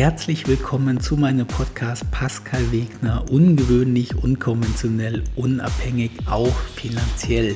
herzlich 0.00 0.48
willkommen 0.48 0.98
zu 0.98 1.14
meinem 1.14 1.46
Podcast 1.46 2.10
Pascal 2.10 2.72
Wegner. 2.72 3.22
Ungewöhnlich, 3.30 4.16
unkonventionell, 4.16 5.22
unabhängig, 5.36 6.12
auch 6.24 6.56
finanziell. 6.74 7.54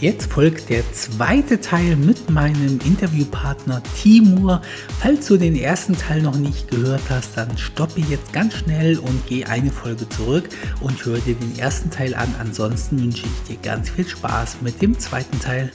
Jetzt 0.00 0.32
folgt 0.32 0.70
der 0.70 0.90
zweite 0.94 1.60
Teil 1.60 1.96
mit 1.96 2.30
meinem 2.30 2.78
Interviewpartner 2.82 3.82
Timur. 3.94 4.62
Falls 5.00 5.26
du 5.26 5.36
den 5.36 5.54
ersten 5.54 5.94
Teil 5.94 6.22
noch 6.22 6.38
nicht 6.38 6.70
gehört 6.70 7.02
hast, 7.10 7.36
dann 7.36 7.58
stoppe 7.58 8.00
jetzt 8.00 8.32
ganz 8.32 8.54
schnell 8.54 8.98
und 8.98 9.26
geh 9.26 9.44
eine 9.44 9.70
Folge 9.70 10.08
zurück 10.08 10.48
und 10.80 11.04
hör 11.04 11.18
dir 11.18 11.34
den 11.34 11.58
ersten 11.58 11.90
Teil 11.90 12.14
an. 12.14 12.34
Ansonsten 12.40 13.02
wünsche 13.02 13.26
ich 13.26 13.54
dir 13.54 13.60
ganz 13.62 13.90
viel 13.90 14.08
Spaß 14.08 14.62
mit 14.62 14.80
dem 14.80 14.98
zweiten 14.98 15.38
Teil. 15.40 15.70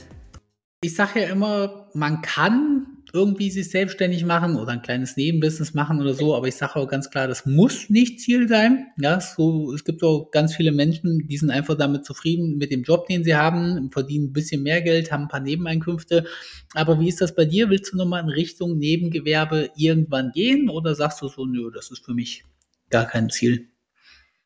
Ich 0.80 0.96
sage 0.96 1.22
ja 1.22 1.28
immer, 1.28 1.88
man 1.94 2.22
kann 2.22 2.97
irgendwie 3.18 3.50
sich 3.50 3.70
selbstständig 3.70 4.24
machen 4.24 4.54
oder 4.56 4.72
ein 4.72 4.82
kleines 4.82 5.16
Nebenbusiness 5.16 5.74
machen 5.74 6.00
oder 6.00 6.14
so, 6.14 6.36
aber 6.36 6.46
ich 6.46 6.54
sage 6.54 6.76
auch 6.76 6.86
ganz 6.86 7.10
klar, 7.10 7.26
das 7.26 7.46
muss 7.46 7.90
nicht 7.90 8.20
Ziel 8.20 8.48
sein. 8.48 8.86
Ja, 8.96 9.20
so, 9.20 9.72
es 9.72 9.84
gibt 9.84 10.04
auch 10.04 10.30
ganz 10.30 10.54
viele 10.54 10.70
Menschen, 10.70 11.26
die 11.26 11.36
sind 11.36 11.50
einfach 11.50 11.76
damit 11.76 12.04
zufrieden 12.04 12.58
mit 12.58 12.70
dem 12.70 12.84
Job, 12.84 13.06
den 13.06 13.24
sie 13.24 13.34
haben, 13.34 13.90
verdienen 13.90 14.26
ein 14.26 14.32
bisschen 14.32 14.62
mehr 14.62 14.80
Geld, 14.82 15.10
haben 15.10 15.24
ein 15.24 15.28
paar 15.28 15.40
Nebeneinkünfte. 15.40 16.26
Aber 16.74 17.00
wie 17.00 17.08
ist 17.08 17.20
das 17.20 17.34
bei 17.34 17.44
dir? 17.44 17.68
Willst 17.70 17.92
du 17.92 17.96
nochmal 17.96 18.22
in 18.22 18.28
Richtung 18.28 18.78
Nebengewerbe 18.78 19.70
irgendwann 19.76 20.30
gehen 20.32 20.70
oder 20.70 20.94
sagst 20.94 21.20
du 21.20 21.28
so, 21.28 21.44
nö, 21.44 21.72
das 21.74 21.90
ist 21.90 22.04
für 22.04 22.14
mich 22.14 22.44
gar 22.88 23.06
kein 23.06 23.30
Ziel? 23.30 23.68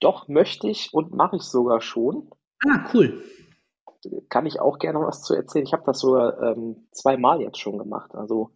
Doch, 0.00 0.28
möchte 0.28 0.68
ich 0.68 0.88
und 0.92 1.12
mache 1.12 1.36
ich 1.36 1.42
sogar 1.42 1.82
schon. 1.82 2.30
Ah, 2.66 2.88
cool 2.94 3.22
kann 4.28 4.46
ich 4.46 4.60
auch 4.60 4.78
gerne 4.78 5.00
was 5.00 5.22
zu 5.22 5.34
erzählen. 5.34 5.64
Ich 5.64 5.72
habe 5.72 5.84
das 5.86 6.00
sogar 6.00 6.40
ähm, 6.42 6.88
zweimal 6.90 7.40
jetzt 7.40 7.58
schon 7.58 7.78
gemacht. 7.78 8.14
Also 8.14 8.50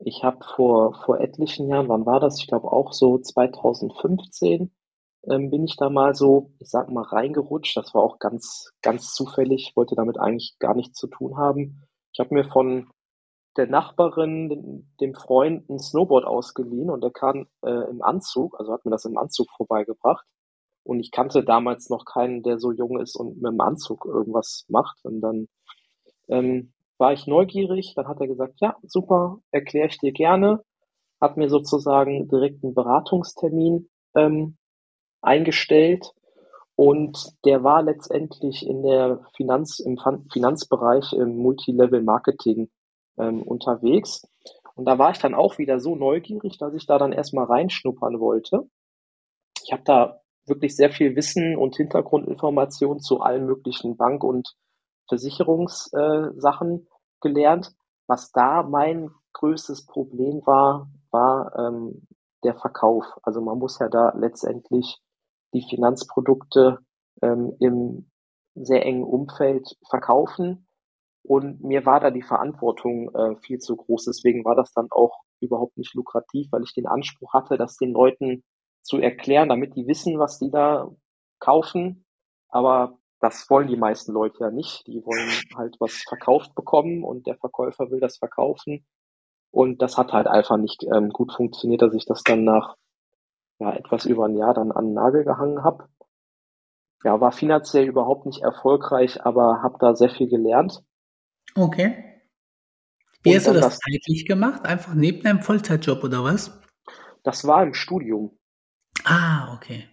ich 0.00 0.24
habe 0.24 0.44
vor, 0.56 0.94
vor 1.04 1.20
etlichen 1.20 1.68
Jahren, 1.68 1.88
wann 1.88 2.06
war 2.06 2.20
das? 2.20 2.40
Ich 2.40 2.46
glaube 2.46 2.72
auch 2.72 2.92
so 2.92 3.18
2015 3.18 4.70
ähm, 5.28 5.50
bin 5.50 5.64
ich 5.64 5.76
da 5.76 5.90
mal 5.90 6.14
so, 6.14 6.52
ich 6.58 6.70
sag 6.70 6.90
mal, 6.90 7.02
reingerutscht. 7.02 7.76
Das 7.76 7.94
war 7.94 8.02
auch 8.02 8.18
ganz, 8.18 8.72
ganz 8.82 9.12
zufällig. 9.14 9.68
Ich 9.68 9.76
wollte 9.76 9.94
damit 9.94 10.18
eigentlich 10.18 10.56
gar 10.58 10.74
nichts 10.74 10.98
zu 10.98 11.06
tun 11.08 11.36
haben. 11.36 11.82
Ich 12.12 12.20
habe 12.20 12.34
mir 12.34 12.44
von 12.44 12.88
der 13.56 13.66
Nachbarin, 13.66 14.86
dem, 15.00 15.14
Freund, 15.14 15.68
ein 15.68 15.78
Snowboard 15.78 16.24
ausgeliehen 16.24 16.88
und 16.88 17.02
der 17.02 17.10
kam 17.10 17.46
äh, 17.62 17.90
im 17.90 18.00
Anzug, 18.00 18.58
also 18.58 18.72
hat 18.72 18.84
mir 18.84 18.92
das 18.92 19.04
im 19.04 19.18
Anzug 19.18 19.48
vorbeigebracht. 19.56 20.24
Und 20.82 21.00
ich 21.00 21.10
kannte 21.10 21.44
damals 21.44 21.90
noch 21.90 22.04
keinen, 22.06 22.42
der 22.42 22.58
so 22.58 22.72
jung 22.72 22.98
ist 23.00 23.16
und 23.16 23.42
mit 23.42 23.52
dem 23.52 23.60
Anzug 23.60 24.06
irgendwas 24.06 24.64
macht. 24.68 25.04
Und 25.04 25.20
dann 25.20 25.48
ähm, 26.28 26.72
war 27.00 27.12
ich 27.12 27.26
neugierig. 27.26 27.94
Dann 27.96 28.06
hat 28.06 28.20
er 28.20 28.28
gesagt, 28.28 28.60
ja, 28.60 28.76
super, 28.82 29.38
erkläre 29.50 29.88
ich 29.88 29.98
dir 29.98 30.12
gerne. 30.12 30.62
Hat 31.20 31.36
mir 31.36 31.48
sozusagen 31.48 32.28
direkt 32.28 32.62
einen 32.62 32.74
Beratungstermin 32.74 33.88
ähm, 34.14 34.56
eingestellt. 35.22 36.12
Und 36.76 37.32
der 37.44 37.64
war 37.64 37.82
letztendlich 37.82 38.66
in 38.66 38.82
der 38.82 39.26
Finanz, 39.36 39.80
im 39.80 39.98
Finanzbereich 40.32 41.12
im 41.12 41.36
Multilevel 41.36 42.02
Marketing 42.02 42.70
ähm, 43.18 43.42
unterwegs. 43.42 44.26
Und 44.74 44.86
da 44.86 44.98
war 44.98 45.10
ich 45.10 45.18
dann 45.18 45.34
auch 45.34 45.58
wieder 45.58 45.78
so 45.78 45.94
neugierig, 45.94 46.56
dass 46.58 46.72
ich 46.74 46.86
da 46.86 46.96
dann 46.98 47.12
erstmal 47.12 47.44
reinschnuppern 47.44 48.18
wollte. 48.18 48.68
Ich 49.62 49.72
habe 49.72 49.82
da 49.84 50.20
wirklich 50.46 50.74
sehr 50.74 50.90
viel 50.90 51.16
Wissen 51.16 51.56
und 51.56 51.76
Hintergrundinformationen 51.76 53.00
zu 53.00 53.20
allen 53.20 53.44
möglichen 53.44 53.96
Bank- 53.96 54.24
und 54.24 54.54
Versicherungssachen 55.10 56.78
äh, 56.78 56.89
gelernt. 57.20 57.74
Was 58.06 58.32
da 58.32 58.62
mein 58.62 59.10
größtes 59.34 59.86
Problem 59.86 60.42
war, 60.46 60.90
war 61.10 61.54
ähm, 61.56 62.06
der 62.44 62.54
Verkauf. 62.56 63.04
Also 63.22 63.40
man 63.40 63.58
muss 63.58 63.78
ja 63.78 63.88
da 63.88 64.12
letztendlich 64.16 65.00
die 65.52 65.64
Finanzprodukte 65.68 66.78
ähm, 67.22 67.56
im 67.60 68.10
sehr 68.54 68.84
engen 68.84 69.04
Umfeld 69.04 69.76
verkaufen. 69.88 70.66
Und 71.22 71.62
mir 71.62 71.84
war 71.84 72.00
da 72.00 72.10
die 72.10 72.22
Verantwortung 72.22 73.14
äh, 73.14 73.36
viel 73.36 73.58
zu 73.58 73.76
groß. 73.76 74.06
Deswegen 74.06 74.44
war 74.44 74.54
das 74.54 74.72
dann 74.72 74.88
auch 74.90 75.20
überhaupt 75.40 75.76
nicht 75.76 75.94
lukrativ, 75.94 76.48
weil 76.50 76.62
ich 76.62 76.74
den 76.74 76.86
Anspruch 76.86 77.34
hatte, 77.34 77.58
dass 77.58 77.76
den 77.76 77.92
Leuten 77.92 78.42
zu 78.82 78.98
erklären, 78.98 79.48
damit 79.48 79.76
die 79.76 79.86
wissen, 79.86 80.18
was 80.18 80.38
die 80.38 80.50
da 80.50 80.90
kaufen. 81.38 82.04
Aber 82.48 82.98
das 83.20 83.48
wollen 83.50 83.68
die 83.68 83.76
meisten 83.76 84.12
Leute 84.12 84.38
ja 84.40 84.50
nicht. 84.50 84.86
Die 84.86 85.04
wollen 85.04 85.30
halt 85.56 85.76
was 85.78 85.92
verkauft 86.08 86.54
bekommen 86.54 87.04
und 87.04 87.26
der 87.26 87.36
Verkäufer 87.36 87.90
will 87.90 88.00
das 88.00 88.16
verkaufen. 88.16 88.86
Und 89.50 89.82
das 89.82 89.98
hat 89.98 90.12
halt 90.12 90.26
einfach 90.26 90.56
nicht 90.56 90.84
ähm, 90.84 91.10
gut 91.10 91.32
funktioniert, 91.32 91.82
dass 91.82 91.94
ich 91.94 92.06
das 92.06 92.22
dann 92.22 92.44
nach 92.44 92.76
ja, 93.58 93.74
etwas 93.74 94.06
über 94.06 94.26
ein 94.26 94.36
Jahr 94.36 94.54
dann 94.54 94.72
an 94.72 94.86
den 94.86 94.94
Nagel 94.94 95.24
gehangen 95.24 95.62
habe. 95.62 95.88
Ja, 97.04 97.20
war 97.20 97.32
finanziell 97.32 97.86
überhaupt 97.86 98.26
nicht 98.26 98.42
erfolgreich, 98.42 99.24
aber 99.24 99.62
habe 99.62 99.76
da 99.80 99.94
sehr 99.94 100.10
viel 100.10 100.28
gelernt. 100.28 100.82
Okay. 101.54 102.04
Wie 103.22 103.36
hast 103.36 103.48
du 103.48 103.52
das, 103.52 103.64
das 103.64 103.78
zeitlich 103.78 104.26
gemacht? 104.26 104.64
Einfach 104.64 104.94
neben 104.94 105.22
deinem 105.22 105.42
Vollzeitjob 105.42 106.02
oder 106.04 106.24
was? 106.24 106.58
Das 107.22 107.46
war 107.46 107.62
im 107.62 107.74
Studium. 107.74 108.38
Ah, 109.04 109.54
okay. 109.54 109.88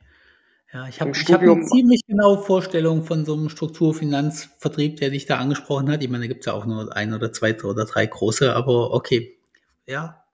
Ja, 0.74 0.88
ich 0.88 1.00
habe 1.00 1.12
hab 1.14 1.42
eine 1.42 1.64
ziemlich 1.64 2.02
genaue 2.06 2.40
Vorstellung 2.40 3.04
von 3.04 3.24
so 3.24 3.34
einem 3.34 3.48
Strukturfinanzvertrieb, 3.48 4.98
der 4.98 5.12
dich 5.12 5.26
da 5.26 5.38
angesprochen 5.38 5.90
hat. 5.90 6.04
Ich 6.04 6.10
meine, 6.10 6.26
da 6.26 6.28
gibt 6.28 6.42
es 6.42 6.48
ja 6.48 6.54
auch 6.54 6.66
nur 6.66 6.94
ein 6.96 7.14
oder 7.14 7.32
zwei 7.32 7.56
oder 7.64 7.86
drei 7.86 8.06
große, 8.06 8.54
aber 8.54 8.94
okay. 8.94 9.38
Ja. 9.86 10.26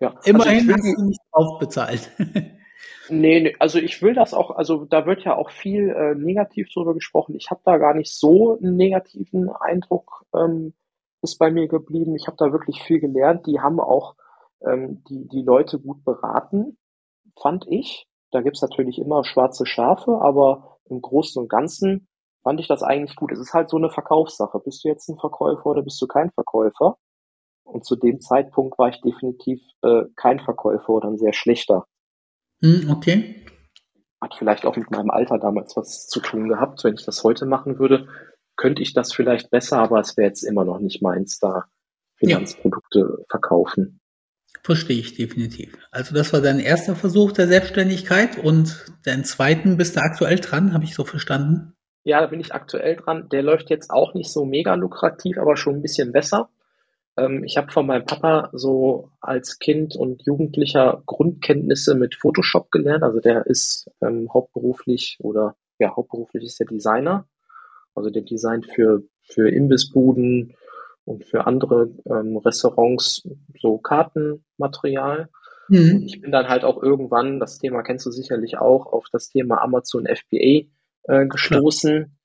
ja. 0.00 0.14
Also 0.16 0.30
Immerhin 0.30 0.70
also 0.70 0.72
hast 0.74 0.98
du 0.98 1.04
nicht 1.06 1.20
drauf 1.32 1.58
bezahlt. 1.58 2.10
nee, 3.08 3.40
nee, 3.40 3.56
also 3.58 3.78
ich 3.78 4.02
will 4.02 4.12
das 4.12 4.34
auch, 4.34 4.50
also 4.50 4.84
da 4.84 5.06
wird 5.06 5.24
ja 5.24 5.34
auch 5.34 5.50
viel 5.50 5.88
äh, 5.88 6.14
negativ 6.14 6.68
drüber 6.70 6.92
gesprochen. 6.92 7.34
Ich 7.34 7.50
habe 7.50 7.62
da 7.64 7.78
gar 7.78 7.94
nicht 7.94 8.12
so 8.12 8.58
einen 8.58 8.76
negativen 8.76 9.48
Eindruck, 9.48 10.26
ähm, 10.34 10.74
ist 11.22 11.38
bei 11.38 11.50
mir 11.50 11.68
geblieben. 11.68 12.14
Ich 12.16 12.26
habe 12.26 12.36
da 12.38 12.52
wirklich 12.52 12.82
viel 12.82 13.00
gelernt. 13.00 13.46
Die 13.46 13.60
haben 13.60 13.80
auch 13.80 14.14
ähm, 14.66 15.02
die, 15.08 15.26
die 15.26 15.42
Leute 15.42 15.78
gut 15.78 16.04
beraten, 16.04 16.76
fand 17.40 17.66
ich. 17.68 18.09
Da 18.30 18.42
gibt's 18.42 18.62
natürlich 18.62 18.98
immer 18.98 19.24
schwarze 19.24 19.66
Schafe, 19.66 20.20
aber 20.20 20.78
im 20.88 21.00
Großen 21.00 21.40
und 21.42 21.48
Ganzen 21.48 22.08
fand 22.42 22.60
ich 22.60 22.68
das 22.68 22.82
eigentlich 22.82 23.16
gut. 23.16 23.32
Es 23.32 23.38
ist 23.38 23.54
halt 23.54 23.70
so 23.70 23.76
eine 23.76 23.90
Verkaufssache. 23.90 24.58
Bist 24.60 24.84
du 24.84 24.88
jetzt 24.88 25.08
ein 25.08 25.18
Verkäufer 25.18 25.66
oder 25.66 25.82
bist 25.82 26.00
du 26.00 26.06
kein 26.06 26.30
Verkäufer? 26.30 26.96
Und 27.64 27.84
zu 27.84 27.96
dem 27.96 28.20
Zeitpunkt 28.20 28.78
war 28.78 28.88
ich 28.88 29.00
definitiv 29.00 29.60
äh, 29.82 30.02
kein 30.16 30.40
Verkäufer 30.40 30.90
oder 30.90 31.08
ein 31.08 31.18
sehr 31.18 31.32
schlechter. 31.32 31.86
Hm, 32.62 32.90
okay. 32.90 33.44
Hat 34.20 34.34
vielleicht 34.34 34.66
auch 34.66 34.76
mit 34.76 34.90
meinem 34.90 35.10
Alter 35.10 35.38
damals 35.38 35.76
was 35.76 36.06
zu 36.08 36.20
tun 36.20 36.48
gehabt. 36.48 36.82
Wenn 36.84 36.94
ich 36.94 37.04
das 37.04 37.22
heute 37.24 37.46
machen 37.46 37.78
würde, 37.78 38.08
könnte 38.56 38.82
ich 38.82 38.92
das 38.92 39.12
vielleicht 39.12 39.50
besser, 39.50 39.78
aber 39.78 40.00
es 40.00 40.16
wäre 40.16 40.28
jetzt 40.28 40.42
immer 40.42 40.64
noch 40.64 40.80
nicht 40.80 41.02
meins, 41.02 41.38
da 41.38 41.64
Finanzprodukte 42.16 42.98
ja. 42.98 43.24
verkaufen. 43.30 43.99
Verstehe 44.62 44.98
ich 44.98 45.16
definitiv. 45.16 45.76
Also 45.90 46.14
das 46.14 46.32
war 46.32 46.40
dein 46.40 46.60
erster 46.60 46.94
Versuch 46.94 47.32
der 47.32 47.48
Selbstständigkeit 47.48 48.38
und 48.38 48.92
deinen 49.04 49.24
zweiten 49.24 49.76
bist 49.76 49.96
du 49.96 50.00
aktuell 50.00 50.36
dran, 50.36 50.74
habe 50.74 50.84
ich 50.84 50.94
so 50.94 51.04
verstanden? 51.04 51.74
Ja, 52.04 52.20
da 52.20 52.26
bin 52.26 52.40
ich 52.40 52.54
aktuell 52.54 52.96
dran. 52.96 53.28
Der 53.30 53.42
läuft 53.42 53.70
jetzt 53.70 53.90
auch 53.90 54.14
nicht 54.14 54.30
so 54.32 54.44
mega 54.44 54.74
lukrativ, 54.74 55.38
aber 55.38 55.56
schon 55.56 55.76
ein 55.76 55.82
bisschen 55.82 56.12
besser. 56.12 56.50
Ähm, 57.16 57.44
ich 57.44 57.56
habe 57.56 57.70
von 57.70 57.86
meinem 57.86 58.06
Papa 58.06 58.50
so 58.52 59.10
als 59.20 59.58
Kind 59.58 59.96
und 59.96 60.22
Jugendlicher 60.24 61.02
Grundkenntnisse 61.06 61.94
mit 61.94 62.14
Photoshop 62.14 62.70
gelernt. 62.70 63.02
Also 63.02 63.20
der 63.20 63.46
ist 63.46 63.90
ähm, 64.00 64.28
hauptberuflich 64.32 65.18
oder 65.20 65.56
ja, 65.78 65.94
hauptberuflich 65.96 66.44
ist 66.44 66.60
der 66.60 66.66
Designer. 66.66 67.26
Also 67.94 68.10
der 68.10 68.22
designt 68.22 68.66
für, 68.72 69.02
für 69.22 69.50
Imbissbuden, 69.50 70.54
und 71.10 71.24
für 71.24 71.46
andere 71.46 71.90
ähm, 72.06 72.36
Restaurants 72.36 73.28
so 73.60 73.78
Kartenmaterial. 73.78 75.28
Mhm. 75.68 76.04
Ich 76.06 76.20
bin 76.20 76.30
dann 76.30 76.48
halt 76.48 76.64
auch 76.64 76.80
irgendwann, 76.80 77.40
das 77.40 77.58
Thema 77.58 77.82
kennst 77.82 78.06
du 78.06 78.12
sicherlich 78.12 78.58
auch, 78.58 78.86
auf 78.86 79.06
das 79.10 79.28
Thema 79.28 79.60
Amazon 79.60 80.06
FBA 80.06 80.68
äh, 81.02 81.26
gestoßen, 81.26 82.16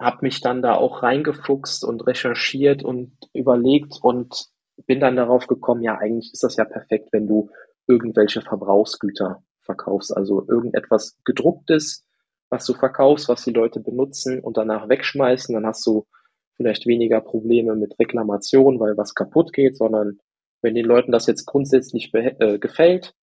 habe 0.00 0.18
mich 0.22 0.40
dann 0.40 0.62
da 0.62 0.74
auch 0.74 1.02
reingefuchst 1.04 1.84
und 1.84 2.06
recherchiert 2.06 2.82
und 2.82 3.12
überlegt 3.32 3.98
und 4.02 4.46
bin 4.86 4.98
dann 5.00 5.16
darauf 5.16 5.46
gekommen, 5.46 5.82
ja, 5.82 5.96
eigentlich 5.96 6.32
ist 6.32 6.42
das 6.42 6.56
ja 6.56 6.64
perfekt, 6.64 7.08
wenn 7.12 7.28
du 7.28 7.50
irgendwelche 7.86 8.42
Verbrauchsgüter 8.42 9.42
verkaufst, 9.62 10.16
also 10.16 10.44
irgendetwas 10.48 11.16
gedrucktes, 11.24 12.04
was 12.48 12.64
du 12.64 12.74
verkaufst, 12.74 13.28
was 13.28 13.44
die 13.44 13.52
Leute 13.52 13.80
benutzen 13.80 14.40
und 14.40 14.56
danach 14.56 14.88
wegschmeißen, 14.88 15.54
dann 15.54 15.66
hast 15.66 15.86
du 15.86 16.06
vielleicht 16.58 16.86
weniger 16.86 17.22
Probleme 17.22 17.74
mit 17.74 17.98
Reklamation, 17.98 18.78
weil 18.78 18.96
was 18.98 19.14
kaputt 19.14 19.54
geht, 19.54 19.76
sondern 19.76 20.18
wenn 20.60 20.74
den 20.74 20.84
Leuten 20.84 21.12
das 21.12 21.26
jetzt 21.26 21.46
grundsätzlich 21.46 22.12
äh, 22.12 22.58
gefällt, 22.58 23.14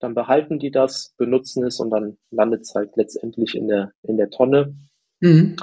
dann 0.00 0.14
behalten 0.14 0.58
die 0.58 0.70
das, 0.70 1.14
benutzen 1.16 1.64
es 1.64 1.80
und 1.80 1.90
dann 1.90 2.18
landet 2.30 2.62
es 2.62 2.74
halt 2.74 2.94
letztendlich 2.96 3.54
in 3.54 3.68
der, 3.68 3.92
in 4.02 4.18
der 4.18 4.30
Tonne. 4.30 4.76
Mhm. 5.20 5.56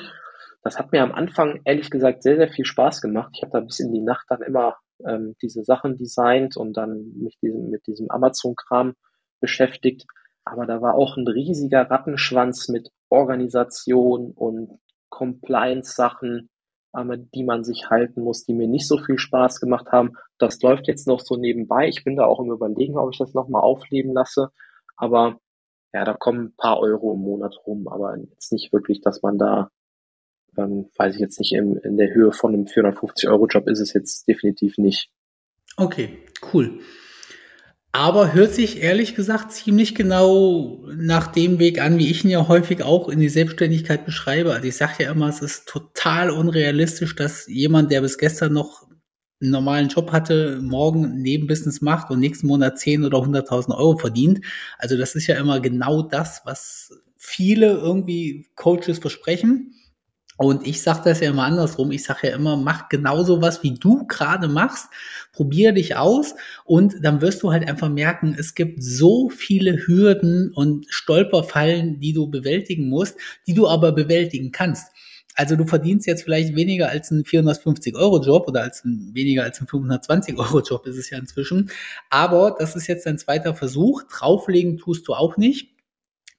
Das 0.63 0.77
hat 0.77 0.91
mir 0.91 1.03
am 1.03 1.11
Anfang 1.11 1.61
ehrlich 1.63 1.89
gesagt 1.89 2.23
sehr, 2.23 2.37
sehr 2.37 2.49
viel 2.49 2.65
Spaß 2.65 3.01
gemacht. 3.01 3.31
Ich 3.35 3.43
habe 3.43 3.51
da 3.51 3.59
bis 3.59 3.79
in 3.79 3.91
die 3.91 4.01
Nacht 4.01 4.25
dann 4.29 4.41
immer 4.41 4.77
ähm, 5.05 5.35
diese 5.41 5.63
Sachen 5.63 5.97
designt 5.97 6.57
und 6.57 6.75
dann 6.77 7.13
mit 7.17 7.35
diesem, 7.41 7.69
mit 7.69 7.85
diesem 7.87 8.09
Amazon-Kram 8.09 8.93
beschäftigt. 9.39 10.05
Aber 10.43 10.65
da 10.65 10.81
war 10.81 10.95
auch 10.95 11.17
ein 11.17 11.27
riesiger 11.27 11.89
Rattenschwanz 11.89 12.67
mit 12.69 12.89
Organisation 13.09 14.31
und 14.31 14.79
Compliance-Sachen, 15.09 16.49
die 16.93 17.43
man 17.43 17.63
sich 17.63 17.89
halten 17.89 18.21
muss, 18.21 18.43
die 18.43 18.53
mir 18.53 18.67
nicht 18.67 18.87
so 18.87 18.97
viel 18.97 19.17
Spaß 19.17 19.59
gemacht 19.59 19.87
haben. 19.91 20.13
Das 20.37 20.61
läuft 20.61 20.87
jetzt 20.87 21.07
noch 21.07 21.21
so 21.21 21.37
nebenbei. 21.37 21.87
Ich 21.87 22.03
bin 22.03 22.15
da 22.15 22.25
auch 22.25 22.39
im 22.39 22.51
Überlegen, 22.51 22.97
ob 22.97 23.11
ich 23.11 23.17
das 23.17 23.33
nochmal 23.33 23.61
aufleben 23.61 24.13
lasse. 24.13 24.49
Aber 24.97 25.39
ja, 25.93 26.03
da 26.03 26.13
kommen 26.13 26.47
ein 26.47 26.55
paar 26.55 26.79
Euro 26.79 27.13
im 27.13 27.21
Monat 27.21 27.55
rum, 27.65 27.87
aber 27.87 28.17
jetzt 28.17 28.51
nicht 28.51 28.71
wirklich, 28.71 29.01
dass 29.01 29.21
man 29.21 29.37
da, 29.37 29.69
ähm, 30.57 30.89
weiß 30.97 31.15
ich 31.15 31.21
jetzt 31.21 31.39
nicht, 31.39 31.53
in, 31.53 31.77
in 31.77 31.97
der 31.97 32.13
Höhe 32.13 32.31
von 32.31 32.53
einem 32.53 32.65
450-Euro-Job 32.65 33.67
ist 33.67 33.79
es 33.79 33.93
jetzt 33.93 34.27
definitiv 34.27 34.77
nicht. 34.77 35.09
Okay, 35.77 36.19
cool. 36.53 36.79
Aber 37.93 38.33
hört 38.33 38.53
sich 38.53 38.81
ehrlich 38.81 39.15
gesagt 39.15 39.51
ziemlich 39.51 39.95
genau 39.95 40.85
nach 40.95 41.27
dem 41.27 41.59
Weg 41.59 41.81
an, 41.81 41.97
wie 41.97 42.09
ich 42.09 42.23
ihn 42.23 42.29
ja 42.29 42.47
häufig 42.47 42.83
auch 42.83 43.09
in 43.09 43.19
die 43.19 43.27
Selbstständigkeit 43.27 44.05
beschreibe. 44.05 44.53
Also 44.53 44.67
ich 44.67 44.77
sage 44.77 45.03
ja 45.03 45.11
immer, 45.11 45.27
es 45.27 45.41
ist 45.41 45.67
total 45.67 46.29
unrealistisch, 46.29 47.15
dass 47.15 47.47
jemand, 47.47 47.91
der 47.91 47.99
bis 48.01 48.17
gestern 48.17 48.53
noch 48.53 48.87
einen 49.41 49.51
normalen 49.51 49.89
Job 49.89 50.11
hatte, 50.13 50.61
morgen 50.61 51.21
Nebenbusiness 51.21 51.81
macht 51.81 52.11
und 52.11 52.19
nächsten 52.19 52.47
Monat 52.47 52.79
10 52.79 53.03
oder 53.03 53.17
100.000 53.17 53.75
Euro 53.75 53.97
verdient. 53.97 54.39
Also 54.77 54.97
das 54.97 55.15
ist 55.15 55.27
ja 55.27 55.35
immer 55.35 55.59
genau 55.59 56.01
das, 56.03 56.41
was 56.45 56.91
viele 57.17 57.71
irgendwie 57.73 58.47
Coaches 58.55 58.99
versprechen. 58.99 59.73
Und 60.41 60.65
ich 60.65 60.81
sage 60.81 61.01
das 61.05 61.19
ja 61.19 61.29
immer 61.29 61.43
andersrum. 61.43 61.91
Ich 61.91 62.03
sage 62.03 62.29
ja 62.29 62.35
immer, 62.35 62.57
mach 62.57 62.89
genauso 62.89 63.43
was, 63.43 63.61
wie 63.61 63.75
du 63.75 64.07
gerade 64.07 64.47
machst. 64.47 64.87
Probier 65.33 65.71
dich 65.71 65.95
aus 65.95 66.33
und 66.65 66.95
dann 67.03 67.21
wirst 67.21 67.43
du 67.43 67.51
halt 67.51 67.67
einfach 67.69 67.89
merken, 67.89 68.35
es 68.37 68.55
gibt 68.55 68.81
so 68.81 69.29
viele 69.29 69.85
Hürden 69.85 70.51
und 70.51 70.87
Stolperfallen, 70.89 71.99
die 71.99 72.13
du 72.13 72.25
bewältigen 72.27 72.89
musst, 72.89 73.17
die 73.45 73.53
du 73.53 73.67
aber 73.67 73.91
bewältigen 73.91 74.51
kannst. 74.51 74.91
Also 75.35 75.55
du 75.55 75.67
verdienst 75.67 76.07
jetzt 76.07 76.23
vielleicht 76.23 76.55
weniger 76.55 76.89
als 76.89 77.11
ein 77.11 77.23
450-Euro-Job 77.23 78.47
oder 78.47 78.63
als 78.63 78.83
ein, 78.83 79.11
weniger 79.13 79.43
als 79.43 79.61
ein 79.61 79.67
520-Euro-Job 79.67 80.87
ist 80.87 80.97
es 80.97 81.11
ja 81.11 81.19
inzwischen. 81.19 81.69
Aber 82.09 82.55
das 82.57 82.75
ist 82.75 82.87
jetzt 82.87 83.05
dein 83.05 83.19
zweiter 83.19 83.53
Versuch. 83.53 84.01
Drauflegen 84.11 84.79
tust 84.79 85.07
du 85.07 85.13
auch 85.13 85.37
nicht. 85.37 85.69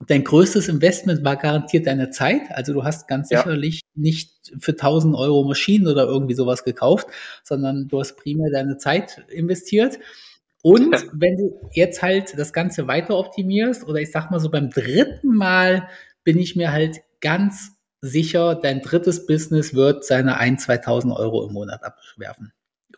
Dein 0.06 0.24
größtes 0.24 0.68
Investment 0.68 1.24
war 1.24 1.36
garantiert 1.36 1.86
deine 1.86 2.10
Zeit. 2.10 2.42
Also 2.50 2.72
du 2.72 2.84
hast 2.84 3.08
ganz 3.08 3.30
ja. 3.30 3.38
sicherlich 3.38 3.82
nicht 3.94 4.52
für 4.58 4.72
1000 4.72 5.14
Euro 5.14 5.44
Maschinen 5.44 5.86
oder 5.86 6.04
irgendwie 6.04 6.34
sowas 6.34 6.64
gekauft, 6.64 7.06
sondern 7.44 7.88
du 7.88 8.00
hast 8.00 8.16
primär 8.16 8.50
deine 8.50 8.78
Zeit 8.78 9.24
investiert. 9.28 9.98
Und 10.62 10.94
wenn 11.12 11.36
du 11.36 11.68
jetzt 11.72 12.02
halt 12.02 12.38
das 12.38 12.52
Ganze 12.52 12.86
weiter 12.86 13.16
optimierst 13.16 13.86
oder 13.86 13.98
ich 13.98 14.12
sag 14.12 14.30
mal 14.30 14.40
so 14.40 14.50
beim 14.50 14.70
dritten 14.70 15.34
Mal 15.34 15.88
bin 16.24 16.38
ich 16.38 16.54
mir 16.54 16.72
halt 16.72 17.00
ganz 17.20 17.72
sicher, 18.00 18.54
dein 18.54 18.80
drittes 18.80 19.26
Business 19.26 19.74
wird 19.74 20.04
seine 20.04 20.36
1, 20.36 20.64
2000 20.64 21.14
Euro 21.14 21.46
im 21.46 21.52
Monat 21.52 21.82
abwerfen. 21.82 22.52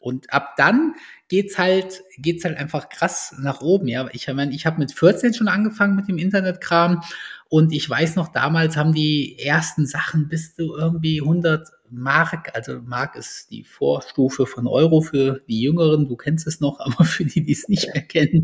Und 0.04 0.30
ab 0.34 0.52
dann 0.58 0.96
geht's 1.28 1.56
halt, 1.56 2.02
geht's 2.18 2.44
halt 2.44 2.58
einfach 2.58 2.90
krass 2.90 3.34
nach 3.38 3.62
oben. 3.62 3.88
Ja, 3.88 4.06
ich 4.12 4.28
meine, 4.28 4.54
ich 4.54 4.66
habe 4.66 4.78
mit 4.78 4.92
14 4.92 5.32
schon 5.32 5.48
angefangen 5.48 5.96
mit 5.96 6.08
dem 6.08 6.18
Internetkram 6.18 7.02
und 7.48 7.72
ich 7.72 7.88
weiß 7.88 8.16
noch, 8.16 8.28
damals 8.28 8.76
haben 8.76 8.92
die 8.92 9.38
ersten 9.38 9.86
Sachen 9.86 10.28
bis 10.28 10.54
zu 10.54 10.76
irgendwie 10.76 11.22
100 11.22 11.70
Mark, 11.94 12.50
also 12.54 12.80
Mark 12.82 13.16
ist 13.16 13.50
die 13.50 13.64
Vorstufe 13.64 14.46
von 14.46 14.66
Euro 14.66 15.00
für 15.00 15.42
die 15.48 15.62
Jüngeren, 15.62 16.08
du 16.08 16.16
kennst 16.16 16.46
es 16.46 16.60
noch, 16.60 16.80
aber 16.84 17.04
für 17.04 17.24
die, 17.24 17.42
die 17.42 17.52
es 17.52 17.68
nicht 17.68 17.92
mehr 17.92 18.02
kennen, 18.02 18.42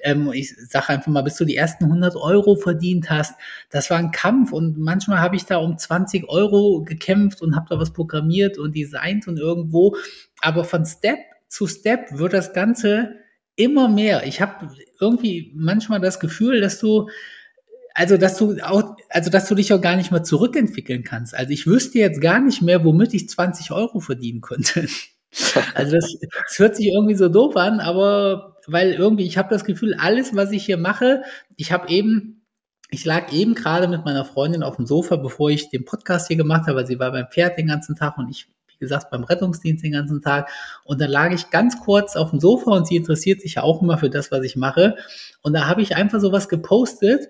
ähm, 0.00 0.30
ich 0.32 0.54
sage 0.68 0.90
einfach 0.90 1.12
mal, 1.12 1.22
bis 1.22 1.36
du 1.36 1.44
die 1.44 1.56
ersten 1.56 1.84
100 1.84 2.16
Euro 2.16 2.56
verdient 2.56 3.10
hast, 3.10 3.34
das 3.70 3.90
war 3.90 3.98
ein 3.98 4.10
Kampf 4.10 4.52
und 4.52 4.78
manchmal 4.78 5.20
habe 5.20 5.36
ich 5.36 5.44
da 5.44 5.58
um 5.58 5.78
20 5.78 6.28
Euro 6.28 6.82
gekämpft 6.84 7.42
und 7.42 7.56
habe 7.56 7.66
da 7.70 7.78
was 7.78 7.92
programmiert 7.92 8.58
und 8.58 8.74
designt 8.74 9.28
und 9.28 9.38
irgendwo, 9.38 9.96
aber 10.40 10.64
von 10.64 10.84
Step 10.84 11.18
zu 11.48 11.66
Step 11.66 12.12
wird 12.12 12.32
das 12.32 12.52
Ganze 12.52 13.16
immer 13.56 13.88
mehr. 13.88 14.26
Ich 14.26 14.40
habe 14.40 14.68
irgendwie 15.00 15.52
manchmal 15.54 16.00
das 16.00 16.20
Gefühl, 16.20 16.60
dass 16.60 16.78
du 16.78 17.08
also 17.94 18.16
dass 18.16 18.36
du 18.36 18.56
auch, 18.62 18.96
also 19.08 19.30
dass 19.30 19.48
du 19.48 19.54
dich 19.54 19.72
auch 19.72 19.80
gar 19.80 19.96
nicht 19.96 20.10
mehr 20.10 20.22
zurückentwickeln 20.22 21.02
kannst. 21.04 21.34
Also 21.34 21.52
ich 21.52 21.66
wüsste 21.66 21.98
jetzt 21.98 22.20
gar 22.20 22.40
nicht 22.40 22.62
mehr, 22.62 22.84
womit 22.84 23.14
ich 23.14 23.28
20 23.28 23.72
Euro 23.72 24.00
verdienen 24.00 24.40
könnte. 24.40 24.86
Also 25.76 25.92
das, 25.92 26.16
das 26.20 26.58
hört 26.58 26.74
sich 26.74 26.88
irgendwie 26.88 27.14
so 27.14 27.28
doof 27.28 27.56
an, 27.56 27.78
aber 27.78 28.56
weil 28.66 28.94
irgendwie, 28.94 29.26
ich 29.26 29.38
habe 29.38 29.48
das 29.48 29.64
Gefühl, 29.64 29.94
alles, 29.94 30.34
was 30.34 30.50
ich 30.50 30.64
hier 30.64 30.76
mache, 30.76 31.22
ich 31.54 31.70
habe 31.70 31.88
eben, 31.88 32.44
ich 32.90 33.04
lag 33.04 33.32
eben 33.32 33.54
gerade 33.54 33.86
mit 33.86 34.04
meiner 34.04 34.24
Freundin 34.24 34.64
auf 34.64 34.74
dem 34.74 34.86
Sofa, 34.86 35.14
bevor 35.14 35.50
ich 35.50 35.70
den 35.70 35.84
Podcast 35.84 36.26
hier 36.26 36.36
gemacht 36.36 36.66
habe, 36.66 36.78
weil 36.78 36.86
sie 36.88 36.98
war 36.98 37.12
beim 37.12 37.28
Pferd 37.30 37.58
den 37.58 37.68
ganzen 37.68 37.94
Tag 37.94 38.18
und 38.18 38.28
ich, 38.28 38.48
wie 38.66 38.78
gesagt, 38.78 39.10
beim 39.10 39.22
Rettungsdienst 39.22 39.84
den 39.84 39.92
ganzen 39.92 40.20
Tag. 40.20 40.50
Und 40.82 41.00
dann 41.00 41.10
lag 41.10 41.30
ich 41.30 41.50
ganz 41.50 41.78
kurz 41.80 42.16
auf 42.16 42.30
dem 42.30 42.40
Sofa 42.40 42.72
und 42.72 42.88
sie 42.88 42.96
interessiert 42.96 43.40
sich 43.40 43.54
ja 43.54 43.62
auch 43.62 43.82
immer 43.82 43.98
für 43.98 44.10
das, 44.10 44.32
was 44.32 44.42
ich 44.42 44.56
mache. 44.56 44.96
Und 45.42 45.52
da 45.52 45.68
habe 45.68 45.80
ich 45.80 45.94
einfach 45.94 46.18
sowas 46.18 46.48
gepostet, 46.48 47.28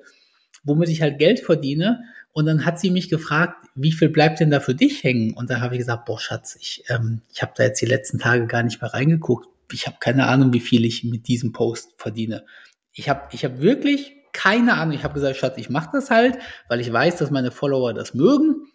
womit 0.63 0.89
ich 0.89 1.03
halt 1.03 1.19
Geld 1.19 1.41
verdiene. 1.41 2.03
Und 2.33 2.47
dann 2.47 2.65
hat 2.65 2.79
sie 2.79 2.91
mich 2.91 3.09
gefragt, 3.09 3.67
wie 3.75 3.93
viel 3.93 4.09
bleibt 4.09 4.41
denn 4.41 4.51
da 4.51 4.61
für 4.61 4.75
dich 4.75 5.03
hängen? 5.03 5.35
Und 5.35 5.51
da 5.51 5.61
habe 5.61 5.75
ich 5.75 5.81
gesagt, 5.81 6.05
boah, 6.05 6.19
Schatz, 6.19 6.57
ich, 6.61 6.85
ähm, 6.89 7.23
ich 7.33 7.43
habe 7.43 7.53
da 7.57 7.65
jetzt 7.65 7.81
die 7.81 7.87
letzten 7.87 8.19
Tage 8.19 8.47
gar 8.47 8.63
nicht 8.63 8.81
mehr 8.81 8.93
reingeguckt. 8.93 9.49
Ich 9.73 9.87
habe 9.87 9.97
keine 10.01 10.27
Ahnung, 10.27 10.53
wie 10.53 10.61
viel 10.61 10.85
ich 10.85 11.05
mit 11.05 11.29
diesem 11.29 11.53
Post 11.53 11.95
verdiene. 11.97 12.45
Ich 12.93 13.09
habe 13.09 13.29
ich 13.33 13.45
hab 13.45 13.61
wirklich 13.61 14.17
keine 14.33 14.75
Ahnung. 14.75 14.95
Ich 14.95 15.05
habe 15.05 15.15
gesagt, 15.15 15.37
Schatz, 15.37 15.59
ich 15.59 15.71
mache 15.71 15.91
das 15.93 16.11
halt, 16.11 16.39
weil 16.69 16.81
ich 16.81 16.93
weiß, 16.93 17.17
dass 17.17 17.31
meine 17.31 17.51
Follower 17.51 17.93
das 17.95 18.15
mögen. 18.15 18.67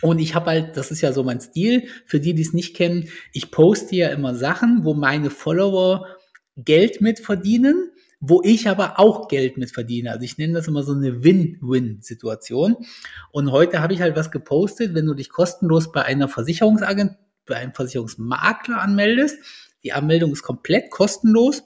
Und 0.00 0.18
ich 0.18 0.34
habe 0.34 0.50
halt, 0.50 0.76
das 0.76 0.90
ist 0.90 1.00
ja 1.00 1.12
so 1.12 1.22
mein 1.22 1.40
Stil, 1.40 1.88
für 2.06 2.20
die, 2.20 2.34
die 2.34 2.42
es 2.42 2.52
nicht 2.52 2.76
kennen, 2.76 3.08
ich 3.32 3.50
poste 3.50 3.96
ja 3.96 4.08
immer 4.08 4.34
Sachen, 4.34 4.84
wo 4.84 4.94
meine 4.94 5.30
Follower 5.30 6.06
Geld 6.56 7.00
mit 7.00 7.20
verdienen 7.20 7.90
wo 8.26 8.40
ich 8.42 8.68
aber 8.68 8.98
auch 8.98 9.28
Geld 9.28 9.56
mit 9.56 9.70
verdiene. 9.70 10.10
Also 10.10 10.24
ich 10.24 10.38
nenne 10.38 10.54
das 10.54 10.68
immer 10.68 10.82
so 10.82 10.92
eine 10.92 11.22
Win-Win-Situation. 11.22 12.76
Und 13.32 13.52
heute 13.52 13.80
habe 13.80 13.92
ich 13.92 14.00
halt 14.00 14.16
was 14.16 14.30
gepostet, 14.30 14.94
wenn 14.94 15.06
du 15.06 15.14
dich 15.14 15.28
kostenlos 15.28 15.92
bei 15.92 16.04
einer 16.04 16.28
Versicherungsagentur, 16.28 17.18
bei 17.46 17.56
einem 17.56 17.74
Versicherungsmakler 17.74 18.80
anmeldest. 18.80 19.38
Die 19.82 19.92
Anmeldung 19.92 20.32
ist 20.32 20.42
komplett 20.42 20.90
kostenlos 20.90 21.62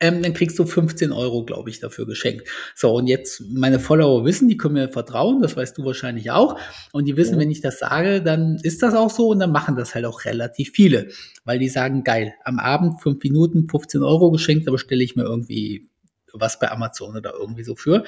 ähm, 0.00 0.22
dann 0.22 0.32
kriegst 0.32 0.58
du 0.58 0.64
15 0.64 1.12
Euro, 1.12 1.44
glaube 1.44 1.70
ich, 1.70 1.80
dafür 1.80 2.06
geschenkt. 2.06 2.48
So, 2.74 2.94
und 2.94 3.06
jetzt 3.08 3.42
meine 3.50 3.80
Follower 3.80 4.24
wissen, 4.24 4.48
die 4.48 4.56
können 4.56 4.74
mir 4.74 4.88
vertrauen, 4.88 5.42
das 5.42 5.56
weißt 5.56 5.76
du 5.76 5.84
wahrscheinlich 5.84 6.30
auch. 6.30 6.58
Und 6.92 7.06
die 7.06 7.16
wissen, 7.16 7.34
ja. 7.34 7.40
wenn 7.40 7.50
ich 7.50 7.60
das 7.60 7.78
sage, 7.78 8.22
dann 8.22 8.58
ist 8.62 8.82
das 8.82 8.94
auch 8.94 9.10
so 9.10 9.28
und 9.28 9.40
dann 9.40 9.50
machen 9.50 9.76
das 9.76 9.94
halt 9.94 10.04
auch 10.04 10.24
relativ 10.24 10.70
viele, 10.70 11.08
weil 11.44 11.58
die 11.58 11.68
sagen, 11.68 12.04
geil, 12.04 12.34
am 12.44 12.58
Abend 12.58 13.00
fünf 13.02 13.22
Minuten 13.24 13.68
15 13.68 14.02
Euro 14.02 14.30
geschenkt, 14.30 14.68
da 14.68 14.72
bestelle 14.72 15.02
ich 15.02 15.16
mir 15.16 15.24
irgendwie 15.24 15.88
was 16.32 16.60
bei 16.60 16.70
Amazon 16.70 17.16
oder 17.16 17.34
irgendwie 17.38 17.64
so 17.64 17.74
für. 17.74 18.04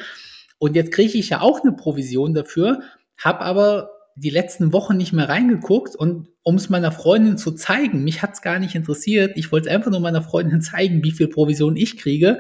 Und 0.59 0.76
jetzt 0.76 0.92
kriege 0.92 1.18
ich 1.18 1.30
ja 1.30 1.40
auch 1.40 1.62
eine 1.62 1.73
Provision 1.73 2.35
dafür, 2.35 2.82
habe 3.16 3.40
aber 3.40 3.90
die 4.14 4.30
letzten 4.30 4.73
Wochen 4.73 4.97
nicht 4.97 5.12
mehr 5.12 5.28
reingeguckt 5.28 5.97
und 5.97 6.28
um 6.42 6.54
es 6.54 6.70
meiner 6.70 6.92
Freundin 6.92 7.37
zu 7.37 7.52
zeigen, 7.52 8.02
mich 8.04 8.23
hat's 8.23 8.42
gar 8.42 8.59
nicht 8.59 8.75
interessiert. 8.75 9.32
Ich 9.37 9.52
wollte 9.52 9.70
einfach 9.70 9.90
nur 9.90 10.00
meiner 10.00 10.23
Freundin 10.23 10.62
zeigen, 10.62 11.04
wie 11.04 11.12
viel 11.12 11.28
Provision 11.28 11.76
ich 11.76 11.99
kriege. 11.99 12.38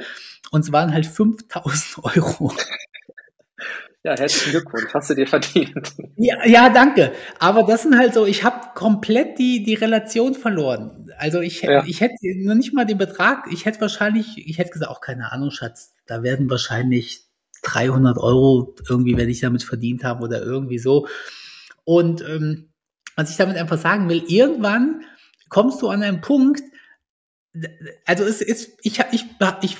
Und 0.50 0.64
es 0.64 0.72
waren 0.72 0.92
halt 0.92 1.06
5000 1.06 2.04
Euro. 2.16 2.52
Ja, 4.02 4.16
herzlichen 4.16 4.52
Glückwunsch, 4.52 4.94
hast 4.94 5.10
du 5.10 5.14
dir 5.14 5.26
verdient. 5.26 5.92
Ja, 6.16 6.46
ja, 6.46 6.70
danke. 6.70 7.12
Aber 7.38 7.64
das 7.64 7.82
sind 7.82 7.98
halt 7.98 8.14
so, 8.14 8.24
ich 8.24 8.44
habe 8.44 8.68
komplett 8.74 9.38
die, 9.38 9.62
die 9.62 9.74
Relation 9.74 10.32
verloren. 10.34 11.10
Also 11.18 11.40
ich, 11.40 11.60
ja. 11.60 11.84
ich 11.84 12.00
hätte 12.00 12.14
noch 12.38 12.54
nicht 12.54 12.72
mal 12.72 12.86
den 12.86 12.96
Betrag, 12.96 13.44
ich 13.52 13.66
hätte 13.66 13.82
wahrscheinlich, 13.82 14.38
ich 14.38 14.56
hätte 14.56 14.70
gesagt, 14.70 14.90
auch 14.90 15.02
keine 15.02 15.30
Ahnung, 15.32 15.50
Schatz, 15.50 15.92
da 16.06 16.22
werden 16.22 16.48
wahrscheinlich 16.48 17.26
300 17.62 18.16
Euro 18.16 18.74
irgendwie, 18.88 19.18
wenn 19.18 19.28
ich 19.28 19.40
damit 19.40 19.62
verdient 19.62 20.02
habe 20.02 20.24
oder 20.24 20.40
irgendwie 20.40 20.78
so. 20.78 21.06
Und 21.84 22.22
ähm, 22.22 22.69
was 23.16 23.30
ich 23.30 23.36
damit 23.36 23.56
einfach 23.56 23.78
sagen 23.78 24.08
will, 24.08 24.22
irgendwann 24.26 25.02
kommst 25.48 25.82
du 25.82 25.88
an 25.88 26.02
einen 26.02 26.20
Punkt, 26.20 26.62
also 28.06 28.24
es 28.24 28.40
ist, 28.40 28.78
ich, 28.82 29.00
ich, 29.12 29.24
ich, 29.62 29.76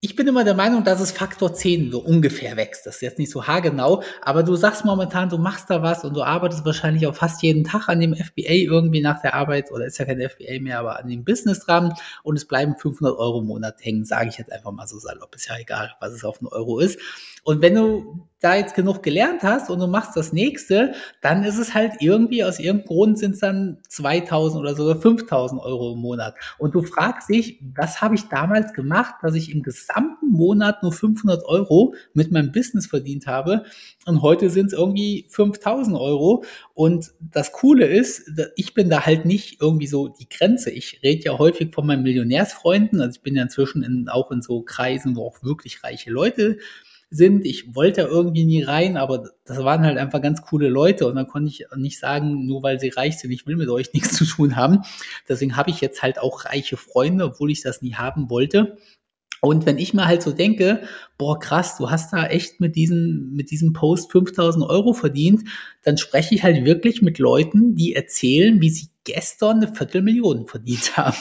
ich 0.00 0.14
bin 0.14 0.28
immer 0.28 0.44
der 0.44 0.54
Meinung, 0.54 0.84
dass 0.84 1.00
es 1.00 1.10
Faktor 1.10 1.52
10 1.52 1.90
so 1.90 1.98
ungefähr 1.98 2.56
wächst. 2.56 2.86
Das 2.86 2.96
ist 2.96 3.00
jetzt 3.00 3.18
nicht 3.18 3.32
so 3.32 3.48
haargenau, 3.48 4.04
aber 4.22 4.44
du 4.44 4.54
sagst 4.54 4.84
momentan, 4.84 5.28
du 5.28 5.38
machst 5.38 5.68
da 5.70 5.82
was 5.82 6.04
und 6.04 6.14
du 6.14 6.22
arbeitest 6.22 6.64
wahrscheinlich 6.64 7.08
auch 7.08 7.16
fast 7.16 7.42
jeden 7.42 7.64
Tag 7.64 7.88
an 7.88 7.98
dem 7.98 8.14
FBA 8.14 8.52
irgendwie 8.52 9.00
nach 9.00 9.20
der 9.20 9.34
Arbeit 9.34 9.72
oder 9.72 9.86
ist 9.86 9.98
ja 9.98 10.04
kein 10.04 10.20
FBA 10.20 10.60
mehr, 10.60 10.78
aber 10.78 11.00
an 11.00 11.08
dem 11.08 11.24
Business 11.24 11.58
dran 11.60 11.94
und 12.22 12.36
es 12.36 12.46
bleiben 12.46 12.76
500 12.76 13.18
Euro 13.18 13.40
im 13.40 13.46
Monat 13.46 13.76
hängen, 13.80 14.04
sage 14.04 14.28
ich 14.28 14.38
jetzt 14.38 14.52
einfach 14.52 14.70
mal 14.70 14.86
so 14.86 15.00
salopp. 15.00 15.34
Ist 15.34 15.48
ja 15.48 15.58
egal, 15.58 15.92
was 15.98 16.12
es 16.12 16.22
auf 16.22 16.38
einen 16.38 16.48
Euro 16.48 16.78
ist. 16.78 17.00
Und 17.44 17.62
wenn 17.62 17.74
du 17.74 18.28
da 18.40 18.54
jetzt 18.54 18.74
genug 18.74 19.02
gelernt 19.02 19.42
hast 19.42 19.68
und 19.68 19.80
du 19.80 19.88
machst 19.88 20.16
das 20.16 20.32
nächste, 20.32 20.92
dann 21.22 21.42
ist 21.42 21.58
es 21.58 21.74
halt 21.74 21.94
irgendwie, 22.00 22.44
aus 22.44 22.60
irgendeinem 22.60 22.86
Grund 22.86 23.18
sind 23.18 23.34
es 23.34 23.40
dann 23.40 23.78
2000 23.88 24.60
oder 24.60 24.76
sogar 24.76 25.00
5000 25.00 25.60
Euro 25.60 25.94
im 25.94 25.98
Monat. 25.98 26.36
Und 26.58 26.74
du 26.74 26.82
fragst 26.82 27.28
dich, 27.28 27.60
was 27.74 28.00
habe 28.00 28.14
ich 28.14 28.28
damals 28.28 28.72
gemacht, 28.74 29.14
dass 29.22 29.34
ich 29.34 29.52
im 29.52 29.62
gesamten 29.62 30.30
Monat 30.30 30.82
nur 30.82 30.92
500 30.92 31.44
Euro 31.46 31.94
mit 32.14 32.30
meinem 32.30 32.52
Business 32.52 32.86
verdient 32.86 33.26
habe 33.26 33.64
und 34.06 34.22
heute 34.22 34.50
sind 34.50 34.66
es 34.66 34.72
irgendwie 34.72 35.26
5000 35.30 35.96
Euro. 35.96 36.44
Und 36.74 37.10
das 37.20 37.50
Coole 37.50 37.86
ist, 37.86 38.30
ich 38.54 38.72
bin 38.72 38.88
da 38.88 39.04
halt 39.04 39.24
nicht 39.24 39.60
irgendwie 39.60 39.88
so 39.88 40.08
die 40.08 40.28
Grenze. 40.28 40.70
Ich 40.70 41.00
rede 41.02 41.24
ja 41.24 41.38
häufig 41.38 41.74
von 41.74 41.86
meinen 41.86 42.04
Millionärsfreunden, 42.04 43.00
also 43.00 43.16
ich 43.16 43.22
bin 43.22 43.34
ja 43.34 43.42
inzwischen 43.42 43.82
in, 43.82 44.08
auch 44.08 44.30
in 44.30 44.42
so 44.42 44.62
Kreisen, 44.62 45.16
wo 45.16 45.26
auch 45.26 45.42
wirklich 45.42 45.82
reiche 45.82 46.10
Leute 46.10 46.58
sind. 47.10 47.46
Ich 47.46 47.74
wollte 47.74 48.02
irgendwie 48.02 48.44
nie 48.44 48.62
rein, 48.62 48.96
aber 48.96 49.30
das 49.44 49.58
waren 49.58 49.84
halt 49.84 49.98
einfach 49.98 50.20
ganz 50.20 50.42
coole 50.42 50.68
Leute 50.68 51.06
und 51.06 51.16
dann 51.16 51.26
konnte 51.26 51.48
ich 51.48 51.66
nicht 51.76 51.98
sagen, 51.98 52.46
nur 52.46 52.62
weil 52.62 52.78
sie 52.78 52.90
reich 52.90 53.18
sind, 53.18 53.30
ich 53.30 53.46
will 53.46 53.56
mit 53.56 53.68
euch 53.68 53.92
nichts 53.94 54.16
zu 54.16 54.24
tun 54.24 54.56
haben. 54.56 54.82
Deswegen 55.28 55.56
habe 55.56 55.70
ich 55.70 55.80
jetzt 55.80 56.02
halt 56.02 56.18
auch 56.18 56.44
reiche 56.44 56.76
Freunde, 56.76 57.24
obwohl 57.24 57.50
ich 57.50 57.62
das 57.62 57.82
nie 57.82 57.94
haben 57.94 58.30
wollte. 58.30 58.78
Und 59.40 59.66
wenn 59.66 59.78
ich 59.78 59.94
mir 59.94 60.06
halt 60.06 60.22
so 60.22 60.32
denke, 60.32 60.82
boah, 61.16 61.38
krass, 61.38 61.76
du 61.76 61.90
hast 61.90 62.12
da 62.12 62.26
echt 62.26 62.60
mit 62.60 62.74
diesem, 62.74 63.34
mit 63.34 63.50
diesem 63.50 63.72
Post 63.72 64.10
5000 64.10 64.64
Euro 64.64 64.92
verdient, 64.92 65.48
dann 65.84 65.96
spreche 65.96 66.34
ich 66.34 66.42
halt 66.42 66.64
wirklich 66.64 67.02
mit 67.02 67.18
Leuten, 67.18 67.76
die 67.76 67.94
erzählen, 67.94 68.60
wie 68.60 68.70
sie 68.70 68.88
gestern 69.04 69.58
eine 69.62 69.72
Viertelmillion 69.74 70.48
verdient 70.48 70.96
haben. 70.96 71.16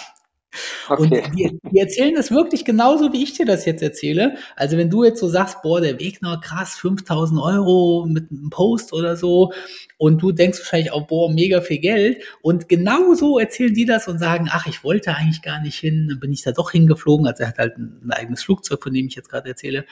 Okay. 0.89 1.01
Und 1.01 1.36
die, 1.38 1.60
die, 1.72 1.80
erzählen 1.80 2.16
das 2.16 2.32
wirklich 2.32 2.63
genauso, 2.63 3.12
wie 3.12 3.24
ich 3.24 3.34
dir 3.34 3.46
das 3.46 3.66
jetzt 3.66 3.84
erzähle. 3.84 4.38
Also 4.56 4.77
wenn 4.77 4.89
du 4.89 5.04
jetzt 5.04 5.20
so 5.20 5.27
sagst, 5.27 5.62
boah, 5.62 5.82
der 5.82 6.00
Wegner, 6.00 6.39
krass, 6.42 6.75
5000 6.75 7.39
Euro 7.42 8.06
mit 8.08 8.32
einem 8.32 8.50
Post 8.50 8.94
oder 8.94 9.18
so, 9.18 9.51
und 9.98 10.22
du 10.22 10.32
denkst 10.32 10.60
wahrscheinlich 10.60 10.92
auch, 10.92 11.08
boah, 11.08 11.32
mega 11.32 11.62
viel 11.62 11.80
Geld. 11.80 12.24
Und 12.42 12.70
genau 12.70 13.13
so 13.16 13.39
erzählen 13.39 13.74
die 13.74 13.86
das 13.86 14.08
und 14.08 14.20
sagen, 14.20 14.48
ach, 14.50 14.68
ich 14.68 14.84
wollte 14.84 15.16
eigentlich 15.16 15.42
gar 15.42 15.62
nicht 15.62 15.77
hin, 15.77 16.08
dann 16.10 16.20
bin 16.20 16.32
ich 16.32 16.44
da 16.44 16.51
doch 16.51 16.72
hingeflogen. 16.72 17.27
Also 17.27 17.44
er 17.44 17.50
hat 17.50 17.58
halt 17.58 17.77
ein, 17.77 18.00
ein 18.04 18.12
eigenes 18.12 18.44
Flugzeug, 18.44 18.82
von 18.84 18.94
dem 18.94 19.08
ich 19.08 19.16
jetzt 19.16 19.30
gerade 19.30 19.50
erzähle. 19.50 19.86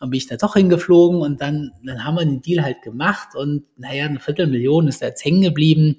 Dann 0.00 0.10
bin 0.10 0.18
ich 0.18 0.26
da 0.26 0.36
doch 0.36 0.54
hingeflogen 0.54 1.20
und 1.20 1.40
dann, 1.40 1.70
dann 1.84 2.04
haben 2.04 2.16
wir 2.16 2.24
den 2.24 2.42
Deal 2.42 2.64
halt 2.64 2.82
gemacht 2.82 3.36
und 3.36 3.64
naja, 3.76 4.06
eine 4.06 4.18
Viertelmillion 4.18 4.88
ist 4.88 5.00
da 5.00 5.06
jetzt 5.06 5.24
hängen 5.24 5.42
geblieben 5.42 5.96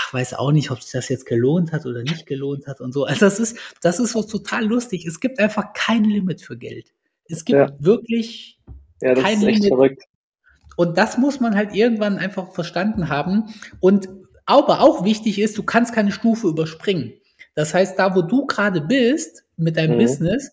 ach, 0.00 0.14
weiß 0.14 0.34
auch 0.34 0.52
nicht, 0.52 0.70
ob 0.70 0.82
sich 0.82 0.92
das 0.92 1.08
jetzt 1.08 1.26
gelohnt 1.26 1.72
hat 1.72 1.86
oder 1.86 2.02
nicht 2.02 2.26
gelohnt 2.26 2.66
hat 2.66 2.80
und 2.80 2.92
so. 2.92 3.04
Also 3.04 3.20
das 3.20 3.40
ist, 3.40 3.56
das 3.82 4.00
ist 4.00 4.12
so 4.12 4.22
total 4.22 4.64
lustig. 4.64 5.06
Es 5.06 5.20
gibt 5.20 5.38
einfach 5.38 5.72
kein 5.74 6.04
Limit 6.04 6.40
für 6.40 6.56
Geld. 6.56 6.92
Es 7.28 7.44
gibt 7.44 7.58
ja. 7.58 7.72
wirklich 7.78 8.58
ja, 9.00 9.14
das 9.14 9.24
kein 9.24 9.38
ist 9.38 9.44
echt 9.44 9.58
Limit. 9.58 9.68
Verrückt. 9.68 10.02
Und 10.76 10.96
das 10.96 11.18
muss 11.18 11.40
man 11.40 11.54
halt 11.54 11.74
irgendwann 11.74 12.18
einfach 12.18 12.52
verstanden 12.52 13.08
haben. 13.08 13.54
Und 13.80 14.08
aber 14.46 14.80
auch 14.80 15.04
wichtig 15.04 15.38
ist, 15.38 15.56
du 15.58 15.62
kannst 15.62 15.92
keine 15.92 16.12
Stufe 16.12 16.48
überspringen. 16.48 17.12
Das 17.54 17.74
heißt, 17.74 17.98
da 17.98 18.14
wo 18.14 18.22
du 18.22 18.46
gerade 18.46 18.80
bist 18.80 19.44
mit 19.56 19.76
deinem 19.76 19.96
mhm. 19.96 20.00
Business, 20.00 20.50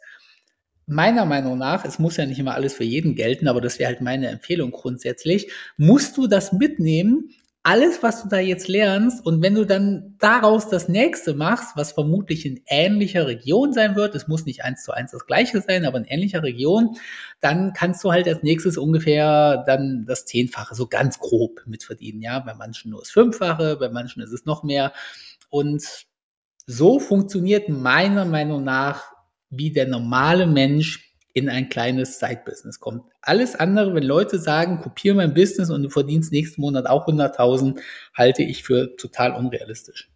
meiner 0.85 1.25
Meinung 1.25 1.57
nach, 1.57 1.85
es 1.85 1.99
muss 1.99 2.17
ja 2.17 2.25
nicht 2.25 2.39
immer 2.39 2.55
alles 2.55 2.73
für 2.73 2.83
jeden 2.83 3.15
gelten, 3.15 3.47
aber 3.47 3.61
das 3.61 3.79
wäre 3.79 3.89
halt 3.89 4.01
meine 4.01 4.27
Empfehlung 4.27 4.71
grundsätzlich, 4.71 5.51
musst 5.77 6.17
du 6.17 6.27
das 6.27 6.53
mitnehmen 6.53 7.29
alles, 7.67 8.01
was 8.01 8.23
du 8.23 8.29
da 8.29 8.39
jetzt 8.39 8.69
lernst 8.69 9.25
und 9.25 9.41
wenn 9.41 9.53
du 9.53 9.65
dann 9.65 10.15
daraus 10.19 10.69
das 10.69 10.87
nächste 10.87 11.33
machst, 11.33 11.75
was 11.75 11.91
vermutlich 11.91 12.45
in 12.45 12.61
ähnlicher 12.65 13.27
Region 13.27 13.73
sein 13.73 13.97
wird, 13.97 14.15
es 14.15 14.29
muss 14.29 14.45
nicht 14.45 14.63
eins 14.63 14.85
zu 14.85 14.93
eins 14.93 15.11
das 15.11 15.25
gleiche 15.25 15.59
sein, 15.59 15.83
aber 15.83 15.97
in 15.97 16.05
ähnlicher 16.05 16.43
Region, 16.43 16.95
dann 17.41 17.73
kannst 17.73 18.05
du 18.05 18.11
halt 18.13 18.25
als 18.25 18.41
nächstes 18.41 18.77
ungefähr 18.77 19.65
dann 19.67 20.05
das 20.07 20.23
Zehnfache, 20.23 20.75
so 20.75 20.87
ganz 20.87 21.19
grob 21.19 21.61
mitverdienen, 21.65 22.21
ja. 22.21 22.39
Bei 22.39 22.53
manchen 22.53 22.91
nur 22.91 23.01
das 23.01 23.09
Fünffache, 23.09 23.75
bei 23.75 23.89
manchen 23.89 24.23
ist 24.23 24.31
es 24.31 24.45
noch 24.45 24.63
mehr. 24.63 24.93
Und 25.49 25.83
so 26.67 27.01
funktioniert 27.01 27.67
meiner 27.67 28.23
Meinung 28.23 28.63
nach 28.63 29.11
wie 29.49 29.73
der 29.73 29.89
normale 29.89 30.47
Mensch 30.47 31.06
in 31.37 31.49
ein 31.49 31.69
kleines 31.69 32.17
Side-Business 32.17 32.79
kommt. 32.79 33.03
Alles 33.21 33.55
andere, 33.55 33.93
wenn 33.93 34.01
Leute 34.01 34.39
sagen, 34.39 34.81
kopiere 34.81 35.15
mein 35.15 35.35
Business 35.35 35.69
und 35.69 35.83
du 35.83 35.89
verdienst 35.89 36.31
nächsten 36.31 36.61
Monat 36.61 36.87
auch 36.87 37.07
100.000, 37.07 37.79
halte 38.15 38.41
ich 38.41 38.63
für 38.63 38.95
total 38.97 39.35
unrealistisch. 39.35 40.09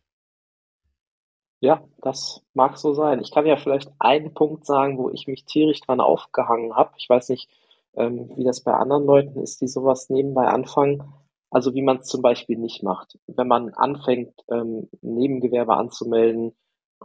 Ja, 1.59 1.83
das 2.01 2.41
mag 2.55 2.79
so 2.79 2.95
sein. 2.95 3.19
Ich 3.21 3.29
kann 3.29 3.45
ja 3.45 3.55
vielleicht 3.55 3.91
einen 3.99 4.33
Punkt 4.33 4.65
sagen, 4.65 4.97
wo 4.97 5.11
ich 5.11 5.27
mich 5.27 5.45
tierisch 5.45 5.79
dran 5.81 6.01
aufgehangen 6.01 6.75
habe. 6.75 6.93
Ich 6.97 7.07
weiß 7.07 7.29
nicht, 7.29 7.47
ähm, 7.93 8.31
wie 8.35 8.43
das 8.43 8.61
bei 8.61 8.73
anderen 8.73 9.05
Leuten 9.05 9.43
ist, 9.43 9.61
die 9.61 9.67
sowas 9.67 10.09
nebenbei 10.09 10.47
anfangen. 10.47 11.03
Also 11.51 11.75
wie 11.75 11.83
man 11.83 11.97
es 11.97 12.07
zum 12.07 12.23
Beispiel 12.23 12.57
nicht 12.57 12.81
macht. 12.81 13.19
Wenn 13.27 13.47
man 13.47 13.75
anfängt, 13.75 14.33
ähm, 14.49 14.89
Nebengewerbe 15.01 15.75
anzumelden, 15.75 16.55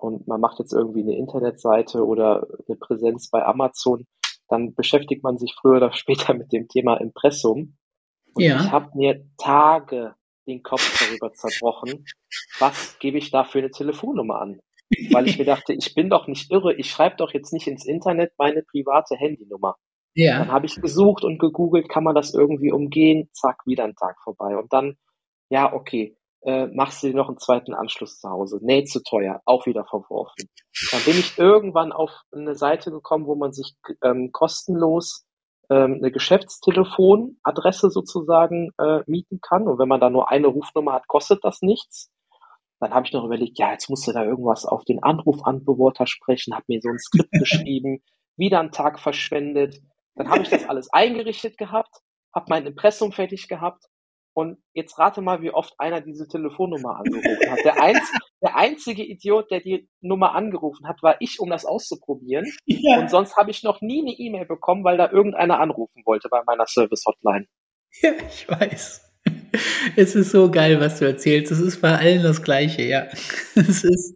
und 0.00 0.26
man 0.28 0.40
macht 0.40 0.58
jetzt 0.58 0.72
irgendwie 0.72 1.02
eine 1.02 1.16
Internetseite 1.16 2.04
oder 2.04 2.46
eine 2.66 2.76
Präsenz 2.76 3.30
bei 3.30 3.44
Amazon, 3.44 4.06
dann 4.48 4.74
beschäftigt 4.74 5.22
man 5.22 5.38
sich 5.38 5.54
früher 5.60 5.76
oder 5.76 5.92
später 5.94 6.34
mit 6.34 6.52
dem 6.52 6.68
Thema 6.68 6.96
Impressum. 6.96 7.76
Und 8.34 8.42
ja. 8.42 8.60
ich 8.60 8.70
habe 8.70 8.90
mir 8.94 9.24
Tage 9.38 10.14
den 10.46 10.62
Kopf 10.62 10.98
darüber 11.00 11.32
zerbrochen, 11.32 12.04
was 12.58 12.98
gebe 13.00 13.18
ich 13.18 13.30
da 13.30 13.44
für 13.44 13.58
eine 13.58 13.70
Telefonnummer 13.70 14.40
an? 14.40 14.60
Weil 15.10 15.26
ich 15.26 15.38
mir 15.38 15.44
dachte, 15.44 15.72
ich 15.72 15.94
bin 15.94 16.08
doch 16.08 16.28
nicht 16.28 16.52
irre, 16.52 16.74
ich 16.74 16.88
schreibe 16.88 17.16
doch 17.16 17.34
jetzt 17.34 17.52
nicht 17.52 17.66
ins 17.66 17.84
Internet 17.84 18.32
meine 18.38 18.62
private 18.62 19.16
Handynummer. 19.16 19.74
Ja. 20.14 20.38
Dann 20.38 20.52
habe 20.52 20.66
ich 20.66 20.76
gesucht 20.76 21.24
und 21.24 21.38
gegoogelt, 21.38 21.88
kann 21.88 22.04
man 22.04 22.14
das 22.14 22.32
irgendwie 22.32 22.72
umgehen? 22.72 23.28
Zack, 23.32 23.66
wieder 23.66 23.84
ein 23.84 23.96
Tag 23.96 24.16
vorbei. 24.22 24.56
Und 24.56 24.72
dann, 24.72 24.96
ja, 25.50 25.72
okay, 25.72 26.15
äh, 26.46 26.68
machst 26.68 27.02
du 27.02 27.08
dir 27.08 27.16
noch 27.16 27.28
einen 27.28 27.38
zweiten 27.38 27.74
Anschluss 27.74 28.20
zu 28.20 28.30
Hause. 28.30 28.60
Nee, 28.62 28.84
zu 28.84 29.02
teuer, 29.02 29.42
auch 29.44 29.66
wieder 29.66 29.84
verworfen. 29.84 30.48
Dann 30.92 31.02
bin 31.02 31.18
ich 31.18 31.36
irgendwann 31.38 31.92
auf 31.92 32.12
eine 32.32 32.54
Seite 32.54 32.92
gekommen, 32.92 33.26
wo 33.26 33.34
man 33.34 33.52
sich 33.52 33.74
ähm, 34.02 34.30
kostenlos 34.32 35.26
ähm, 35.70 35.94
eine 35.94 36.12
Geschäftstelefonadresse 36.12 37.90
sozusagen 37.90 38.70
äh, 38.78 39.00
mieten 39.06 39.40
kann. 39.40 39.66
Und 39.66 39.80
wenn 39.80 39.88
man 39.88 40.00
da 40.00 40.08
nur 40.08 40.30
eine 40.30 40.46
Rufnummer 40.46 40.92
hat, 40.92 41.08
kostet 41.08 41.44
das 41.44 41.62
nichts. 41.62 42.12
Dann 42.78 42.94
habe 42.94 43.06
ich 43.06 43.12
noch 43.12 43.24
überlegt, 43.24 43.58
ja, 43.58 43.72
jetzt 43.72 43.90
musst 43.90 44.06
du 44.06 44.12
da 44.12 44.22
irgendwas 44.22 44.66
auf 44.66 44.84
den 44.84 45.02
Anrufanbeworter 45.02 46.06
sprechen, 46.06 46.54
habe 46.54 46.66
mir 46.68 46.80
so 46.80 46.90
ein 46.90 46.98
Skript 46.98 47.32
geschrieben, 47.32 48.04
wieder 48.36 48.60
einen 48.60 48.70
Tag 48.70 49.00
verschwendet. 49.00 49.80
Dann 50.14 50.28
habe 50.28 50.42
ich 50.42 50.50
das 50.50 50.68
alles 50.68 50.92
eingerichtet 50.92 51.58
gehabt, 51.58 52.02
habe 52.32 52.46
mein 52.50 52.66
Impressum 52.66 53.10
fertig 53.10 53.48
gehabt 53.48 53.86
und 54.36 54.58
jetzt 54.74 54.98
rate 54.98 55.22
mal, 55.22 55.40
wie 55.40 55.50
oft 55.50 55.72
einer 55.78 56.02
diese 56.02 56.28
Telefonnummer 56.28 56.98
angerufen 56.98 57.50
hat. 57.50 57.64
Der, 57.64 57.82
einz 57.82 58.12
der 58.42 58.54
einzige 58.54 59.02
Idiot, 59.02 59.50
der 59.50 59.60
die 59.60 59.88
Nummer 60.02 60.34
angerufen 60.34 60.86
hat, 60.86 61.02
war 61.02 61.16
ich, 61.20 61.40
um 61.40 61.48
das 61.48 61.64
auszuprobieren. 61.64 62.44
Ja. 62.66 63.00
Und 63.00 63.10
sonst 63.10 63.36
habe 63.38 63.50
ich 63.50 63.62
noch 63.62 63.80
nie 63.80 64.02
eine 64.02 64.12
E-Mail 64.12 64.44
bekommen, 64.44 64.84
weil 64.84 64.98
da 64.98 65.10
irgendeiner 65.10 65.58
anrufen 65.58 66.02
wollte 66.04 66.28
bei 66.28 66.42
meiner 66.46 66.66
Service-Hotline. 66.66 67.46
Ja, 68.02 68.12
ich 68.28 68.46
weiß. 68.46 69.02
Es 69.96 70.14
ist 70.14 70.32
so 70.32 70.50
geil, 70.50 70.80
was 70.80 70.98
du 70.98 71.06
erzählst. 71.06 71.50
Es 71.50 71.60
ist 71.60 71.80
bei 71.80 71.96
allen 71.96 72.22
das 72.22 72.42
Gleiche, 72.42 72.82
ja. 72.82 73.06
Es 73.54 73.84
ist. 73.84 74.15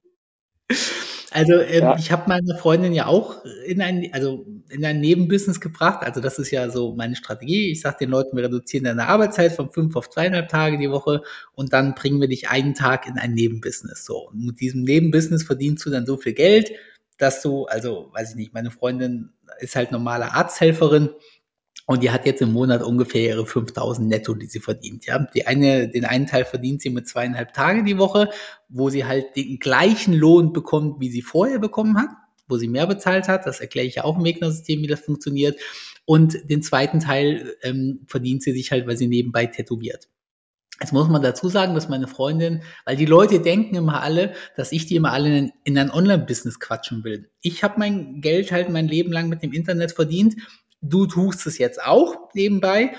Also 1.33 1.55
ähm, 1.61 1.83
ja. 1.83 1.97
ich 1.97 2.11
habe 2.11 2.25
meine 2.27 2.57
Freundin 2.57 2.93
ja 2.93 3.07
auch 3.07 3.45
in 3.65 3.81
ein, 3.81 4.11
also 4.12 4.45
in 4.69 4.85
ein 4.85 5.00
Nebenbusiness 5.00 5.61
gebracht. 5.61 6.00
Also 6.03 6.21
das 6.21 6.41
ist 6.41 6.50
ja 6.50 6.69
so 6.71 6.95
meine 6.97 7.15
Strategie. 7.15 7.71
Ich 7.71 7.83
sage 7.83 7.99
den 8.00 8.11
Leuten, 8.11 8.37
wir 8.37 8.43
reduzieren 8.45 8.85
deine 8.85 9.07
Arbeitszeit 9.07 9.53
von 9.53 9.71
fünf 9.71 9.95
auf 9.95 10.11
zweieinhalb 10.11 10.49
Tage 10.49 10.77
die 10.77 10.91
Woche 10.91 11.23
und 11.55 11.73
dann 11.73 11.95
bringen 11.95 12.21
wir 12.21 12.27
dich 12.27 12.49
einen 12.49 12.75
Tag 12.75 13.07
in 13.07 13.17
ein 13.17 13.33
Nebenbusiness. 13.35 14.05
So 14.05 14.29
und 14.29 14.45
mit 14.45 14.61
diesem 14.61 14.83
Nebenbusiness 14.83 15.45
verdienst 15.45 15.87
du 15.87 15.91
dann 15.91 16.05
so 16.05 16.17
viel 16.17 16.33
Geld, 16.33 16.73
dass 17.17 17.43
du, 17.43 17.67
also 17.67 18.11
weiß 18.12 18.31
ich 18.31 18.37
nicht, 18.37 18.53
meine 18.53 18.73
Freundin 18.73 19.31
ist 19.61 19.77
halt 19.77 19.93
normale 19.93 20.33
Arzthelferin 20.33 21.11
und 21.90 22.04
die 22.04 22.12
hat 22.12 22.25
jetzt 22.25 22.40
im 22.40 22.52
Monat 22.52 22.85
ungefähr 22.85 23.30
ihre 23.30 23.44
5000 23.44 24.09
netto, 24.09 24.35
die 24.35 24.47
sie 24.47 24.61
verdient. 24.61 25.06
Ja, 25.06 25.26
die 25.35 25.49
eine, 25.49 25.88
den 25.88 26.04
einen 26.04 26.28
Teil 26.28 26.44
verdient 26.44 26.80
sie 26.80 26.90
mit 26.90 27.09
zweieinhalb 27.09 27.52
Tage 27.52 27.82
die 27.82 27.99
Woche, 27.99 28.30
wo 28.68 28.90
sie 28.90 29.06
halt 29.06 29.35
den 29.35 29.59
gleichen 29.59 30.14
Lohn 30.14 30.52
bekommt, 30.52 31.00
wie 31.00 31.11
sie 31.11 31.20
vorher 31.20 31.59
bekommen 31.59 31.99
hat, 31.99 32.11
wo 32.47 32.59
sie 32.59 32.68
mehr 32.68 32.87
bezahlt 32.87 33.26
hat. 33.26 33.44
Das 33.44 33.59
erkläre 33.59 33.88
ich 33.88 33.97
ja 33.97 34.04
auch 34.04 34.16
im 34.16 34.23
Wegner-System, 34.23 34.82
wie 34.82 34.87
das 34.87 35.00
funktioniert. 35.00 35.59
Und 36.04 36.38
den 36.49 36.62
zweiten 36.62 37.00
Teil 37.00 37.56
ähm, 37.62 38.02
verdient 38.06 38.44
sie 38.44 38.52
sich 38.52 38.70
halt, 38.70 38.87
weil 38.87 38.97
sie 38.97 39.09
nebenbei 39.09 39.47
tätowiert. 39.47 40.09
Jetzt 40.80 40.92
muss 40.92 41.09
man 41.09 41.23
dazu 41.23 41.49
sagen, 41.49 41.75
dass 41.75 41.88
meine 41.88 42.06
Freundin, 42.06 42.62
weil 42.85 42.94
die 42.94 43.04
Leute 43.04 43.40
denken 43.40 43.75
immer 43.75 44.00
alle, 44.00 44.32
dass 44.54 44.70
ich 44.70 44.87
die 44.87 44.94
immer 44.94 45.11
alle 45.11 45.37
in, 45.37 45.52
in 45.64 45.76
ein 45.76 45.90
Online-Business 45.90 46.61
quatschen 46.61 47.02
will. 47.02 47.28
Ich 47.42 47.64
habe 47.64 47.80
mein 47.80 48.20
Geld 48.20 48.52
halt 48.52 48.68
mein 48.68 48.87
Leben 48.87 49.11
lang 49.11 49.28
mit 49.28 49.42
dem 49.42 49.52
Internet 49.52 49.90
verdient 49.90 50.37
Du 50.81 51.07
tust 51.07 51.47
es 51.47 51.59
jetzt 51.59 51.83
auch 51.83 52.33
nebenbei. 52.35 52.93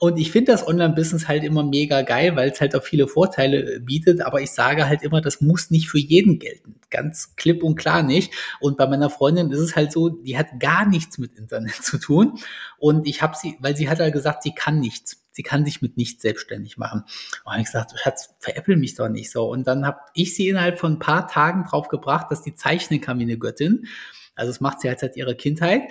Und 0.00 0.18
ich 0.18 0.32
finde 0.32 0.52
das 0.52 0.66
Online-Business 0.66 1.28
halt 1.28 1.44
immer 1.44 1.62
mega 1.62 2.02
geil, 2.02 2.34
weil 2.36 2.50
es 2.50 2.60
halt 2.60 2.74
auch 2.74 2.82
viele 2.82 3.06
Vorteile 3.06 3.80
bietet. 3.80 4.20
Aber 4.20 4.40
ich 4.40 4.50
sage 4.50 4.88
halt 4.88 5.02
immer, 5.02 5.20
das 5.20 5.40
muss 5.40 5.70
nicht 5.70 5.88
für 5.88 5.98
jeden 5.98 6.38
gelten. 6.38 6.74
Ganz 6.90 7.36
klipp 7.36 7.62
und 7.62 7.76
klar 7.76 8.02
nicht. 8.02 8.32
Und 8.60 8.76
bei 8.76 8.86
meiner 8.86 9.08
Freundin 9.08 9.50
ist 9.50 9.60
es 9.60 9.76
halt 9.76 9.92
so, 9.92 10.08
die 10.08 10.36
hat 10.36 10.58
gar 10.58 10.86
nichts 10.86 11.18
mit 11.18 11.34
Internet 11.38 11.74
zu 11.82 11.98
tun. 11.98 12.38
Und 12.78 13.06
ich 13.06 13.22
habe 13.22 13.36
sie, 13.40 13.56
weil 13.60 13.76
sie 13.76 13.88
hat 13.88 14.00
halt 14.00 14.12
gesagt, 14.12 14.42
sie 14.42 14.52
kann 14.52 14.80
nichts. 14.80 15.24
Sie 15.30 15.42
kann 15.42 15.64
sich 15.64 15.80
mit 15.80 15.96
nichts 15.96 16.22
selbstständig 16.22 16.76
machen. 16.76 17.04
Und 17.44 17.58
ich 17.58 17.64
gesagt, 17.64 17.92
Schatz, 17.98 18.34
veräppel 18.40 18.76
mich 18.76 18.96
doch 18.96 19.08
nicht 19.08 19.30
so. 19.30 19.48
Und 19.48 19.66
dann 19.66 19.86
habe 19.86 19.98
ich 20.12 20.34
sie 20.34 20.48
innerhalb 20.48 20.78
von 20.78 20.94
ein 20.94 20.98
paar 20.98 21.28
Tagen 21.28 21.64
drauf 21.64 21.88
gebracht, 21.88 22.26
dass 22.30 22.42
die 22.42 22.54
zeichnen 22.54 23.00
kann 23.00 23.18
wie 23.20 23.24
eine 23.24 23.38
Göttin. 23.38 23.86
Also 24.34 24.50
das 24.50 24.60
macht 24.60 24.80
sie 24.80 24.88
halt 24.88 25.00
seit 25.00 25.16
ihrer 25.16 25.34
Kindheit. 25.34 25.82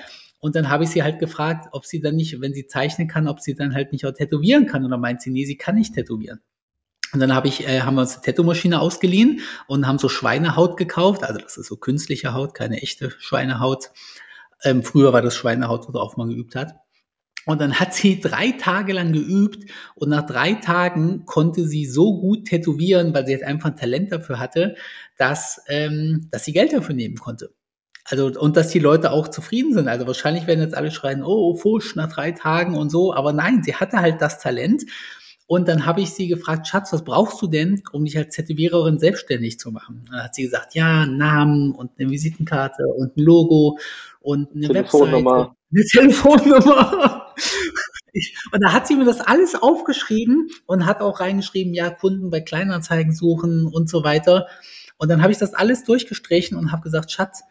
Und 0.44 0.58
dann 0.58 0.70
habe 0.70 0.84
ich 0.84 0.90
sie 0.90 1.04
halt 1.04 1.20
gefragt, 1.20 1.70
ob 1.72 1.86
sie 1.86 2.02
dann 2.02 2.18
nicht, 2.18 2.42
wenn 2.42 2.54
sie 2.54 2.68
zeichnen 2.68 3.08
kann, 3.08 3.30
ob 3.30 3.40
sie 3.40 3.56
dann 3.56 3.74
halt 3.74 3.94
nicht 3.94 4.06
auch 4.06 4.12
tätowieren 4.12 4.66
kann. 4.66 4.84
Und 4.84 4.92
dann 4.92 5.00
meint 5.00 5.22
sie, 5.22 5.32
nee, 5.32 5.46
sie 5.46 5.56
kann 5.56 5.76
nicht 5.76 5.94
tätowieren. 5.94 6.42
Und 7.14 7.22
dann 7.22 7.34
habe 7.34 7.48
ich, 7.48 7.66
äh, 7.66 7.80
haben 7.80 7.96
wir 7.96 8.02
uns 8.02 8.16
eine 8.16 8.24
Tattoo-Maschine 8.24 8.82
ausgeliehen 8.82 9.40
und 9.68 9.88
haben 9.88 10.00
so 10.00 10.10
Schweinehaut 10.10 10.76
gekauft. 10.76 11.24
Also 11.24 11.40
das 11.40 11.56
ist 11.56 11.68
so 11.68 11.78
künstliche 11.78 12.34
Haut, 12.34 12.56
keine 12.56 12.82
echte 12.82 13.12
Schweinehaut. 13.20 13.92
Ähm, 14.66 14.84
früher 14.84 15.14
war 15.14 15.22
das 15.22 15.34
Schweinehaut, 15.34 15.88
worauf 15.94 16.18
man 16.18 16.28
geübt 16.28 16.58
hat. 16.58 16.74
Und 17.46 17.62
dann 17.62 17.80
hat 17.80 17.94
sie 17.94 18.20
drei 18.20 18.52
Tage 18.52 18.92
lang 18.92 19.14
geübt 19.14 19.72
und 19.96 20.10
nach 20.10 20.26
drei 20.26 20.56
Tagen 20.56 21.24
konnte 21.26 21.66
sie 21.66 21.86
so 21.86 22.20
gut 22.20 22.50
tätowieren, 22.50 23.14
weil 23.14 23.26
sie 23.26 23.32
jetzt 23.32 23.46
einfach 23.46 23.70
ein 23.70 23.78
Talent 23.78 24.12
dafür 24.12 24.40
hatte, 24.40 24.76
dass, 25.18 25.62
ähm, 25.70 26.28
dass 26.32 26.44
sie 26.44 26.52
Geld 26.52 26.74
dafür 26.74 26.96
nehmen 26.96 27.16
konnte. 27.16 27.54
Also, 28.05 28.27
und 28.27 28.57
dass 28.57 28.69
die 28.69 28.79
Leute 28.79 29.12
auch 29.12 29.29
zufrieden 29.29 29.74
sind. 29.74 29.88
Also 29.88 30.05
wahrscheinlich 30.07 30.45
werden 30.45 30.62
jetzt 30.62 30.75
alle 30.75 30.91
schreien, 30.91 31.24
oh, 31.24 31.55
Fusch 31.55 31.95
nach 31.95 32.12
drei 32.12 32.31
Tagen 32.31 32.75
und 32.75 32.89
so. 32.89 33.13
Aber 33.13 33.31
nein, 33.31 33.63
sie 33.63 33.75
hatte 33.75 33.98
halt 33.98 34.22
das 34.22 34.39
Talent. 34.39 34.83
Und 35.45 35.67
dann 35.67 35.86
habe 35.86 36.01
ich 36.01 36.12
sie 36.12 36.27
gefragt, 36.27 36.67
Schatz, 36.67 36.91
was 36.93 37.03
brauchst 37.03 37.41
du 37.41 37.48
denn, 37.48 37.83
um 37.91 38.05
dich 38.05 38.17
als 38.17 38.36
Tätowiererin 38.36 38.98
selbstständig 38.98 39.60
zu 39.60 39.72
machen? 39.72 40.05
dann 40.10 40.24
hat 40.24 40.36
sie 40.36 40.43
gesagt, 40.43 40.74
ja, 40.74 41.01
einen 41.01 41.17
Namen 41.17 41.74
und 41.74 41.91
eine 42.00 42.10
Visitenkarte 42.10 42.83
und 42.88 43.17
ein 43.17 43.24
Logo 43.24 43.77
und 44.19 44.53
eine 44.55 44.67
Telefonnummer. 44.67 45.39
Webseite, 45.39 45.55
eine 45.72 45.83
Telefonnummer. 45.83 47.33
und 48.51 48.63
da 48.63 48.74
hat 48.74 48.88
sie 48.88 48.95
mir 48.95 49.05
das 49.05 49.19
alles 49.22 49.55
aufgeschrieben 49.55 50.50
und 50.65 50.86
hat 50.86 51.01
auch 51.01 51.19
reingeschrieben, 51.19 51.74
ja, 51.74 51.89
Kunden 51.89 52.29
bei 52.29 52.39
Kleinanzeigen 52.39 53.13
suchen 53.13 53.67
und 53.67 53.89
so 53.89 54.03
weiter. 54.03 54.48
Und 54.98 55.10
dann 55.10 55.22
habe 55.22 55.33
ich 55.33 55.39
das 55.39 55.53
alles 55.53 55.83
durchgestrichen 55.83 56.57
und 56.57 56.72
habe 56.72 56.83
gesagt, 56.83 57.12
Schatz, 57.12 57.43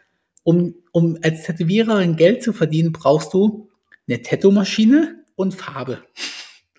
um, 0.44 0.74
um 0.92 1.18
als 1.22 1.44
Tätowiererin 1.44 2.16
Geld 2.16 2.42
zu 2.42 2.52
verdienen, 2.52 2.92
brauchst 2.92 3.32
du 3.32 3.68
eine 4.08 4.22
Tattoo-Maschine 4.22 5.24
und 5.36 5.54
Farbe. 5.54 5.98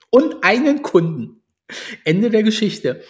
Und 0.10 0.44
einen 0.44 0.82
Kunden. 0.82 1.42
Ende 2.04 2.30
der 2.30 2.44
Geschichte. 2.44 3.02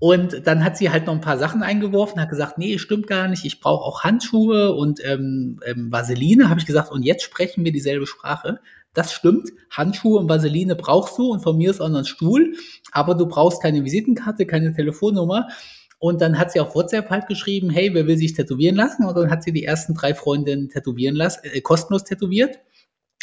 Und 0.00 0.48
dann 0.48 0.64
hat 0.64 0.76
sie 0.76 0.90
halt 0.90 1.06
noch 1.06 1.14
ein 1.14 1.20
paar 1.20 1.38
Sachen 1.38 1.62
eingeworfen, 1.62 2.20
hat 2.20 2.28
gesagt, 2.28 2.58
nee, 2.58 2.78
stimmt 2.78 3.06
gar 3.06 3.28
nicht, 3.28 3.44
ich 3.44 3.60
brauche 3.60 3.84
auch 3.84 4.02
Handschuhe 4.02 4.72
und 4.72 4.98
ähm, 5.04 5.60
ähm, 5.64 5.92
Vaseline. 5.92 6.50
Habe 6.50 6.58
ich 6.58 6.66
gesagt, 6.66 6.90
und 6.90 7.04
jetzt 7.04 7.22
sprechen 7.22 7.64
wir 7.64 7.70
dieselbe 7.70 8.08
Sprache. 8.08 8.58
Das 8.94 9.12
stimmt, 9.12 9.50
Handschuhe 9.70 10.18
und 10.18 10.28
Vaseline 10.28 10.74
brauchst 10.74 11.16
du 11.18 11.30
und 11.30 11.40
von 11.40 11.56
mir 11.56 11.70
ist 11.70 11.80
auch 11.80 11.88
noch 11.88 12.00
ein 12.00 12.04
Stuhl, 12.04 12.56
aber 12.90 13.14
du 13.14 13.26
brauchst 13.26 13.62
keine 13.62 13.84
Visitenkarte, 13.84 14.44
keine 14.44 14.72
Telefonnummer. 14.72 15.46
Und 16.02 16.20
dann 16.20 16.36
hat 16.36 16.50
sie 16.50 16.58
auf 16.58 16.74
WhatsApp 16.74 17.10
halt 17.10 17.28
geschrieben, 17.28 17.70
hey, 17.70 17.94
wer 17.94 18.08
will 18.08 18.16
sich 18.16 18.32
tätowieren 18.32 18.74
lassen? 18.74 19.04
Und 19.04 19.16
dann 19.16 19.30
hat 19.30 19.44
sie 19.44 19.52
die 19.52 19.62
ersten 19.62 19.94
drei 19.94 20.16
Freundinnen 20.16 20.68
tätowieren 20.68 21.14
lassen, 21.14 21.42
äh, 21.44 21.60
kostenlos 21.60 22.02
tätowiert. 22.02 22.58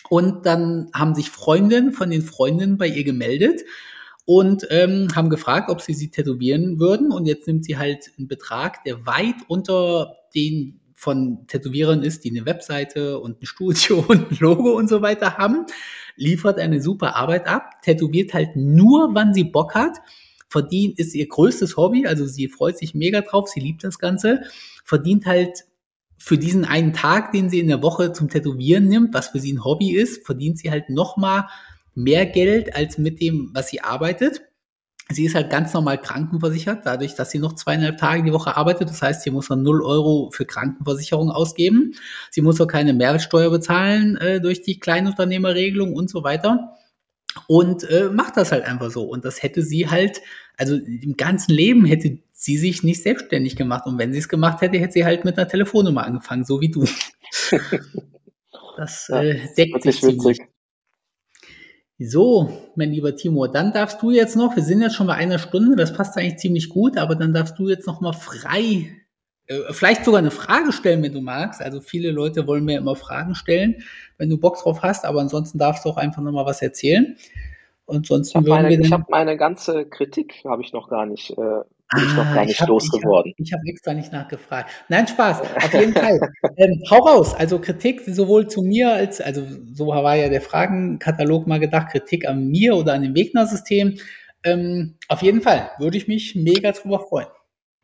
Und 0.09 0.45
dann 0.45 0.89
haben 0.93 1.13
sich 1.13 1.29
Freundinnen 1.29 1.91
von 1.91 2.09
den 2.09 2.21
Freundinnen 2.21 2.77
bei 2.77 2.87
ihr 2.87 3.03
gemeldet 3.03 3.63
und 4.23 4.65
ähm, 4.69 5.09
haben 5.13 5.29
gefragt, 5.29 5.69
ob 5.69 5.81
sie 5.81 5.93
sie 5.93 6.09
tätowieren 6.09 6.79
würden. 6.79 7.11
Und 7.11 7.25
jetzt 7.25 7.47
nimmt 7.47 7.65
sie 7.65 7.77
halt 7.77 8.13
einen 8.17 8.29
Betrag, 8.29 8.81
der 8.85 9.05
weit 9.05 9.35
unter 9.49 10.15
den 10.33 10.79
von 10.95 11.47
Tätowierern 11.47 12.01
ist, 12.01 12.23
die 12.23 12.29
eine 12.29 12.45
Webseite 12.45 13.19
und 13.19 13.41
ein 13.41 13.45
Studio 13.45 14.05
und 14.07 14.31
ein 14.31 14.37
Logo 14.39 14.71
und 14.77 14.87
so 14.87 15.01
weiter 15.01 15.35
haben, 15.35 15.65
liefert 16.15 16.57
eine 16.57 16.81
super 16.81 17.17
Arbeit 17.17 17.45
ab, 17.45 17.81
tätowiert 17.81 18.33
halt 18.33 18.55
nur, 18.55 19.13
wann 19.15 19.33
sie 19.33 19.43
Bock 19.43 19.75
hat 19.75 19.97
verdient, 20.49 20.99
ist 20.99 21.15
ihr 21.15 21.27
größtes 21.27 21.77
Hobby, 21.77 22.07
also 22.07 22.25
sie 22.25 22.47
freut 22.47 22.77
sich 22.77 22.93
mega 22.93 23.21
drauf, 23.21 23.47
sie 23.49 23.59
liebt 23.59 23.83
das 23.83 23.99
Ganze, 23.99 24.41
verdient 24.83 25.25
halt 25.25 25.65
für 26.17 26.37
diesen 26.37 26.65
einen 26.65 26.91
Tag, 26.91 27.31
den 27.31 27.49
sie 27.49 27.59
in 27.59 27.67
der 27.67 27.81
Woche 27.81 28.11
zum 28.11 28.29
Tätowieren 28.29 28.87
nimmt, 28.87 29.13
was 29.13 29.29
für 29.29 29.39
sie 29.39 29.53
ein 29.53 29.63
Hobby 29.63 29.91
ist, 29.91 30.25
verdient 30.25 30.57
sie 30.59 30.69
halt 30.69 30.89
nochmal 30.89 31.45
mehr 31.95 32.25
Geld 32.25 32.75
als 32.75 32.97
mit 32.97 33.21
dem, 33.21 33.51
was 33.53 33.69
sie 33.69 33.81
arbeitet. 33.81 34.41
Sie 35.11 35.25
ist 35.25 35.33
halt 35.33 35.49
ganz 35.49 35.73
normal 35.73 35.99
krankenversichert, 35.99 36.85
dadurch, 36.85 37.15
dass 37.15 37.31
sie 37.31 37.39
noch 37.39 37.53
zweieinhalb 37.53 37.97
Tage 37.97 38.21
die 38.23 38.33
Woche 38.33 38.55
arbeitet. 38.55 38.89
Das 38.89 39.01
heißt, 39.01 39.23
sie 39.23 39.31
muss 39.31 39.47
dann 39.47 39.63
0 39.63 39.81
Euro 39.81 40.29
für 40.31 40.45
Krankenversicherung 40.45 41.31
ausgeben. 41.31 41.95
Sie 42.29 42.41
muss 42.41 42.61
auch 42.61 42.67
keine 42.67 42.93
Mehrwertsteuer 42.93 43.49
bezahlen 43.49 44.17
äh, 44.17 44.39
durch 44.39 44.61
die 44.61 44.79
Kleinunternehmerregelung 44.79 45.93
und 45.93 46.11
so 46.11 46.23
weiter 46.23 46.75
und 47.47 47.83
äh, 47.89 48.09
macht 48.09 48.37
das 48.37 48.51
halt 48.51 48.65
einfach 48.65 48.91
so. 48.91 49.03
Und 49.03 49.25
das 49.25 49.43
hätte 49.43 49.61
sie 49.61 49.89
halt, 49.89 50.21
also 50.57 50.75
im 50.75 51.15
ganzen 51.15 51.53
Leben 51.53 51.85
hätte 51.85 52.19
sie 52.31 52.57
sich 52.57 52.83
nicht 52.83 53.03
selbstständig 53.03 53.55
gemacht. 53.55 53.85
Und 53.85 53.97
wenn 53.97 54.13
sie 54.13 54.19
es 54.19 54.29
gemacht 54.29 54.61
hätte, 54.61 54.77
hätte 54.77 54.93
sie 54.93 55.05
halt 55.05 55.25
mit 55.25 55.37
einer 55.37 55.47
Telefonnummer 55.47 56.05
angefangen, 56.05 56.45
so 56.45 56.61
wie 56.61 56.71
du. 56.71 56.85
Das 58.77 59.09
ja, 59.09 59.21
äh, 59.23 59.53
deckt 59.57 59.83
sich 59.83 59.99
ziemlich. 59.99 60.39
So, 61.97 62.71
mein 62.75 62.93
lieber 62.93 63.13
Timo, 63.13 63.47
dann 63.47 63.73
darfst 63.73 64.01
du 64.01 64.09
jetzt 64.09 64.37
noch, 64.37 64.55
wir 64.55 64.63
sind 64.63 64.81
jetzt 64.81 64.95
schon 64.95 65.07
bei 65.07 65.15
einer 65.15 65.37
Stunde, 65.37 65.75
das 65.75 65.91
passt 65.91 66.17
eigentlich 66.17 66.37
ziemlich 66.37 66.69
gut, 66.69 66.95
aber 66.95 67.15
dann 67.15 67.33
darfst 67.33 67.59
du 67.59 67.67
jetzt 67.67 67.87
noch 67.87 67.99
mal 67.99 68.13
frei 68.13 68.89
vielleicht 69.71 70.05
sogar 70.05 70.19
eine 70.19 70.31
Frage 70.31 70.71
stellen, 70.71 71.01
wenn 71.01 71.13
du 71.13 71.21
magst. 71.21 71.61
Also 71.61 71.81
viele 71.81 72.11
Leute 72.11 72.45
wollen 72.47 72.65
mir 72.65 72.77
immer 72.77 72.95
Fragen 72.95 73.35
stellen, 73.35 73.83
wenn 74.17 74.29
du 74.29 74.37
Bock 74.37 74.61
drauf 74.61 74.83
hast, 74.83 75.05
aber 75.05 75.21
ansonsten 75.21 75.57
darfst 75.57 75.85
du 75.85 75.89
auch 75.89 75.97
einfach 75.97 76.21
nochmal 76.21 76.45
was 76.45 76.61
erzählen. 76.61 77.17
Und 77.85 78.05
sonst 78.05 78.29
ich 78.29 78.35
habe 78.35 78.49
meine, 78.49 78.75
ich 78.75 78.91
hab 78.91 79.09
meine 79.09 79.35
ganze 79.35 79.85
Kritik 79.85 80.43
habe 80.45 80.61
ich 80.61 80.73
noch 80.73 80.89
gar 80.89 81.07
nicht, 81.07 81.31
äh, 81.31 81.35
bin 81.35 81.65
ah, 81.89 81.97
ich 81.97 82.13
noch 82.15 82.33
gar 82.35 82.45
nicht 82.45 82.67
losgeworden. 82.67 83.33
Ich 83.37 83.51
habe 83.51 83.61
hab 83.61 83.67
extra 83.67 83.93
nicht 83.95 84.11
nachgefragt. 84.11 84.69
Nein, 84.89 85.07
Spaß, 85.07 85.41
auf 85.41 85.73
jeden 85.73 85.93
Fall. 85.95 86.19
Ähm, 86.57 86.83
hau 86.91 86.97
raus. 86.99 87.33
Also 87.33 87.57
Kritik 87.57 88.01
sowohl 88.05 88.47
zu 88.47 88.61
mir 88.61 88.93
als, 88.93 89.19
also 89.19 89.41
so 89.73 89.87
war 89.87 90.15
ja 90.15 90.29
der 90.29 90.41
Fragenkatalog 90.41 91.47
mal 91.47 91.59
gedacht, 91.59 91.89
Kritik 91.89 92.27
an 92.27 92.49
mir 92.49 92.75
oder 92.75 92.93
an 92.93 93.01
dem 93.01 93.15
Wegner-System. 93.15 93.97
Ähm, 94.43 94.93
auf 95.07 95.23
jeden 95.23 95.41
Fall 95.41 95.71
würde 95.79 95.97
ich 95.97 96.07
mich 96.07 96.35
mega 96.35 96.71
drüber 96.71 96.99
freuen. 96.99 97.27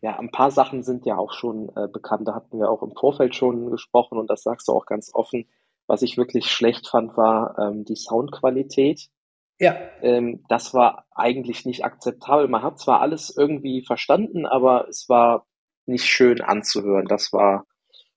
Ja, 0.06 0.20
ein 0.20 0.30
paar 0.30 0.52
Sachen 0.52 0.84
sind 0.84 1.08
ja 1.08 1.18
auch 1.18 1.34
schon 1.34 1.70
äh, 1.76 1.88
bekannt. 1.88 2.28
Da 2.28 2.36
hatten 2.36 2.60
wir 2.60 2.70
auch 2.70 2.84
im 2.84 2.92
Vorfeld 2.92 3.34
schon 3.34 3.72
gesprochen 3.72 4.20
und 4.20 4.30
das 4.30 4.44
sagst 4.44 4.68
du 4.68 4.72
auch 4.72 4.86
ganz 4.86 5.10
offen. 5.12 5.50
Was 5.88 6.04
ich 6.04 6.16
wirklich 6.16 6.52
schlecht 6.52 6.88
fand, 6.88 7.18
war 7.18 7.58
ähm, 7.58 7.86
die 7.86 7.96
Soundqualität. 7.96 9.10
Ja. 9.58 9.76
Ähm, 10.04 10.44
das 10.48 10.76
war 10.76 11.08
eigentlich 11.10 11.66
nicht 11.66 11.84
akzeptabel. 11.84 12.48
Man 12.48 12.62
hat 12.62 12.78
zwar 12.78 13.02
alles 13.02 13.36
irgendwie 13.36 13.84
verstanden, 13.84 14.46
aber 14.46 14.88
es 14.88 15.10
war 15.10 15.48
nicht 15.88 16.06
schön 16.06 16.40
anzuhören. 16.40 17.08
Das 17.08 17.34
war, 17.34 17.66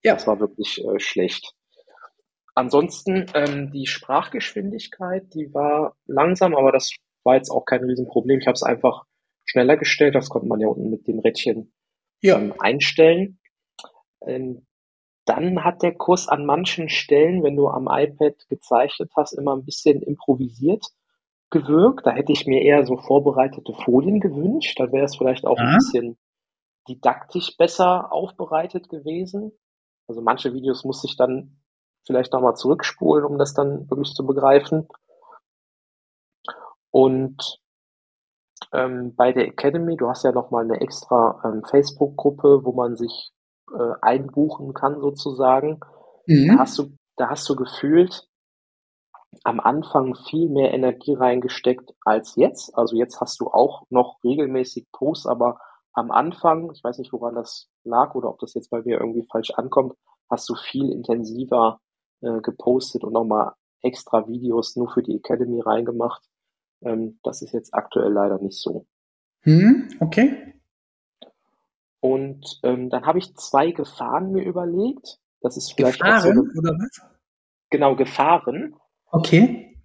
ja. 0.03 0.13
das 0.13 0.27
war 0.27 0.41
wirklich 0.41 0.85
äh, 0.85 1.01
schlecht. 1.01 1.55
Ansonsten 2.55 3.25
ähm, 3.33 3.73
die 3.73 3.87
Sprachgeschwindigkeit, 3.87 5.33
die 5.33 5.55
war 5.55 5.97
langsam, 6.05 6.55
aber 6.55 6.71
das 6.71 6.95
war 7.25 7.37
jetzt 7.37 7.49
auch 7.49 7.65
kein 7.65 7.83
Riesenproblem. 7.83 8.41
Ich 8.41 8.47
habe 8.47 8.57
es 8.57 8.63
einfach 8.63 9.05
schneller 9.47 9.79
gestellt. 9.79 10.15
Das 10.15 10.29
konnte 10.29 10.49
man 10.49 10.61
ja 10.61 10.69
unten 10.69 10.91
mit 10.91 11.07
dem 11.07 11.21
Rädchen 11.21 11.73
ja. 12.21 12.39
ähm, 12.39 12.55
einstellen. 12.59 13.39
Ähm, 14.27 14.67
dann 15.25 15.63
hat 15.63 15.83
der 15.83 15.95
Kurs 15.95 16.27
an 16.27 16.47
manchen 16.47 16.89
Stellen, 16.89 17.43
wenn 17.43 17.57
du 17.57 17.69
am 17.69 17.87
iPad 17.91 18.49
gezeichnet 18.49 19.11
hast, 19.15 19.33
immer 19.33 19.55
ein 19.55 19.65
bisschen 19.65 20.01
improvisiert 20.03 20.87
gewirkt. 21.51 22.07
Da 22.07 22.13
hätte 22.13 22.33
ich 22.33 22.47
mir 22.47 22.63
eher 22.63 22.87
so 22.87 22.97
vorbereitete 22.97 23.73
Folien 23.85 24.21
gewünscht. 24.21 24.79
Da 24.81 24.91
wäre 24.93 25.05
es 25.05 25.17
vielleicht 25.17 25.47
auch 25.47 25.59
ja. 25.59 25.65
ein 25.65 25.77
bisschen 25.77 26.19
didaktisch 26.89 27.57
besser 27.57 28.13
aufbereitet 28.13 28.89
gewesen. 28.89 29.53
Also 30.07 30.23
manche 30.23 30.55
Videos 30.55 30.85
muss 30.85 31.05
ich 31.05 31.17
dann 31.17 31.61
vielleicht 32.07 32.33
nochmal 32.33 32.57
zurückspulen, 32.57 33.25
um 33.25 33.39
das 33.39 33.53
dann 33.53 33.89
wirklich 33.91 34.15
zu 34.15 34.25
begreifen. 34.27 34.89
Und 36.91 37.61
ähm, 38.73 39.15
bei 39.17 39.33
der 39.33 39.47
Academy, 39.47 39.97
du 39.97 40.09
hast 40.09 40.25
ja 40.25 40.33
nochmal 40.33 40.65
eine 40.65 40.81
extra 40.81 41.41
ähm, 41.45 41.63
Facebook-Gruppe, 41.65 42.61
wo 42.65 42.73
man 42.73 42.97
sich 42.97 43.33
äh, 43.73 43.93
einbuchen 44.01 44.75
kann 44.75 45.01
sozusagen. 45.01 45.81
Mhm. 46.27 46.49
Da 46.49 46.59
hast 46.59 46.79
du, 46.79 46.95
da 47.17 47.31
hast 47.31 47.49
du 47.49 47.57
gefühlt 47.57 48.29
am 49.45 49.61
Anfang 49.61 50.15
viel 50.15 50.49
mehr 50.49 50.73
Energie 50.73 51.15
reingesteckt 51.15 51.93
als 52.05 52.35
jetzt. 52.37 52.77
Also 52.77 52.97
jetzt 52.97 53.21
hast 53.21 53.41
du 53.41 53.49
auch 53.49 53.83
noch 53.91 54.19
regelmäßig 54.25 54.87
Posts, 54.93 55.27
aber 55.27 55.59
am 55.93 56.11
Anfang, 56.11 56.71
ich 56.73 56.83
weiß 56.83 56.99
nicht, 56.99 57.13
woran 57.13 57.35
das 57.35 57.69
lag 57.85 58.15
oder 58.15 58.31
ob 58.31 58.39
das 58.39 58.55
jetzt 58.55 58.71
bei 58.71 58.83
mir 58.83 59.01
irgendwie 59.01 59.27
falsch 59.31 59.51
ankommt, 59.51 59.95
hast 60.31 60.49
du 60.49 60.55
viel 60.55 60.91
intensiver 60.91 61.81
äh, 62.21 62.41
gepostet 62.41 63.05
und 63.05 63.13
nochmal 63.13 63.53
extra 63.83 64.27
Videos 64.29 64.77
nur 64.77 64.91
für 64.91 65.03
die 65.03 65.17
Academy 65.17 65.61
reingemacht. 65.61 66.23
Ähm, 66.83 67.19
das 67.23 67.43
ist 67.43 67.53
jetzt 67.53 67.75
aktuell 67.75 68.13
leider 68.13 68.39
nicht 68.39 68.59
so. 68.61 68.87
Hm, 69.43 69.89
okay. 70.01 70.55
Und 72.01 72.61
ähm, 72.63 72.91
dann 72.91 73.07
habe 73.07 73.19
ich 73.19 73.35
zwei 73.35 73.73
Gefahren 73.73 74.33
mir 74.33 74.45
überlegt. 74.45 75.19
Das 75.41 75.57
ist 75.57 75.73
vielleicht 75.75 76.01
Gefahren, 76.01 76.39
auch 76.39 76.53
so 76.53 76.59
oder 76.59 76.73
was? 76.73 77.01
genau 77.71 77.97
Gefahren. 77.97 78.75
Okay. 79.07 79.77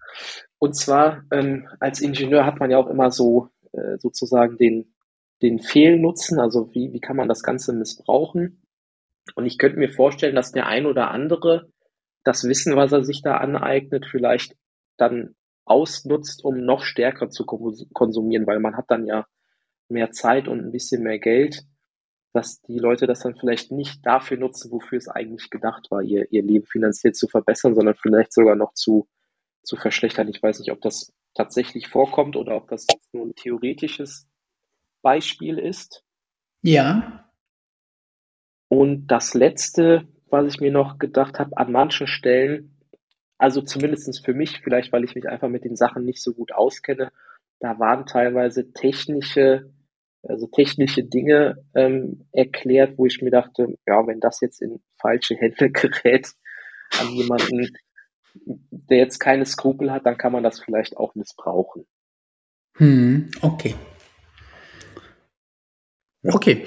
Und 0.60 0.76
zwar 0.76 1.24
ähm, 1.32 1.68
als 1.80 2.02
Ingenieur 2.02 2.46
hat 2.46 2.60
man 2.60 2.72
ja 2.72 2.78
auch 2.78 2.88
immer 2.88 3.12
so 3.12 3.50
äh, 3.72 3.98
sozusagen 3.98 4.58
den, 4.58 4.94
den 5.42 5.60
Fehlnutzen, 5.60 6.40
also 6.40 6.74
wie, 6.74 6.94
wie 6.94 7.02
kann 7.02 7.18
man 7.18 7.28
das 7.28 7.44
Ganze 7.44 7.74
missbrauchen. 7.74 8.64
Und 9.36 9.46
ich 9.46 9.58
könnte 9.58 9.80
mir 9.80 9.90
vorstellen, 9.90 10.36
dass 10.36 10.52
der 10.52 10.68
ein 10.68 10.86
oder 10.86 11.12
andere 11.12 11.72
das 12.24 12.44
Wissen, 12.46 12.76
was 12.76 12.92
er 12.92 13.04
sich 13.04 13.22
da 13.22 13.38
aneignet, 13.38 14.06
vielleicht 14.10 14.56
dann 14.98 15.36
ausnutzt, 15.66 16.44
um 16.44 16.66
noch 16.66 16.84
stärker 16.84 17.30
zu 17.30 17.46
konsumieren, 17.46 18.48
weil 18.48 18.60
man 18.60 18.76
hat 18.76 18.86
dann 18.90 19.06
ja 19.06 19.26
mehr 19.90 20.12
Zeit 20.12 20.48
und 20.48 20.60
ein 20.60 20.72
bisschen 20.72 21.04
mehr 21.04 21.20
Geld, 21.20 21.64
dass 22.34 22.62
die 22.62 22.80
Leute 22.80 23.06
das 23.06 23.20
dann 23.20 23.36
vielleicht 23.36 23.72
nicht 23.72 24.06
dafür 24.06 24.38
nutzen, 24.38 24.72
wofür 24.72 24.98
es 24.98 25.08
eigentlich 25.08 25.50
gedacht 25.50 25.92
war, 25.92 26.02
ihr, 26.02 26.32
ihr 26.32 26.44
Leben 26.44 26.66
finanziell 26.66 27.14
zu 27.14 27.28
verbessern, 27.28 27.76
sondern 27.76 27.96
vielleicht 27.96 28.34
sogar 28.34 28.56
noch 28.56 28.74
zu, 28.74 29.08
zu 29.62 29.76
verschlechtern. 29.76 30.28
Ich 30.28 30.42
weiß 30.42 30.60
nicht, 30.60 30.72
ob 30.72 30.82
das 30.82 31.14
tatsächlich 31.36 31.88
vorkommt 31.88 32.36
oder 32.36 32.56
ob 32.56 32.68
das 32.70 32.88
nur 33.12 33.28
ein 33.28 33.36
theoretisches 33.36 34.28
Beispiel 35.02 35.60
ist. 35.60 36.04
Ja. 36.62 37.30
Und 38.68 39.08
das 39.08 39.36
Letzte, 39.36 40.08
was 40.30 40.52
ich 40.52 40.60
mir 40.60 40.72
noch 40.72 40.98
gedacht 40.98 41.38
habe, 41.38 41.56
an 41.58 41.72
manchen 41.72 42.08
Stellen, 42.08 42.73
also 43.38 43.62
zumindest 43.62 44.24
für 44.26 44.34
mich, 44.34 44.62
vielleicht 44.62 44.92
weil 44.92 45.04
ich 45.04 45.16
mich 45.16 45.28
einfach 45.28 45.50
mit 45.50 45.66
den 45.66 45.76
Sachen 45.76 46.06
nicht 46.06 46.22
so 46.22 46.34
gut 46.34 46.54
auskenne, 46.54 47.12
da 47.60 47.80
waren 47.80 48.06
teilweise 48.06 48.72
technische, 48.74 49.72
also 50.24 50.48
technische 50.48 51.04
Dinge 51.04 51.58
ähm, 51.76 52.28
erklärt, 52.32 52.98
wo 52.98 53.06
ich 53.06 53.22
mir 53.22 53.32
dachte, 53.32 53.78
ja, 53.86 54.06
wenn 54.08 54.20
das 54.20 54.42
jetzt 54.42 54.62
in 54.62 54.82
falsche 55.00 55.36
Hände 55.36 55.70
gerät 55.72 56.30
an 57.00 57.10
jemanden, 57.10 57.76
der 58.36 58.98
jetzt 58.98 59.20
keine 59.20 59.46
Skrupel 59.46 59.92
hat, 59.92 60.06
dann 60.06 60.18
kann 60.18 60.32
man 60.32 60.44
das 60.44 60.60
vielleicht 60.60 60.98
auch 60.98 61.16
missbrauchen. 61.16 61.86
Hm, 62.76 63.30
okay. 63.42 63.76
Okay. 66.24 66.66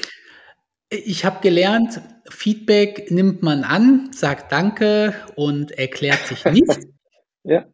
Ich 0.89 1.25
habe 1.25 1.41
gelernt, 1.41 2.01
Feedback 2.29 3.11
nimmt 3.11 3.43
man 3.43 3.65
an, 3.65 4.11
sagt 4.13 4.53
Danke 4.53 5.15
und 5.35 5.73
erklärt 5.73 6.27
sich 6.27 6.45
nicht. 6.45 6.87
ja. 7.45 7.67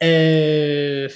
Äh, 0.00 1.06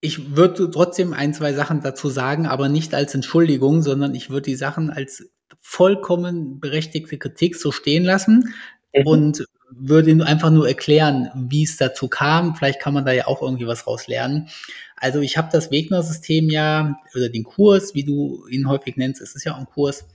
ich 0.00 0.36
würde 0.36 0.70
trotzdem 0.70 1.12
ein, 1.12 1.34
zwei 1.34 1.52
Sachen 1.52 1.80
dazu 1.80 2.08
sagen, 2.08 2.46
aber 2.46 2.68
nicht 2.68 2.94
als 2.94 3.14
Entschuldigung, 3.14 3.82
sondern 3.82 4.14
ich 4.14 4.30
würde 4.30 4.50
die 4.50 4.56
Sachen 4.56 4.90
als 4.90 5.28
vollkommen 5.60 6.60
berechtigte 6.60 7.18
Kritik 7.18 7.56
so 7.56 7.72
stehen 7.72 8.04
lassen 8.04 8.54
mhm. 8.94 9.06
und 9.06 9.46
würde 9.70 10.24
einfach 10.24 10.50
nur 10.50 10.68
erklären, 10.68 11.30
wie 11.34 11.64
es 11.64 11.76
dazu 11.76 12.08
kam. 12.08 12.54
Vielleicht 12.54 12.80
kann 12.80 12.94
man 12.94 13.04
da 13.04 13.12
ja 13.12 13.26
auch 13.26 13.42
irgendwie 13.42 13.66
was 13.66 13.86
rauslernen. 13.86 14.48
Also 14.96 15.20
ich 15.20 15.36
habe 15.36 15.48
das 15.52 15.70
Wegner-System 15.70 16.48
ja, 16.48 16.96
oder 17.14 17.28
den 17.28 17.44
Kurs, 17.44 17.94
wie 17.94 18.04
du 18.04 18.46
ihn 18.48 18.68
häufig 18.68 18.96
nennst, 18.96 19.20
es 19.20 19.34
ist 19.34 19.44
ja 19.44 19.54
auch 19.54 19.58
ein 19.58 19.66
Kurs. 19.66 20.06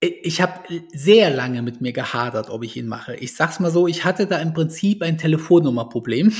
Ich 0.00 0.40
habe 0.40 0.62
sehr 0.92 1.30
lange 1.30 1.60
mit 1.62 1.80
mir 1.80 1.92
gehadert, 1.92 2.50
ob 2.50 2.62
ich 2.62 2.76
ihn 2.76 2.86
mache. 2.86 3.16
Ich 3.16 3.34
sag's 3.34 3.58
mal 3.58 3.70
so, 3.70 3.88
ich 3.88 4.04
hatte 4.04 4.26
da 4.26 4.38
im 4.38 4.54
Prinzip 4.54 5.02
ein 5.02 5.18
Telefonnummerproblem. 5.18 6.32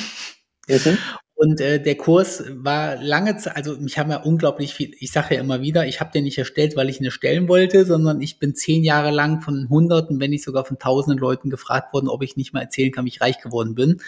Mhm. 0.69 0.99
Und 1.39 1.61
äh, 1.61 1.81
der 1.81 1.95
Kurs 1.95 2.43
war 2.49 2.97
lange 2.97 3.37
Zeit, 3.37 3.55
also 3.55 3.77
mich 3.77 3.97
haben 3.97 4.11
ja 4.11 4.17
unglaublich 4.17 4.75
viel, 4.75 4.91
ich 4.99 5.13
sage 5.13 5.37
ja 5.37 5.41
immer 5.41 5.61
wieder, 5.61 5.87
ich 5.87 6.01
habe 6.01 6.11
den 6.11 6.25
nicht 6.25 6.37
erstellt, 6.37 6.75
weil 6.75 6.89
ich 6.89 6.99
ihn 6.99 7.05
erstellen 7.05 7.47
wollte, 7.47 7.87
sondern 7.87 8.21
ich 8.21 8.41
bin 8.41 8.57
zehn 8.57 8.83
Jahre 8.83 9.13
lang 9.13 9.41
von 9.41 9.69
Hunderten, 9.69 10.19
wenn 10.19 10.31
nicht 10.31 10.43
sogar 10.43 10.65
von 10.65 10.81
Tausenden 10.81 11.21
Leuten 11.21 11.49
gefragt 11.49 11.95
worden, 11.95 12.09
ob 12.09 12.25
ich 12.25 12.37
nicht 12.37 12.55
mal 12.55 12.63
erzählen 12.63 12.91
kann, 12.91 13.05
wie 13.05 13.11
ich 13.11 13.21
reich 13.21 13.41
geworden 13.41 13.77
bin. 13.77 14.01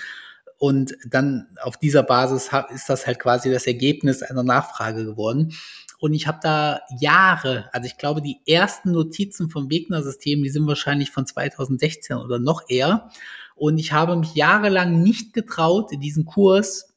Und 0.58 0.96
dann 1.08 1.46
auf 1.62 1.76
dieser 1.76 2.02
Basis 2.02 2.50
ist 2.74 2.88
das 2.88 3.06
halt 3.06 3.20
quasi 3.20 3.48
das 3.48 3.68
Ergebnis 3.68 4.24
einer 4.24 4.42
Nachfrage 4.42 5.04
geworden. 5.04 5.52
Und 6.00 6.14
ich 6.14 6.26
habe 6.26 6.40
da 6.42 6.80
Jahre, 6.98 7.70
also 7.72 7.86
ich 7.86 7.96
glaube, 7.96 8.22
die 8.22 8.40
ersten 8.44 8.90
Notizen 8.90 9.50
vom 9.50 9.70
Wegner-System, 9.70 10.42
die 10.42 10.50
sind 10.50 10.66
wahrscheinlich 10.66 11.12
von 11.12 11.26
2016 11.26 12.16
oder 12.16 12.40
noch 12.40 12.62
eher. 12.68 13.08
Und 13.54 13.78
ich 13.78 13.92
habe 13.92 14.16
mich 14.16 14.34
jahrelang 14.34 15.00
nicht 15.00 15.32
getraut, 15.32 15.92
diesen 15.92 16.24
Kurs 16.24 16.89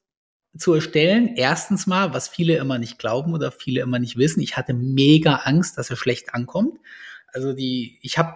zu 0.58 0.74
erstellen. 0.74 1.36
Erstens 1.36 1.88
mal, 1.88 2.14
was 2.14 2.28
viele 2.28 2.58
immer 2.58 2.78
nicht 2.78 3.00
glauben 3.00 3.34
oder 3.34 3.52
viele 3.52 3.82
immer 3.82 4.00
nicht 4.00 4.18
wissen, 4.18 4.42
ich 4.42 4.58
hatte 4.58 4.74
mega 4.74 5.36
Angst, 5.44 5.78
dass 5.78 5.90
er 5.90 5.96
schlecht 5.96 6.34
ankommt. 6.34 6.80
Also 7.28 7.54
die, 7.54 8.00
ich 8.02 8.18
habe 8.18 8.36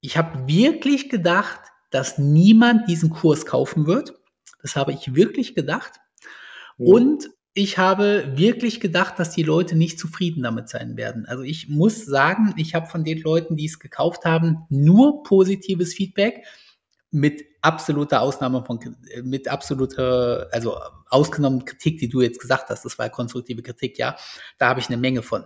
ich 0.00 0.16
hab 0.16 0.48
wirklich 0.48 1.08
gedacht, 1.08 1.60
dass 1.90 2.18
niemand 2.18 2.88
diesen 2.88 3.10
Kurs 3.10 3.46
kaufen 3.46 3.86
wird. 3.86 4.14
Das 4.62 4.76
habe 4.76 4.92
ich 4.92 5.14
wirklich 5.14 5.54
gedacht. 5.54 5.92
Mhm. 6.78 6.86
Und 6.86 7.30
ich 7.54 7.78
habe 7.78 8.34
wirklich 8.36 8.80
gedacht, 8.80 9.18
dass 9.18 9.30
die 9.30 9.42
Leute 9.42 9.76
nicht 9.76 9.98
zufrieden 9.98 10.42
damit 10.42 10.68
sein 10.68 10.96
werden. 10.96 11.24
Also 11.26 11.42
ich 11.42 11.68
muss 11.68 12.04
sagen, 12.04 12.52
ich 12.58 12.74
habe 12.74 12.86
von 12.86 13.02
den 13.02 13.22
Leuten, 13.22 13.56
die 13.56 13.64
es 13.64 13.78
gekauft 13.78 14.26
haben, 14.26 14.66
nur 14.68 15.22
positives 15.22 15.94
Feedback 15.94 16.44
mit 17.10 17.44
absoluter 17.62 18.20
Ausnahme 18.20 18.64
von, 18.64 18.78
mit 19.22 19.48
absoluter, 19.48 20.48
also 20.52 20.76
ausgenommen 21.08 21.64
Kritik, 21.64 21.98
die 21.98 22.08
du 22.08 22.20
jetzt 22.20 22.40
gesagt 22.40 22.68
hast, 22.68 22.84
das 22.84 22.98
war 22.98 23.08
konstruktive 23.10 23.62
Kritik, 23.62 23.98
ja, 23.98 24.16
da 24.58 24.68
habe 24.68 24.80
ich 24.80 24.88
eine 24.88 24.96
Menge 24.96 25.22
von. 25.22 25.44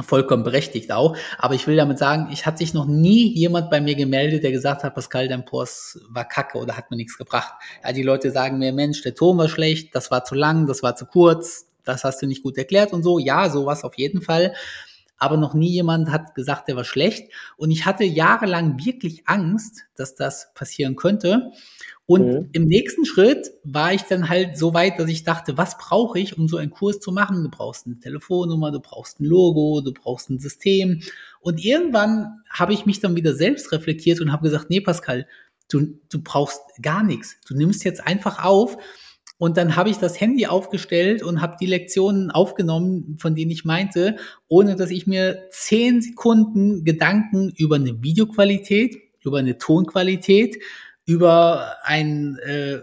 Vollkommen 0.00 0.42
berechtigt 0.42 0.90
auch. 0.90 1.18
Aber 1.36 1.54
ich 1.54 1.66
will 1.66 1.76
damit 1.76 1.98
sagen, 1.98 2.30
ich 2.32 2.46
hat 2.46 2.56
sich 2.56 2.72
noch 2.72 2.86
nie 2.86 3.30
jemand 3.34 3.70
bei 3.70 3.78
mir 3.78 3.94
gemeldet, 3.94 4.42
der 4.42 4.50
gesagt 4.50 4.84
hat, 4.84 4.94
Pascal, 4.94 5.28
dein 5.28 5.44
Post 5.44 6.00
war 6.08 6.24
kacke 6.24 6.56
oder 6.56 6.78
hat 6.78 6.90
mir 6.90 6.96
nichts 6.96 7.18
gebracht. 7.18 7.52
Ja, 7.84 7.92
die 7.92 8.02
Leute 8.02 8.30
sagen 8.30 8.58
mir, 8.58 8.72
Mensch, 8.72 9.02
der 9.02 9.14
Ton 9.14 9.36
war 9.36 9.50
schlecht, 9.50 9.94
das 9.94 10.10
war 10.10 10.24
zu 10.24 10.34
lang, 10.34 10.66
das 10.66 10.82
war 10.82 10.96
zu 10.96 11.04
kurz, 11.04 11.66
das 11.84 12.04
hast 12.04 12.22
du 12.22 12.26
nicht 12.26 12.42
gut 12.42 12.56
erklärt 12.56 12.94
und 12.94 13.02
so. 13.02 13.18
Ja, 13.18 13.50
sowas 13.50 13.84
auf 13.84 13.98
jeden 13.98 14.22
Fall 14.22 14.54
aber 15.22 15.36
noch 15.36 15.54
nie 15.54 15.70
jemand 15.70 16.10
hat 16.10 16.34
gesagt, 16.34 16.66
der 16.66 16.74
war 16.74 16.82
schlecht. 16.82 17.32
Und 17.56 17.70
ich 17.70 17.86
hatte 17.86 18.02
jahrelang 18.02 18.84
wirklich 18.84 19.22
Angst, 19.28 19.84
dass 19.94 20.16
das 20.16 20.52
passieren 20.52 20.96
könnte. 20.96 21.52
Und 22.06 22.26
mhm. 22.26 22.48
im 22.50 22.64
nächsten 22.64 23.04
Schritt 23.04 23.52
war 23.62 23.94
ich 23.94 24.02
dann 24.02 24.28
halt 24.28 24.58
so 24.58 24.74
weit, 24.74 24.98
dass 24.98 25.08
ich 25.08 25.22
dachte, 25.22 25.56
was 25.56 25.78
brauche 25.78 26.18
ich, 26.18 26.36
um 26.36 26.48
so 26.48 26.56
einen 26.56 26.72
Kurs 26.72 26.98
zu 26.98 27.12
machen? 27.12 27.44
Du 27.44 27.50
brauchst 27.50 27.86
eine 27.86 28.00
Telefonnummer, 28.00 28.72
du 28.72 28.80
brauchst 28.80 29.20
ein 29.20 29.24
Logo, 29.24 29.80
du 29.80 29.92
brauchst 29.92 30.28
ein 30.28 30.40
System. 30.40 31.02
Und 31.40 31.64
irgendwann 31.64 32.42
habe 32.50 32.74
ich 32.74 32.84
mich 32.84 32.98
dann 32.98 33.14
wieder 33.14 33.32
selbst 33.32 33.70
reflektiert 33.70 34.20
und 34.20 34.32
habe 34.32 34.42
gesagt, 34.42 34.70
nee, 34.70 34.80
Pascal, 34.80 35.28
du, 35.70 36.00
du 36.10 36.20
brauchst 36.20 36.60
gar 36.82 37.04
nichts. 37.04 37.36
Du 37.46 37.54
nimmst 37.54 37.84
jetzt 37.84 38.04
einfach 38.04 38.44
auf 38.44 38.76
und 39.42 39.56
dann 39.56 39.74
habe 39.74 39.90
ich 39.90 39.98
das 39.98 40.20
Handy 40.20 40.46
aufgestellt 40.46 41.20
und 41.20 41.42
habe 41.42 41.56
die 41.60 41.66
Lektionen 41.66 42.30
aufgenommen, 42.30 43.16
von 43.18 43.34
denen 43.34 43.50
ich 43.50 43.64
meinte, 43.64 44.14
ohne 44.46 44.76
dass 44.76 44.90
ich 44.90 45.08
mir 45.08 45.48
zehn 45.50 46.00
Sekunden 46.00 46.84
Gedanken 46.84 47.52
über 47.56 47.74
eine 47.74 48.04
Videoqualität, 48.04 48.96
über 49.20 49.38
eine 49.38 49.58
Tonqualität, 49.58 50.62
über 51.06 51.74
ein 51.82 52.38
äh, 52.46 52.82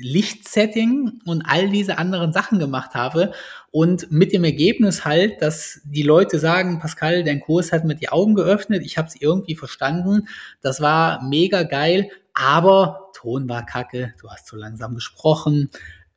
Lichtsetting 0.00 1.20
und 1.24 1.42
all 1.46 1.68
diese 1.70 1.98
anderen 1.98 2.32
Sachen 2.32 2.58
gemacht 2.58 2.94
habe. 2.94 3.30
Und 3.70 4.10
mit 4.10 4.32
dem 4.32 4.42
Ergebnis 4.42 5.04
halt, 5.04 5.40
dass 5.40 5.82
die 5.84 6.02
Leute 6.02 6.40
sagen, 6.40 6.80
Pascal, 6.80 7.22
dein 7.22 7.38
Kurs 7.38 7.70
hat 7.70 7.84
mir 7.84 7.94
die 7.94 8.08
Augen 8.08 8.34
geöffnet, 8.34 8.82
ich 8.84 8.98
habe 8.98 9.06
es 9.06 9.14
irgendwie 9.14 9.54
verstanden, 9.54 10.26
das 10.62 10.80
war 10.80 11.22
mega 11.22 11.62
geil, 11.62 12.10
aber 12.38 13.10
Ton 13.14 13.48
war 13.48 13.66
kacke, 13.66 14.14
du 14.20 14.30
hast 14.30 14.46
zu 14.46 14.54
langsam 14.54 14.94
gesprochen, 14.94 15.70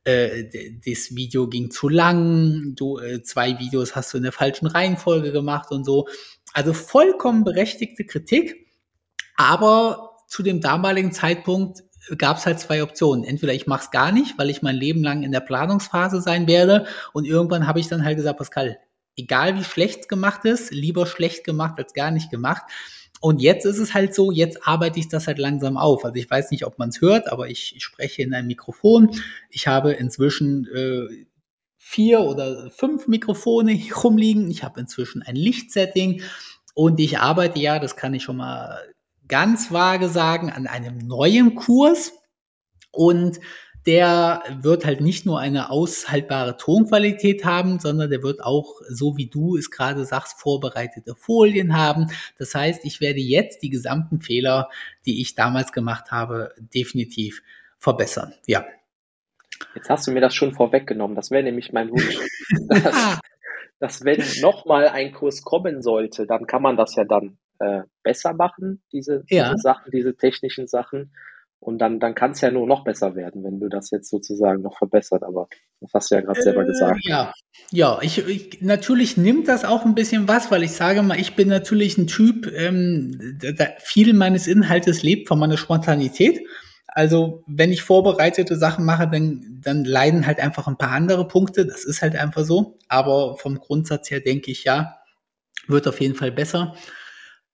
äh, 0.04 0.44
das 0.86 1.16
Video 1.16 1.48
ging 1.48 1.72
zu 1.72 1.88
lang, 1.88 2.76
du 2.76 3.00
äh, 3.00 3.24
zwei 3.24 3.58
Videos 3.58 3.96
hast 3.96 4.12
du 4.12 4.18
in 4.18 4.22
der 4.22 4.30
falschen 4.30 4.68
Reihenfolge 4.68 5.32
gemacht 5.32 5.72
und 5.72 5.84
so. 5.84 6.06
Also 6.52 6.74
vollkommen 6.74 7.42
berechtigte 7.42 8.04
Kritik, 8.04 8.68
aber 9.36 10.16
zu 10.28 10.44
dem 10.44 10.60
damaligen 10.60 11.10
Zeitpunkt 11.10 11.82
gab 12.18 12.36
es 12.36 12.46
halt 12.46 12.60
zwei 12.60 12.84
Optionen. 12.84 13.24
Entweder 13.24 13.52
ich 13.52 13.66
mache 13.66 13.84
es 13.84 13.90
gar 13.90 14.12
nicht, 14.12 14.38
weil 14.38 14.48
ich 14.48 14.62
mein 14.62 14.76
Leben 14.76 15.02
lang 15.02 15.24
in 15.24 15.32
der 15.32 15.40
Planungsphase 15.40 16.20
sein 16.20 16.46
werde 16.46 16.86
und 17.12 17.24
irgendwann 17.24 17.66
habe 17.66 17.80
ich 17.80 17.88
dann 17.88 18.04
halt 18.04 18.16
gesagt, 18.16 18.38
Pascal, 18.38 18.78
egal 19.16 19.58
wie 19.58 19.64
schlecht 19.64 20.08
gemacht 20.08 20.44
ist, 20.44 20.70
lieber 20.70 21.06
schlecht 21.06 21.42
gemacht 21.42 21.78
als 21.78 21.94
gar 21.94 22.12
nicht 22.12 22.30
gemacht. 22.30 22.62
Und 23.22 23.40
jetzt 23.40 23.64
ist 23.66 23.78
es 23.78 23.94
halt 23.94 24.16
so, 24.16 24.32
jetzt 24.32 24.66
arbeite 24.66 24.98
ich 24.98 25.08
das 25.08 25.28
halt 25.28 25.38
langsam 25.38 25.76
auf. 25.76 26.04
Also 26.04 26.16
ich 26.16 26.28
weiß 26.28 26.50
nicht, 26.50 26.66
ob 26.66 26.80
man 26.80 26.88
es 26.88 27.00
hört, 27.00 27.30
aber 27.30 27.48
ich, 27.48 27.72
ich, 27.76 27.84
spreche 27.84 28.20
in 28.20 28.34
ein 28.34 28.48
Mikrofon. 28.48 29.10
Ich 29.48 29.68
habe 29.68 29.92
inzwischen 29.92 30.66
äh, 30.74 31.24
vier 31.76 32.22
oder 32.22 32.68
fünf 32.72 33.06
Mikrofone 33.06 33.70
hier 33.70 33.94
rumliegen. 33.94 34.50
Ich 34.50 34.64
habe 34.64 34.80
inzwischen 34.80 35.22
ein 35.22 35.36
Lichtsetting 35.36 36.22
und 36.74 36.98
ich 36.98 37.20
arbeite 37.20 37.60
ja, 37.60 37.78
das 37.78 37.94
kann 37.94 38.12
ich 38.12 38.24
schon 38.24 38.38
mal 38.38 38.76
ganz 39.28 39.70
vage 39.70 40.08
sagen, 40.08 40.50
an 40.50 40.66
einem 40.66 40.98
neuen 40.98 41.54
Kurs. 41.54 42.12
Und 42.90 43.38
der 43.86 44.42
wird 44.60 44.84
halt 44.84 45.00
nicht 45.00 45.26
nur 45.26 45.40
eine 45.40 45.70
aushaltbare 45.70 46.56
Tonqualität 46.56 47.44
haben, 47.44 47.80
sondern 47.80 48.10
der 48.10 48.22
wird 48.22 48.42
auch, 48.42 48.80
so 48.88 49.16
wie 49.16 49.28
du 49.28 49.56
es 49.56 49.70
gerade 49.70 50.04
sagst, 50.04 50.40
vorbereitete 50.40 51.14
Folien 51.16 51.76
haben. 51.76 52.06
Das 52.38 52.54
heißt, 52.54 52.84
ich 52.84 53.00
werde 53.00 53.20
jetzt 53.20 53.62
die 53.62 53.70
gesamten 53.70 54.20
Fehler, 54.20 54.68
die 55.04 55.20
ich 55.20 55.34
damals 55.34 55.72
gemacht 55.72 56.12
habe, 56.12 56.54
definitiv 56.58 57.42
verbessern. 57.78 58.34
Ja. 58.46 58.64
Jetzt 59.74 59.90
hast 59.90 60.06
du 60.06 60.12
mir 60.12 60.20
das 60.20 60.34
schon 60.34 60.54
vorweggenommen. 60.54 61.16
Das 61.16 61.30
wäre 61.30 61.42
nämlich 61.42 61.72
mein 61.72 61.90
Wunsch. 61.90 62.18
dass, 62.68 63.20
dass 63.80 64.04
wenn 64.04 64.22
nochmal 64.40 64.88
ein 64.88 65.12
Kurs 65.12 65.42
kommen 65.42 65.82
sollte, 65.82 66.26
dann 66.26 66.46
kann 66.46 66.62
man 66.62 66.76
das 66.76 66.94
ja 66.94 67.04
dann 67.04 67.38
äh, 67.58 67.82
besser 68.02 68.32
machen, 68.32 68.82
diese, 68.92 69.24
ja. 69.28 69.50
diese 69.50 69.62
Sachen, 69.62 69.90
diese 69.90 70.16
technischen 70.16 70.66
Sachen. 70.68 71.12
Und 71.62 71.78
dann, 71.78 72.00
dann 72.00 72.16
kann 72.16 72.32
es 72.32 72.40
ja 72.40 72.50
nur 72.50 72.66
noch 72.66 72.82
besser 72.82 73.14
werden, 73.14 73.44
wenn 73.44 73.60
du 73.60 73.68
das 73.68 73.92
jetzt 73.92 74.10
sozusagen 74.10 74.62
noch 74.62 74.76
verbessert. 74.76 75.22
Aber 75.22 75.46
das 75.80 75.92
hast 75.94 76.10
du 76.10 76.16
ja 76.16 76.20
gerade 76.20 76.40
äh, 76.40 76.42
selber 76.42 76.64
gesagt. 76.64 76.98
Ja, 77.04 77.32
ja 77.70 78.00
ich, 78.02 78.18
ich, 78.26 78.60
natürlich 78.60 79.16
nimmt 79.16 79.46
das 79.46 79.64
auch 79.64 79.84
ein 79.84 79.94
bisschen 79.94 80.26
was, 80.26 80.50
weil 80.50 80.64
ich 80.64 80.72
sage 80.72 81.02
mal, 81.02 81.20
ich 81.20 81.36
bin 81.36 81.46
natürlich 81.46 81.96
ein 81.98 82.08
Typ, 82.08 82.48
ähm, 82.52 83.38
da, 83.56 83.66
viel 83.78 84.12
meines 84.12 84.48
Inhaltes 84.48 85.04
lebt 85.04 85.28
von 85.28 85.38
meiner 85.38 85.56
Spontanität. 85.56 86.40
Also 86.88 87.44
wenn 87.46 87.70
ich 87.70 87.82
vorbereitete 87.82 88.56
Sachen 88.56 88.84
mache, 88.84 89.06
dann, 89.06 89.60
dann 89.62 89.84
leiden 89.84 90.26
halt 90.26 90.40
einfach 90.40 90.66
ein 90.66 90.78
paar 90.78 90.90
andere 90.90 91.28
Punkte. 91.28 91.64
Das 91.64 91.84
ist 91.84 92.02
halt 92.02 92.16
einfach 92.16 92.44
so. 92.44 92.76
Aber 92.88 93.36
vom 93.36 93.60
Grundsatz 93.60 94.10
her 94.10 94.18
denke 94.18 94.50
ich, 94.50 94.64
ja, 94.64 94.96
wird 95.68 95.86
auf 95.86 96.00
jeden 96.00 96.16
Fall 96.16 96.32
besser 96.32 96.74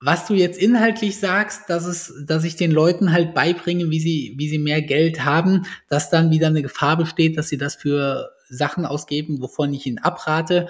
was 0.01 0.27
du 0.27 0.35
jetzt 0.35 0.59
inhaltlich 0.59 1.19
sagst, 1.19 1.69
dass 1.69 1.85
es, 1.85 2.15
dass 2.25 2.45
ich 2.45 2.57
den 2.57 2.71
Leuten 2.71 3.13
halt 3.13 3.35
beibringe, 3.35 3.91
wie 3.91 4.01
sie, 4.01 4.35
wie 4.37 4.49
sie 4.49 4.59
mehr 4.59 4.81
Geld 4.81 5.25
haben, 5.25 5.67
dass 5.89 6.11
dann 6.11 6.31
wieder 6.31 6.47
eine 6.47 6.63
Gefahr 6.63 6.97
besteht, 6.97 7.37
dass 7.37 7.49
sie 7.49 7.59
das 7.59 7.75
für 7.75 8.31
Sachen 8.49 8.87
ausgeben, 8.87 9.41
wovon 9.43 9.75
ich 9.75 9.87
ihnen 9.87 9.99
abrate. 9.99 10.69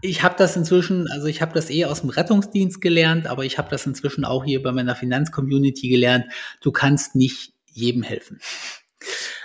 Ich 0.00 0.22
habe 0.22 0.36
das 0.38 0.56
inzwischen, 0.56 1.08
also 1.08 1.26
ich 1.26 1.42
habe 1.42 1.54
das 1.54 1.70
eher 1.70 1.90
aus 1.90 2.00
dem 2.00 2.10
Rettungsdienst 2.10 2.80
gelernt, 2.80 3.26
aber 3.26 3.44
ich 3.44 3.58
habe 3.58 3.68
das 3.70 3.84
inzwischen 3.86 4.24
auch 4.24 4.44
hier 4.44 4.62
bei 4.62 4.72
meiner 4.72 4.94
Finanzcommunity 4.94 5.88
gelernt. 5.88 6.26
Du 6.60 6.70
kannst 6.70 7.16
nicht 7.16 7.52
jedem 7.66 8.02
helfen. 8.02 8.40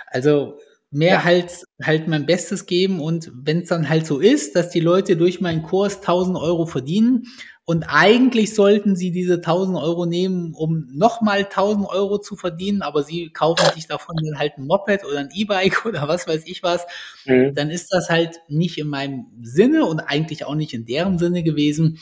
Also 0.06 0.58
mehr 0.90 1.14
ja. 1.14 1.24
halt, 1.24 1.64
halt 1.82 2.08
mein 2.08 2.24
Bestes 2.24 2.66
geben 2.66 3.00
und 3.00 3.30
wenn 3.34 3.60
es 3.60 3.68
dann 3.68 3.88
halt 3.88 4.06
so 4.06 4.20
ist, 4.20 4.56
dass 4.56 4.70
die 4.70 4.80
Leute 4.80 5.16
durch 5.16 5.40
meinen 5.40 5.62
Kurs 5.62 5.96
1000 5.96 6.38
Euro 6.38 6.66
verdienen 6.66 7.26
und 7.68 7.84
eigentlich 7.86 8.54
sollten 8.54 8.96
sie 8.96 9.10
diese 9.10 9.34
1000 9.34 9.76
Euro 9.76 10.06
nehmen, 10.06 10.54
um 10.54 10.88
nochmal 10.90 11.40
1000 11.40 11.86
Euro 11.86 12.16
zu 12.16 12.34
verdienen, 12.34 12.80
aber 12.80 13.02
sie 13.02 13.28
kaufen 13.28 13.70
sich 13.74 13.86
davon 13.86 14.16
dann 14.16 14.38
halt 14.38 14.56
ein 14.56 14.66
Moped 14.66 15.04
oder 15.04 15.18
ein 15.18 15.28
E-Bike 15.34 15.84
oder 15.84 16.08
was 16.08 16.26
weiß 16.26 16.44
ich 16.46 16.62
was, 16.62 16.86
mhm. 17.26 17.54
dann 17.54 17.68
ist 17.68 17.92
das 17.92 18.08
halt 18.08 18.40
nicht 18.48 18.78
in 18.78 18.88
meinem 18.88 19.26
Sinne 19.42 19.84
und 19.84 20.00
eigentlich 20.00 20.46
auch 20.46 20.54
nicht 20.54 20.72
in 20.72 20.86
deren 20.86 21.18
Sinne 21.18 21.42
gewesen. 21.42 21.98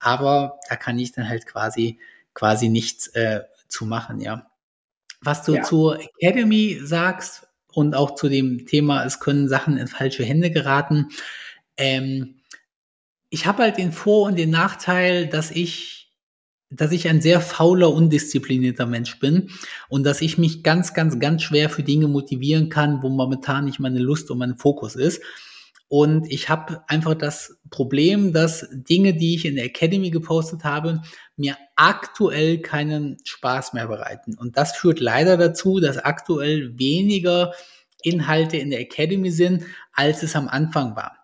Aber 0.00 0.60
da 0.68 0.76
kann 0.76 0.98
ich 0.98 1.12
dann 1.12 1.30
halt 1.30 1.46
quasi, 1.46 1.98
quasi 2.34 2.68
nichts 2.68 3.06
äh, 3.14 3.40
zu 3.68 3.86
machen, 3.86 4.20
ja. 4.20 4.50
Was 5.22 5.44
du 5.44 5.54
ja. 5.54 5.62
zur 5.62 5.98
Academy 5.98 6.78
sagst 6.82 7.48
und 7.72 7.94
auch 7.94 8.16
zu 8.16 8.28
dem 8.28 8.66
Thema, 8.66 9.06
es 9.06 9.18
können 9.18 9.48
Sachen 9.48 9.78
in 9.78 9.86
falsche 9.86 10.24
Hände 10.24 10.50
geraten. 10.50 11.08
Ähm, 11.78 12.34
ich 13.36 13.44
habe 13.44 13.64
halt 13.64 13.76
den 13.76 13.92
Vor- 13.92 14.28
und 14.28 14.38
den 14.38 14.48
Nachteil, 14.48 15.26
dass 15.26 15.50
ich 15.50 16.10
dass 16.70 16.90
ich 16.90 17.08
ein 17.08 17.20
sehr 17.20 17.40
fauler, 17.40 17.92
undisziplinierter 17.92 18.86
Mensch 18.86 19.20
bin 19.20 19.50
und 19.88 20.04
dass 20.04 20.20
ich 20.20 20.36
mich 20.36 20.64
ganz, 20.64 20.94
ganz, 20.94 21.20
ganz 21.20 21.42
schwer 21.42 21.70
für 21.70 21.84
Dinge 21.84 22.08
motivieren 22.08 22.70
kann, 22.70 23.02
wo 23.02 23.08
momentan 23.08 23.66
nicht 23.66 23.78
meine 23.78 24.00
Lust 24.00 24.30
und 24.30 24.38
mein 24.38 24.56
Fokus 24.56 24.96
ist. 24.96 25.22
Und 25.86 26.28
ich 26.28 26.48
habe 26.48 26.82
einfach 26.88 27.14
das 27.14 27.58
Problem, 27.70 28.32
dass 28.32 28.66
Dinge, 28.72 29.14
die 29.14 29.36
ich 29.36 29.44
in 29.44 29.54
der 29.54 29.66
Academy 29.66 30.10
gepostet 30.10 30.64
habe, 30.64 31.02
mir 31.36 31.56
aktuell 31.76 32.58
keinen 32.58 33.18
Spaß 33.22 33.74
mehr 33.74 33.86
bereiten. 33.86 34.34
Und 34.36 34.56
das 34.56 34.76
führt 34.76 34.98
leider 34.98 35.36
dazu, 35.36 35.78
dass 35.78 35.98
aktuell 35.98 36.76
weniger 36.78 37.52
Inhalte 38.02 38.56
in 38.56 38.70
der 38.70 38.80
Academy 38.80 39.30
sind, 39.30 39.62
als 39.92 40.24
es 40.24 40.34
am 40.34 40.48
Anfang 40.48 40.96
war. 40.96 41.15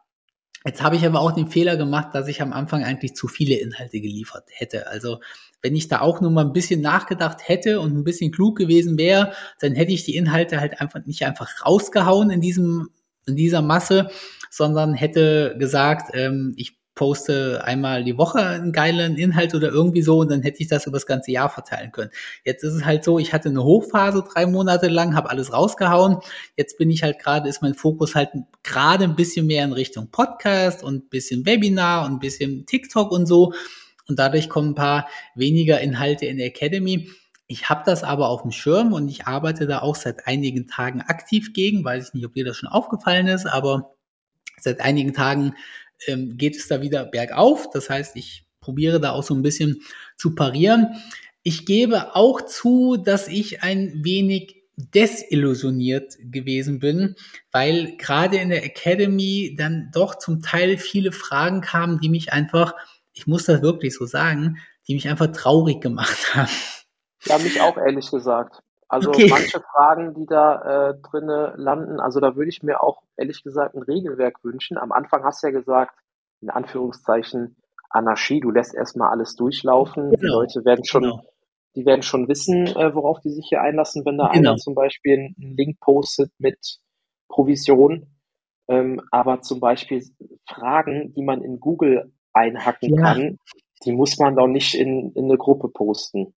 Jetzt 0.64 0.82
habe 0.82 0.96
ich 0.96 1.04
aber 1.04 1.20
auch 1.20 1.32
den 1.32 1.48
Fehler 1.48 1.76
gemacht, 1.76 2.14
dass 2.14 2.28
ich 2.28 2.40
am 2.40 2.52
Anfang 2.52 2.84
eigentlich 2.84 3.14
zu 3.14 3.28
viele 3.28 3.56
Inhalte 3.56 4.00
geliefert 4.00 4.44
hätte. 4.50 4.86
Also 4.86 5.20
wenn 5.60 5.74
ich 5.76 5.88
da 5.88 6.00
auch 6.00 6.20
nur 6.20 6.30
mal 6.30 6.44
ein 6.44 6.52
bisschen 6.52 6.80
nachgedacht 6.80 7.48
hätte 7.48 7.80
und 7.80 7.96
ein 7.96 8.04
bisschen 8.04 8.32
klug 8.32 8.56
gewesen 8.56 8.98
wäre, 8.98 9.32
dann 9.60 9.74
hätte 9.74 9.92
ich 9.92 10.04
die 10.04 10.16
Inhalte 10.16 10.60
halt 10.60 10.80
einfach 10.80 11.04
nicht 11.04 11.24
einfach 11.24 11.48
rausgehauen 11.64 12.30
in 12.30 12.40
diesem 12.40 12.90
in 13.26 13.36
dieser 13.36 13.62
Masse, 13.62 14.10
sondern 14.50 14.94
hätte 14.94 15.54
gesagt, 15.58 16.10
ähm, 16.14 16.54
ich 16.56 16.81
poste 16.94 17.62
einmal 17.64 18.04
die 18.04 18.18
Woche 18.18 18.40
einen 18.40 18.72
geilen 18.72 19.16
Inhalt 19.16 19.54
oder 19.54 19.68
irgendwie 19.68 20.02
so 20.02 20.18
und 20.18 20.30
dann 20.30 20.42
hätte 20.42 20.62
ich 20.62 20.68
das 20.68 20.86
über 20.86 20.96
das 20.96 21.06
ganze 21.06 21.30
Jahr 21.30 21.48
verteilen 21.48 21.90
können. 21.90 22.10
Jetzt 22.44 22.64
ist 22.64 22.74
es 22.74 22.84
halt 22.84 23.04
so, 23.04 23.18
ich 23.18 23.32
hatte 23.32 23.48
eine 23.48 23.64
Hochphase 23.64 24.24
drei 24.30 24.46
Monate 24.46 24.88
lang, 24.88 25.14
habe 25.14 25.30
alles 25.30 25.52
rausgehauen. 25.52 26.18
Jetzt 26.56 26.76
bin 26.76 26.90
ich 26.90 27.02
halt 27.02 27.18
gerade, 27.18 27.48
ist 27.48 27.62
mein 27.62 27.74
Fokus 27.74 28.14
halt 28.14 28.30
gerade 28.62 29.04
ein 29.04 29.16
bisschen 29.16 29.46
mehr 29.46 29.64
in 29.64 29.72
Richtung 29.72 30.10
Podcast 30.10 30.82
und 30.82 31.08
bisschen 31.08 31.46
Webinar 31.46 32.06
und 32.06 32.20
bisschen 32.20 32.66
TikTok 32.66 33.10
und 33.10 33.26
so. 33.26 33.52
Und 34.08 34.18
dadurch 34.18 34.48
kommen 34.48 34.70
ein 34.70 34.74
paar 34.74 35.08
weniger 35.34 35.80
Inhalte 35.80 36.26
in 36.26 36.36
der 36.36 36.46
Academy. 36.46 37.08
Ich 37.46 37.68
habe 37.68 37.82
das 37.84 38.02
aber 38.04 38.28
auf 38.28 38.42
dem 38.42 38.50
Schirm 38.50 38.92
und 38.92 39.08
ich 39.08 39.26
arbeite 39.26 39.66
da 39.66 39.80
auch 39.80 39.96
seit 39.96 40.26
einigen 40.26 40.66
Tagen 40.66 41.00
aktiv 41.00 41.52
gegen. 41.54 41.84
Weiß 41.84 42.08
ich 42.08 42.14
nicht, 42.14 42.26
ob 42.26 42.34
dir 42.34 42.44
das 42.44 42.56
schon 42.56 42.68
aufgefallen 42.68 43.28
ist, 43.28 43.46
aber 43.46 43.94
seit 44.60 44.80
einigen 44.80 45.12
Tagen 45.12 45.54
ähm, 46.06 46.36
geht 46.36 46.56
es 46.56 46.68
da 46.68 46.80
wieder 46.80 47.04
bergauf. 47.04 47.68
Das 47.72 47.90
heißt, 47.90 48.16
ich 48.16 48.44
probiere 48.60 49.00
da 49.00 49.12
auch 49.12 49.22
so 49.22 49.34
ein 49.34 49.42
bisschen 49.42 49.82
zu 50.16 50.34
parieren. 50.34 50.88
Ich 51.42 51.66
gebe 51.66 52.14
auch 52.14 52.40
zu, 52.42 52.96
dass 52.96 53.28
ich 53.28 53.62
ein 53.62 54.04
wenig 54.04 54.62
desillusioniert 54.76 56.16
gewesen 56.20 56.78
bin, 56.78 57.16
weil 57.50 57.96
gerade 57.96 58.38
in 58.38 58.48
der 58.48 58.64
Academy 58.64 59.54
dann 59.58 59.90
doch 59.92 60.16
zum 60.16 60.40
Teil 60.40 60.78
viele 60.78 61.12
Fragen 61.12 61.60
kamen, 61.60 62.00
die 62.00 62.08
mich 62.08 62.32
einfach, 62.32 62.74
ich 63.12 63.26
muss 63.26 63.44
das 63.44 63.62
wirklich 63.62 63.94
so 63.94 64.06
sagen, 64.06 64.58
die 64.88 64.94
mich 64.94 65.08
einfach 65.08 65.28
traurig 65.28 65.80
gemacht 65.80 66.18
haben. 66.34 66.50
Ja, 67.24 67.38
mich 67.38 67.60
auch 67.60 67.76
ehrlich 67.76 68.10
gesagt. 68.10 68.62
Also 68.92 69.08
okay. 69.08 69.26
manche 69.30 69.58
Fragen, 69.58 70.12
die 70.12 70.26
da 70.26 70.90
äh, 70.90 70.94
drinne 71.00 71.54
landen, 71.56 71.98
also 71.98 72.20
da 72.20 72.36
würde 72.36 72.50
ich 72.50 72.62
mir 72.62 72.82
auch 72.82 73.00
ehrlich 73.16 73.42
gesagt 73.42 73.74
ein 73.74 73.82
Regelwerk 73.82 74.44
wünschen. 74.44 74.76
Am 74.76 74.92
Anfang 74.92 75.24
hast 75.24 75.42
du 75.42 75.46
ja 75.46 75.50
gesagt, 75.50 75.98
in 76.42 76.50
Anführungszeichen 76.50 77.56
Anarchie, 77.88 78.40
du 78.40 78.50
lässt 78.50 78.74
erstmal 78.74 79.10
alles 79.10 79.34
durchlaufen. 79.34 80.10
Genau. 80.10 80.20
Die 80.20 80.26
Leute 80.26 80.64
werden 80.66 80.84
schon, 80.84 81.04
genau. 81.04 81.24
die 81.74 81.86
werden 81.86 82.02
schon 82.02 82.28
wissen, 82.28 82.66
äh, 82.66 82.94
worauf 82.94 83.20
die 83.20 83.30
sich 83.30 83.46
hier 83.48 83.62
einlassen, 83.62 84.04
wenn 84.04 84.18
da 84.18 84.28
genau. 84.28 84.50
einer 84.50 84.58
zum 84.58 84.74
Beispiel 84.74 85.14
einen 85.14 85.56
Link 85.56 85.80
postet 85.80 86.30
mit 86.36 86.58
Provision. 87.28 88.08
Ähm, 88.68 89.00
aber 89.10 89.40
zum 89.40 89.58
Beispiel 89.58 90.04
Fragen, 90.46 91.14
die 91.14 91.22
man 91.22 91.40
in 91.40 91.60
Google 91.60 92.12
einhacken 92.34 92.94
ja. 92.96 93.02
kann, 93.02 93.38
die 93.86 93.92
muss 93.92 94.18
man 94.18 94.36
doch 94.36 94.48
nicht 94.48 94.74
in, 94.74 95.12
in 95.14 95.24
eine 95.24 95.38
Gruppe 95.38 95.70
posten. 95.70 96.34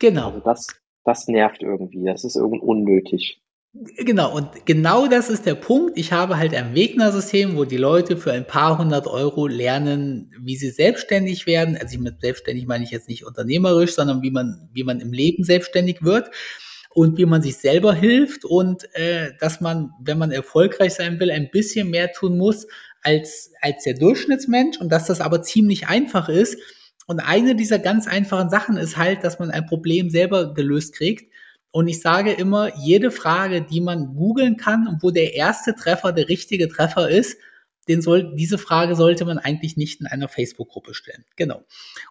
Genau. 0.00 0.26
Also 0.26 0.40
das, 0.40 0.66
das 1.04 1.28
nervt 1.28 1.62
irgendwie. 1.62 2.04
Das 2.04 2.24
ist 2.24 2.36
irgendwie 2.36 2.60
unnötig. 2.60 3.40
Genau, 3.96 4.32
und 4.32 4.66
genau 4.66 5.08
das 5.08 5.28
ist 5.28 5.46
der 5.46 5.56
Punkt. 5.56 5.98
Ich 5.98 6.12
habe 6.12 6.38
halt 6.38 6.54
ein 6.54 6.76
Wegner-System, 6.76 7.56
wo 7.56 7.64
die 7.64 7.76
Leute 7.76 8.16
für 8.16 8.30
ein 8.30 8.46
paar 8.46 8.78
hundert 8.78 9.08
Euro 9.08 9.48
lernen, 9.48 10.30
wie 10.40 10.54
sie 10.54 10.70
selbstständig 10.70 11.46
werden. 11.46 11.76
Also 11.76 11.94
ich 11.94 12.00
mit 12.00 12.20
selbstständig 12.20 12.68
meine 12.68 12.84
ich 12.84 12.92
jetzt 12.92 13.08
nicht 13.08 13.26
unternehmerisch, 13.26 13.94
sondern 13.94 14.22
wie 14.22 14.30
man, 14.30 14.68
wie 14.72 14.84
man 14.84 15.00
im 15.00 15.12
Leben 15.12 15.42
selbstständig 15.42 16.02
wird 16.02 16.30
und 16.90 17.18
wie 17.18 17.26
man 17.26 17.42
sich 17.42 17.56
selber 17.56 17.92
hilft 17.92 18.44
und 18.44 18.84
äh, 18.94 19.32
dass 19.40 19.60
man, 19.60 19.90
wenn 20.00 20.18
man 20.18 20.30
erfolgreich 20.30 20.94
sein 20.94 21.18
will, 21.18 21.32
ein 21.32 21.50
bisschen 21.50 21.90
mehr 21.90 22.12
tun 22.12 22.38
muss 22.38 22.68
als, 23.02 23.52
als 23.60 23.82
der 23.82 23.94
Durchschnittsmensch 23.94 24.80
und 24.80 24.90
dass 24.92 25.06
das 25.06 25.20
aber 25.20 25.42
ziemlich 25.42 25.88
einfach 25.88 26.28
ist. 26.28 26.58
Und 27.06 27.20
eine 27.20 27.54
dieser 27.54 27.78
ganz 27.78 28.06
einfachen 28.06 28.50
Sachen 28.50 28.76
ist 28.76 28.96
halt, 28.96 29.24
dass 29.24 29.38
man 29.38 29.50
ein 29.50 29.66
Problem 29.66 30.10
selber 30.10 30.54
gelöst 30.54 30.94
kriegt. 30.94 31.30
Und 31.70 31.88
ich 31.88 32.00
sage 32.00 32.32
immer, 32.32 32.76
jede 32.78 33.10
Frage, 33.10 33.62
die 33.62 33.80
man 33.80 34.14
googeln 34.14 34.56
kann 34.56 34.86
und 34.86 35.02
wo 35.02 35.10
der 35.10 35.34
erste 35.34 35.74
Treffer 35.74 36.12
der 36.12 36.28
richtige 36.28 36.68
Treffer 36.68 37.08
ist, 37.08 37.36
den 37.84 38.02
soll, 38.02 38.34
diese 38.34 38.58
Frage 38.58 38.96
sollte 38.96 39.24
man 39.24 39.38
eigentlich 39.38 39.76
nicht 39.76 40.00
in 40.00 40.06
einer 40.06 40.28
Facebook-Gruppe 40.28 40.94
stellen. 40.94 41.24
Genau. 41.36 41.62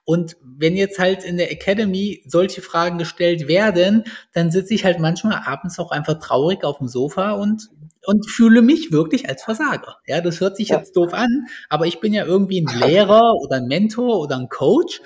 Und 0.06 0.38
wenn 0.42 0.76
jetzt 0.76 1.00
halt 1.00 1.24
in 1.24 1.38
der 1.38 1.52
Academy 1.52 2.24
solche 2.26 2.62
Fragen 2.62 2.98
gestellt 2.98 3.48
werden, 3.48 4.04
dann 4.34 4.52
sitze 4.52 4.74
ich 4.74 4.86
halt 4.86 5.00
manchmal 5.00 5.42
abends 5.46 5.80
auch 5.80 5.92
einfach 5.92 6.20
traurig 6.20 6.64
auf 6.64 6.78
dem 6.78 6.88
Sofa 6.88 7.32
und, 7.32 7.70
und 8.06 8.30
fühle 8.30 8.62
mich 8.62 8.92
wirklich 8.92 9.30
als 9.30 9.44
Versager. 9.44 9.98
Ja, 10.08 10.22
das 10.22 10.40
hört 10.40 10.58
sich 10.58 10.70
jetzt 10.70 10.96
doof 10.96 11.14
an, 11.14 11.48
aber 11.70 11.88
ich 11.88 12.00
bin 12.00 12.14
ja 12.14 12.26
irgendwie 12.26 12.62
ein 12.62 12.80
Lehrer 12.80 13.34
oder 13.42 13.58
ein 13.58 13.68
Mentor 13.68 14.20
oder 14.20 14.38
ein 14.38 14.50
Coach. 14.50 15.02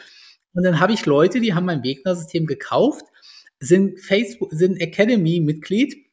Und 0.53 0.63
dann 0.63 0.79
habe 0.79 0.93
ich 0.93 1.05
Leute, 1.05 1.39
die 1.39 1.53
haben 1.53 1.65
mein 1.65 1.83
Wegner-System 1.83 2.45
gekauft 2.47 3.05
sind 3.59 3.99
Facebook, 3.99 4.51
sind 4.51 4.79
Academy-Mitglied 4.79 6.06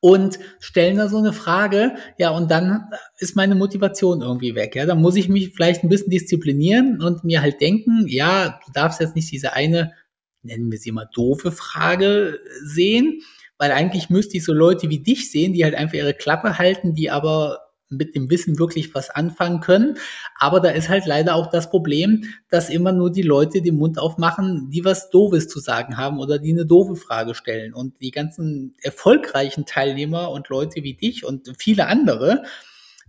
und 0.00 0.38
stellen 0.60 0.96
da 0.96 1.08
so 1.08 1.18
eine 1.18 1.32
Frage, 1.32 1.94
ja, 2.18 2.30
und 2.30 2.50
dann 2.50 2.86
ist 3.18 3.36
meine 3.36 3.54
Motivation 3.54 4.22
irgendwie 4.22 4.54
weg, 4.54 4.74
ja. 4.74 4.86
Dann 4.86 5.00
muss 5.00 5.16
ich 5.16 5.28
mich 5.28 5.52
vielleicht 5.54 5.84
ein 5.84 5.90
bisschen 5.90 6.10
disziplinieren 6.10 7.02
und 7.02 7.22
mir 7.22 7.42
halt 7.42 7.60
denken, 7.60 8.06
ja, 8.08 8.60
du 8.64 8.72
darfst 8.72 9.00
jetzt 9.00 9.14
nicht 9.14 9.30
diese 9.30 9.52
eine, 9.52 9.92
nennen 10.42 10.70
wir 10.70 10.78
sie 10.78 10.92
mal 10.92 11.08
doofe 11.12 11.52
Frage 11.52 12.38
sehen, 12.64 13.20
weil 13.58 13.72
eigentlich 13.72 14.08
müsste 14.08 14.38
ich 14.38 14.44
so 14.44 14.54
Leute 14.54 14.88
wie 14.88 15.02
dich 15.02 15.30
sehen, 15.30 15.52
die 15.52 15.64
halt 15.64 15.74
einfach 15.74 15.94
ihre 15.94 16.14
Klappe 16.14 16.56
halten, 16.56 16.94
die 16.94 17.10
aber 17.10 17.58
mit 17.90 18.14
dem 18.14 18.30
Wissen 18.30 18.58
wirklich 18.58 18.94
was 18.94 19.10
anfangen 19.10 19.60
können. 19.60 19.98
Aber 20.38 20.60
da 20.60 20.70
ist 20.70 20.88
halt 20.88 21.06
leider 21.06 21.34
auch 21.34 21.48
das 21.48 21.68
Problem, 21.68 22.24
dass 22.48 22.70
immer 22.70 22.92
nur 22.92 23.10
die 23.10 23.22
Leute 23.22 23.60
den 23.60 23.76
Mund 23.76 23.98
aufmachen, 23.98 24.70
die 24.70 24.84
was 24.84 25.10
Doofes 25.10 25.48
zu 25.48 25.58
sagen 25.58 25.96
haben 25.96 26.18
oder 26.18 26.38
die 26.38 26.52
eine 26.52 26.64
doofe 26.64 26.96
Frage 26.96 27.34
stellen. 27.34 27.74
Und 27.74 28.00
die 28.00 28.12
ganzen 28.12 28.76
erfolgreichen 28.82 29.66
Teilnehmer 29.66 30.30
und 30.30 30.48
Leute 30.48 30.82
wie 30.82 30.94
dich 30.94 31.24
und 31.24 31.52
viele 31.58 31.86
andere, 31.86 32.44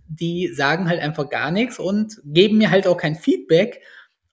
die 0.08 0.48
sagen 0.48 0.88
halt 0.88 1.00
einfach 1.00 1.30
gar 1.30 1.50
nichts 1.50 1.78
und 1.78 2.20
geben 2.24 2.58
mir 2.58 2.70
halt 2.70 2.86
auch 2.86 2.96
kein 2.96 3.14
Feedback. 3.14 3.80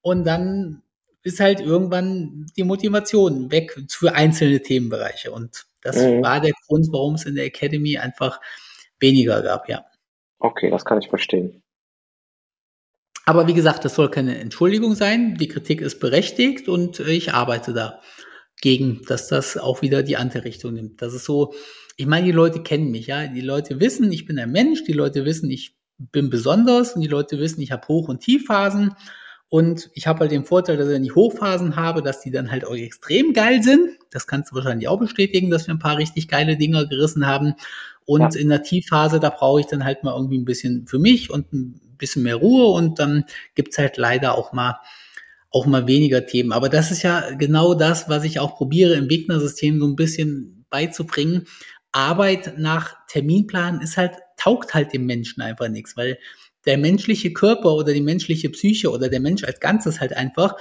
Und 0.02 0.26
dann 0.26 0.82
ist 1.24 1.40
halt 1.40 1.60
irgendwann 1.60 2.48
die 2.58 2.64
Motivation 2.64 3.52
weg 3.52 3.78
für 3.90 4.16
einzelne 4.16 4.62
Themenbereiche. 4.62 5.32
Und 5.32 5.66
das 5.82 5.98
mhm. 5.98 6.24
war 6.24 6.42
der 6.42 6.54
Grund, 6.68 6.88
warum 6.92 7.16
es 7.16 7.26
in 7.26 7.36
der 7.36 7.46
Academy 7.46 7.98
einfach 7.98 8.40
weniger 9.00 9.42
gab, 9.42 9.70
ja. 9.70 9.86
Okay, 10.40 10.70
das 10.70 10.86
kann 10.86 11.00
ich 11.00 11.10
verstehen. 11.10 11.62
Aber 13.26 13.48
wie 13.48 13.54
gesagt, 13.54 13.86
das 13.86 13.96
soll 13.96 14.10
keine 14.10 14.40
Entschuldigung 14.40 14.96
sein. 14.96 15.36
Die 15.36 15.48
Kritik 15.48 15.82
ist 15.82 16.00
berechtigt 16.00 16.68
und 16.68 17.00
ich 17.00 17.34
arbeite 17.34 17.74
da 17.74 18.02
gegen, 18.62 19.02
dass 19.08 19.28
das 19.28 19.58
auch 19.58 19.82
wieder 19.82 20.02
die 20.02 20.18
andere 20.18 20.46
Richtung 20.46 20.74
nimmt. 20.74 21.02
Das 21.02 21.14
ist 21.14 21.26
so, 21.26 21.54
ich 21.96 22.08
meine, 22.08 22.26
die 22.26 22.32
Leute 22.32 22.64
kennen 22.64 22.90
mich, 22.90 23.08
ja. 23.08 23.28
Die 23.28 23.42
Leute 23.42 23.80
wissen, 23.80 24.12
ich 24.12 24.26
bin 24.26 24.40
ein 24.40 24.52
Mensch, 24.52 24.84
die 24.84 24.94
Leute 24.94 25.26
wissen, 25.26 25.52
ich 25.52 25.76
bin 25.98 26.30
besonders 26.30 26.94
und 26.94 27.02
die 27.02 27.08
Leute 27.08 27.40
wissen, 27.40 27.62
ich 27.62 27.72
habe 27.72 27.88
Hoch- 27.88 28.08
und 28.08 28.22
Tiefphasen. 28.22 28.96
Und 29.50 29.90
ich 29.96 30.06
habe 30.06 30.20
halt 30.20 30.32
den 30.32 30.46
Vorteil, 30.46 30.78
dass 30.78 30.90
ich 30.90 31.02
die 31.02 31.12
Hochphasen 31.12 31.76
habe, 31.76 32.04
dass 32.04 32.22
die 32.22 32.30
dann 32.30 32.52
halt 32.52 32.66
auch 32.66 32.76
extrem 32.76 33.34
geil 33.34 33.64
sind. 33.64 33.98
Das 34.12 34.28
kannst 34.28 34.52
du 34.52 34.56
wahrscheinlich 34.56 34.88
auch 34.88 35.00
bestätigen, 35.00 35.50
dass 35.50 35.68
wir 35.68 35.74
ein 35.74 35.80
paar 35.80 35.98
richtig 35.98 36.28
geile 36.28 36.56
Dinger 36.56 36.86
gerissen 36.86 37.26
haben. 37.26 37.56
Und 38.06 38.36
ja. 38.36 38.42
in 38.42 38.50
der 38.50 38.62
Tiefphase, 38.62 39.20
da 39.20 39.30
brauche 39.30 39.60
ich 39.60 39.66
dann 39.66 39.84
halt 39.84 40.04
mal 40.04 40.16
irgendwie 40.16 40.38
ein 40.38 40.46
bisschen 40.46 40.86
für 40.86 41.00
mich 41.00 41.32
und 41.32 41.52
ein 41.52 41.96
bisschen 41.98 42.24
mehr 42.24 42.36
Ruhe 42.36 42.68
und 42.68 43.00
dann 43.00 43.26
gibt's 43.56 43.78
halt 43.78 43.98
leider 43.98 44.38
auch 44.38 44.54
mal 44.54 44.80
auch 45.52 45.66
mal 45.66 45.88
weniger 45.88 46.26
Themen. 46.26 46.52
Aber 46.52 46.70
das 46.70 46.92
ist 46.92 47.02
ja 47.02 47.32
genau 47.32 47.74
das, 47.74 48.08
was 48.08 48.24
ich 48.24 48.40
auch 48.40 48.56
probiere 48.56 48.94
im 48.94 49.10
Wegner-System 49.10 49.80
so 49.80 49.88
ein 49.88 49.96
bisschen 49.96 50.66
beizubringen. 50.70 51.48
Arbeit 51.92 52.60
nach 52.60 52.96
Terminplan 53.08 53.82
ist 53.82 53.98
halt, 53.98 54.14
taugt 54.38 54.76
halt 54.76 54.94
dem 54.94 55.06
Menschen 55.06 55.42
einfach 55.42 55.68
nichts, 55.70 55.98
weil 55.98 56.20
der 56.70 56.78
menschliche 56.78 57.34
Körper 57.34 57.74
oder 57.74 57.92
die 57.92 58.02
menschliche 58.02 58.50
Psyche 58.50 58.92
oder 58.92 59.10
der 59.10 59.20
Mensch 59.20 59.44
als 59.44 59.60
Ganzes 59.60 60.00
halt 60.00 60.14
einfach 60.14 60.56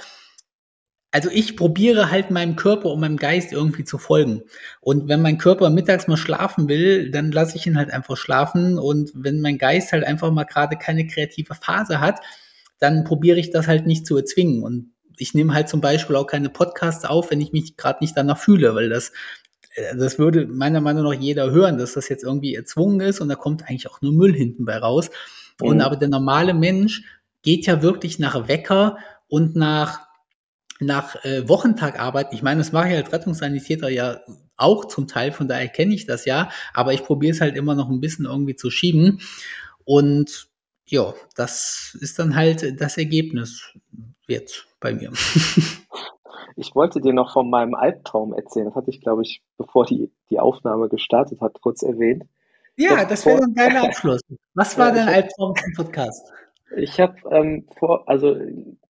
also 1.11 1.29
ich 1.31 1.57
probiere 1.57 2.11
halt 2.11 2.29
meinem 2.29 2.55
Körper 2.55 2.91
und 2.91 2.99
meinem 2.99 3.17
Geist 3.17 3.51
irgendwie 3.51 3.83
zu 3.83 3.97
folgen. 3.97 4.43
Und 4.79 5.07
wenn 5.07 5.21
mein 5.21 5.39
Körper 5.39 5.69
mittags 5.69 6.07
mal 6.07 6.17
schlafen 6.17 6.69
will, 6.69 7.09
dann 7.09 7.31
lasse 7.31 7.57
ich 7.57 7.65
ihn 7.65 7.77
halt 7.77 7.91
einfach 7.91 8.15
schlafen. 8.15 8.77
Und 8.77 9.11
wenn 9.15 9.41
mein 9.41 9.57
Geist 9.57 9.91
halt 9.91 10.03
einfach 10.03 10.31
mal 10.31 10.43
gerade 10.43 10.77
keine 10.77 11.07
kreative 11.07 11.55
Phase 11.55 11.99
hat, 11.99 12.19
dann 12.79 13.03
probiere 13.05 13.39
ich 13.39 13.49
das 13.49 13.67
halt 13.67 13.87
nicht 13.87 14.05
zu 14.05 14.17
erzwingen. 14.17 14.63
Und 14.63 14.91
ich 15.17 15.33
nehme 15.33 15.53
halt 15.53 15.67
zum 15.67 15.81
Beispiel 15.81 16.15
auch 16.15 16.27
keine 16.27 16.49
Podcasts 16.49 17.05
auf, 17.05 17.31
wenn 17.31 17.41
ich 17.41 17.51
mich 17.51 17.75
gerade 17.75 17.99
nicht 18.01 18.15
danach 18.15 18.37
fühle, 18.37 18.75
weil 18.75 18.89
das, 18.89 19.11
äh, 19.75 19.95
das 19.97 20.19
würde 20.19 20.45
meiner 20.45 20.79
Meinung 20.79 21.03
nach 21.03 21.19
jeder 21.19 21.51
hören, 21.51 21.79
dass 21.79 21.93
das 21.93 22.07
jetzt 22.09 22.23
irgendwie 22.23 22.53
erzwungen 22.53 23.01
ist 23.01 23.19
und 23.19 23.29
da 23.29 23.35
kommt 23.35 23.63
eigentlich 23.63 23.89
auch 23.89 24.01
nur 24.01 24.13
Müll 24.13 24.33
hinten 24.35 24.65
bei 24.65 24.77
raus. 24.77 25.09
Mhm. 25.61 25.67
Und 25.67 25.81
aber 25.81 25.95
der 25.95 26.09
normale 26.09 26.53
Mensch 26.53 27.03
geht 27.41 27.65
ja 27.65 27.81
wirklich 27.81 28.19
nach 28.19 28.47
Wecker 28.47 28.97
und 29.27 29.55
nach 29.55 30.07
nach 30.81 31.23
äh, 31.25 31.47
Wochentag 31.49 31.99
arbeiten. 31.99 32.33
Ich 32.33 32.41
meine, 32.41 32.59
das 32.59 32.71
mache 32.71 32.89
ich 32.89 32.95
als 32.95 33.11
Rettungssanitäter 33.11 33.89
ja 33.89 34.21
auch 34.55 34.85
zum 34.85 35.07
Teil, 35.07 35.33
von 35.33 35.47
daher 35.47 35.67
kenne 35.67 35.93
ich 35.93 36.05
das 36.05 36.25
ja, 36.25 36.49
aber 36.73 36.93
ich 36.93 37.03
probiere 37.03 37.33
es 37.33 37.41
halt 37.41 37.57
immer 37.57 37.75
noch 37.75 37.89
ein 37.89 37.99
bisschen 37.99 38.25
irgendwie 38.25 38.55
zu 38.55 38.69
schieben. 38.69 39.19
Und 39.83 40.47
ja, 40.85 41.13
das 41.35 41.97
ist 41.99 42.17
dann 42.19 42.35
halt 42.35 42.79
das 42.79 42.97
Ergebnis 42.97 43.73
jetzt 44.27 44.67
bei 44.79 44.93
mir. 44.93 45.11
Ich 46.55 46.75
wollte 46.75 46.99
dir 46.99 47.13
noch 47.13 47.31
von 47.31 47.49
meinem 47.49 47.73
Albtraum 47.73 48.33
erzählen. 48.33 48.65
Das 48.65 48.75
hatte 48.75 48.89
ich, 48.89 48.99
glaube 48.99 49.21
ich, 49.21 49.41
bevor 49.57 49.85
die, 49.85 50.11
die 50.29 50.41
Aufnahme 50.41 50.89
gestartet 50.89 51.39
hat, 51.39 51.61
kurz 51.61 51.83
erwähnt. 51.83 52.25
Ja, 52.79 53.03
das 53.03 53.25
wäre 53.25 53.43
ein 53.43 53.53
geiler 53.53 53.83
Abschluss. 53.83 54.21
Was 54.53 54.77
war 54.77 54.93
dein 54.93 55.09
Albtraum 55.09 55.53
zum 55.53 55.73
Podcast? 55.73 56.31
Ich 56.77 56.97
habe 56.99 57.15
ähm, 57.29 57.67
vor, 57.77 58.07
also 58.07 58.37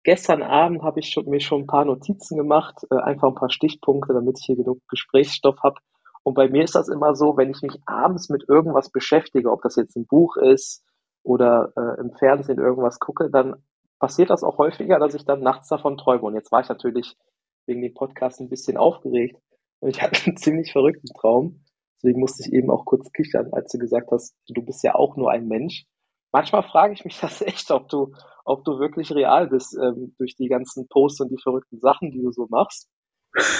gestern 0.02 0.42
Abend 0.42 0.82
habe 0.82 1.00
ich 1.00 1.08
schon, 1.08 1.26
mir 1.26 1.40
schon 1.40 1.62
ein 1.62 1.66
paar 1.66 1.86
Notizen 1.86 2.36
gemacht, 2.36 2.86
äh, 2.90 2.96
einfach 2.96 3.28
ein 3.28 3.34
paar 3.34 3.50
Stichpunkte, 3.50 4.12
damit 4.12 4.38
ich 4.38 4.44
hier 4.44 4.56
genug 4.56 4.80
Gesprächsstoff 4.88 5.62
habe. 5.62 5.76
Und 6.22 6.34
bei 6.34 6.48
mir 6.48 6.64
ist 6.64 6.74
das 6.74 6.88
immer 6.88 7.14
so, 7.14 7.38
wenn 7.38 7.50
ich 7.50 7.62
mich 7.62 7.80
abends 7.86 8.28
mit 8.28 8.44
irgendwas 8.46 8.90
beschäftige, 8.90 9.50
ob 9.50 9.62
das 9.62 9.76
jetzt 9.76 9.96
ein 9.96 10.06
Buch 10.06 10.36
ist 10.36 10.84
oder 11.22 11.72
äh, 11.76 12.00
im 12.00 12.12
Fernsehen 12.12 12.58
irgendwas 12.58 12.98
gucke, 12.98 13.30
dann 13.30 13.56
passiert 13.98 14.28
das 14.28 14.44
auch 14.44 14.58
häufiger, 14.58 14.98
dass 14.98 15.14
ich 15.14 15.24
dann 15.24 15.40
nachts 15.40 15.68
davon 15.68 15.96
träume. 15.96 16.24
Und 16.24 16.34
jetzt 16.34 16.52
war 16.52 16.60
ich 16.60 16.68
natürlich 16.68 17.16
wegen 17.64 17.80
dem 17.80 17.94
Podcast 17.94 18.40
ein 18.40 18.50
bisschen 18.50 18.76
aufgeregt 18.76 19.40
und 19.80 19.88
ich 19.88 20.02
hatte 20.02 20.20
einen 20.26 20.36
ziemlich 20.36 20.72
verrückten 20.72 21.08
Traum. 21.18 21.64
Deswegen 21.98 22.20
musste 22.20 22.44
ich 22.46 22.52
eben 22.52 22.70
auch 22.70 22.84
kurz 22.84 23.10
kichern, 23.12 23.52
als 23.52 23.72
du 23.72 23.78
gesagt 23.78 24.10
hast, 24.12 24.34
du 24.48 24.62
bist 24.62 24.82
ja 24.82 24.94
auch 24.94 25.16
nur 25.16 25.30
ein 25.30 25.48
Mensch 25.48 25.84
manchmal 26.32 26.62
frage 26.62 26.94
ich 26.94 27.04
mich 27.04 27.18
das 27.20 27.42
echt, 27.42 27.70
ob 27.70 27.88
du, 27.88 28.12
ob 28.44 28.64
du 28.64 28.78
wirklich 28.78 29.12
real 29.12 29.48
bist 29.48 29.76
ähm, 29.80 30.14
durch 30.18 30.36
die 30.36 30.48
ganzen 30.48 30.88
Posts 30.88 31.22
und 31.22 31.30
die 31.30 31.42
verrückten 31.42 31.80
Sachen, 31.80 32.10
die 32.10 32.22
du 32.22 32.32
so 32.32 32.46
machst. 32.48 32.88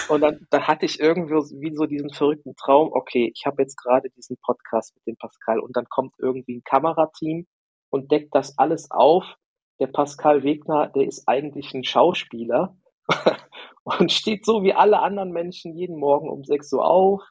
Und 0.08 0.22
dann, 0.22 0.46
dann 0.50 0.66
hatte 0.66 0.86
ich 0.86 0.98
irgendwie 0.98 1.34
wie 1.34 1.74
so 1.76 1.84
diesen 1.84 2.10
verrückten 2.10 2.56
Traum, 2.56 2.90
okay, 2.92 3.30
ich 3.34 3.44
habe 3.44 3.62
jetzt 3.62 3.76
gerade 3.76 4.08
diesen 4.16 4.38
Podcast 4.42 4.94
mit 4.96 5.06
dem 5.06 5.16
Pascal 5.16 5.60
und 5.60 5.76
dann 5.76 5.84
kommt 5.90 6.14
irgendwie 6.18 6.56
ein 6.56 6.64
Kamerateam 6.64 7.46
und 7.90 8.10
deckt 8.10 8.34
das 8.34 8.56
alles 8.56 8.90
auf. 8.90 9.36
Der 9.78 9.88
Pascal 9.88 10.42
Wegner, 10.42 10.88
der 10.88 11.06
ist 11.06 11.28
eigentlich 11.28 11.74
ein 11.74 11.84
Schauspieler 11.84 12.76
und 13.84 14.10
steht 14.10 14.46
so 14.46 14.62
wie 14.62 14.72
alle 14.72 15.00
anderen 15.00 15.32
Menschen 15.32 15.76
jeden 15.76 15.98
Morgen 15.98 16.30
um 16.30 16.44
6 16.44 16.72
Uhr 16.72 16.84
auf, 16.84 17.22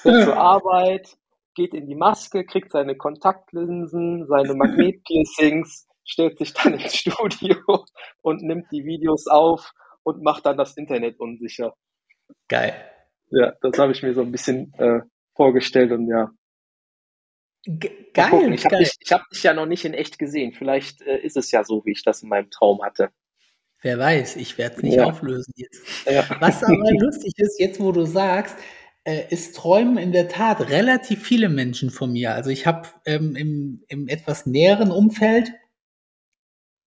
fährt 0.00 0.24
zur 0.24 0.36
Arbeit, 0.38 1.16
geht 1.54 1.74
in 1.74 1.86
die 1.86 1.94
Maske, 1.94 2.44
kriegt 2.44 2.72
seine 2.72 2.96
Kontaktlinsen, 2.96 4.26
seine 4.26 4.54
Magnetpiercings, 4.54 5.86
stellt 6.04 6.38
sich 6.38 6.52
dann 6.54 6.74
ins 6.74 6.96
Studio 6.96 7.84
und 8.22 8.42
nimmt 8.42 8.66
die 8.72 8.84
Videos 8.84 9.26
auf 9.26 9.72
und 10.02 10.22
macht 10.22 10.46
dann 10.46 10.56
das 10.56 10.76
Internet 10.76 11.20
unsicher. 11.20 11.74
Geil. 12.48 12.74
Ja, 13.30 13.52
das 13.60 13.78
habe 13.78 13.92
ich 13.92 14.02
mir 14.02 14.14
so 14.14 14.22
ein 14.22 14.32
bisschen 14.32 14.72
äh, 14.78 15.00
vorgestellt 15.34 15.92
und 15.92 16.08
ja. 16.08 16.30
Ge 17.64 17.90
geil. 18.12 18.52
Ich 18.52 18.64
habe 18.64 18.78
dich, 18.78 18.90
hab 19.10 19.28
dich 19.30 19.42
ja 19.42 19.54
noch 19.54 19.66
nicht 19.66 19.84
in 19.84 19.94
echt 19.94 20.18
gesehen. 20.18 20.52
Vielleicht 20.52 21.00
äh, 21.02 21.18
ist 21.18 21.36
es 21.36 21.50
ja 21.50 21.64
so, 21.64 21.84
wie 21.84 21.92
ich 21.92 22.02
das 22.02 22.22
in 22.22 22.28
meinem 22.28 22.50
Traum 22.50 22.82
hatte. 22.82 23.10
Wer 23.82 23.98
weiß, 23.98 24.36
ich 24.36 24.58
werde 24.58 24.76
es 24.76 24.82
nicht 24.82 24.96
ja. 24.96 25.04
auflösen 25.04 25.52
jetzt. 25.56 26.06
Ja. 26.06 26.24
Was 26.40 26.62
aber 26.62 26.92
lustig 27.00 27.32
ist, 27.36 27.58
jetzt 27.58 27.80
wo 27.80 27.92
du 27.92 28.04
sagst, 28.04 28.56
äh, 29.04 29.24
es 29.30 29.52
träumen 29.52 29.98
in 29.98 30.12
der 30.12 30.28
Tat 30.28 30.68
relativ 30.70 31.22
viele 31.22 31.48
Menschen 31.48 31.90
von 31.90 32.12
mir. 32.12 32.34
Also 32.34 32.50
ich 32.50 32.66
habe 32.66 32.88
ähm, 33.04 33.36
im, 33.36 33.84
im 33.88 34.08
etwas 34.08 34.46
näheren 34.46 34.90
Umfeld, 34.90 35.52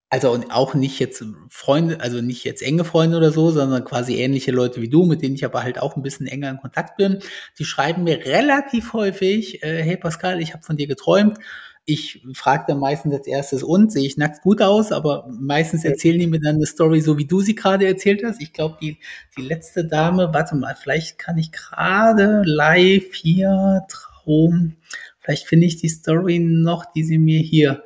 also 0.10 0.40
auch 0.50 0.76
nicht 0.76 1.00
jetzt 1.00 1.26
Freunde, 1.50 2.00
also 2.00 2.22
nicht 2.22 2.44
jetzt 2.46 2.62
enge 2.62 2.86
Freunde 2.86 3.18
oder 3.18 3.32
so, 3.32 3.52
sondern 3.52 3.84
quasi 3.84 4.16
ähnliche 4.16 4.52
Leute 4.52 4.82
wie 4.82 4.90
du, 4.90 5.06
mit 5.06 5.22
denen 5.22 5.36
ich 5.36 5.44
aber 5.44 5.64
halt 5.64 5.80
auch 5.80 5.98
ein 5.98 6.04
bisschen 6.04 6.28
enger 6.28 6.50
in 6.50 6.58
Kontakt 6.58 6.96
bin, 6.96 7.20
die 7.60 7.66
schreiben 7.66 8.04
mir 8.04 8.26
relativ 8.26 8.94
häufig, 8.94 9.62
äh, 9.64 9.84
hey 9.84 9.98
Pascal, 9.98 10.42
ich 10.42 10.54
habe 10.54 10.64
von 10.64 10.78
dir 10.78 10.88
geträumt 10.88 11.40
ich 11.86 12.26
frage 12.34 12.66
dann 12.68 12.80
meistens 12.80 13.14
als 13.14 13.28
erstes, 13.28 13.64
und 13.64 13.92
sehe 13.92 14.06
ich 14.06 14.18
nackt 14.18 14.42
gut 14.42 14.62
aus, 14.62 14.92
aber 14.92 15.28
meistens 15.30 15.86
erzählen 15.86 16.20
die 16.20 16.28
mir 16.28 16.40
dann 16.40 16.56
eine 16.56 16.66
Story, 16.66 17.00
so 17.00 17.18
wie 17.20 17.26
du 17.26 17.42
sie 17.42 17.54
gerade 17.54 17.86
erzählt 17.86 18.24
hast. 18.24 18.42
Ich 18.42 18.54
glaube, 18.54 18.78
die, 18.82 18.98
die 19.38 19.44
letzte 19.44 19.86
Dame, 19.86 20.34
warte 20.34 20.56
mal, 20.56 20.76
vielleicht 20.76 21.20
kann 21.20 21.38
ich 21.38 21.52
gerade 21.52 22.42
live 22.46 23.14
hier 23.14 23.86
Traum, 23.88 24.78
vielleicht 25.20 25.46
finde 25.48 25.68
ich 25.68 25.78
die 25.78 25.90
Story 25.90 26.40
noch, 26.40 26.86
die 26.92 27.04
sie 27.04 27.20
mir 27.20 27.40
hier. 27.40 27.84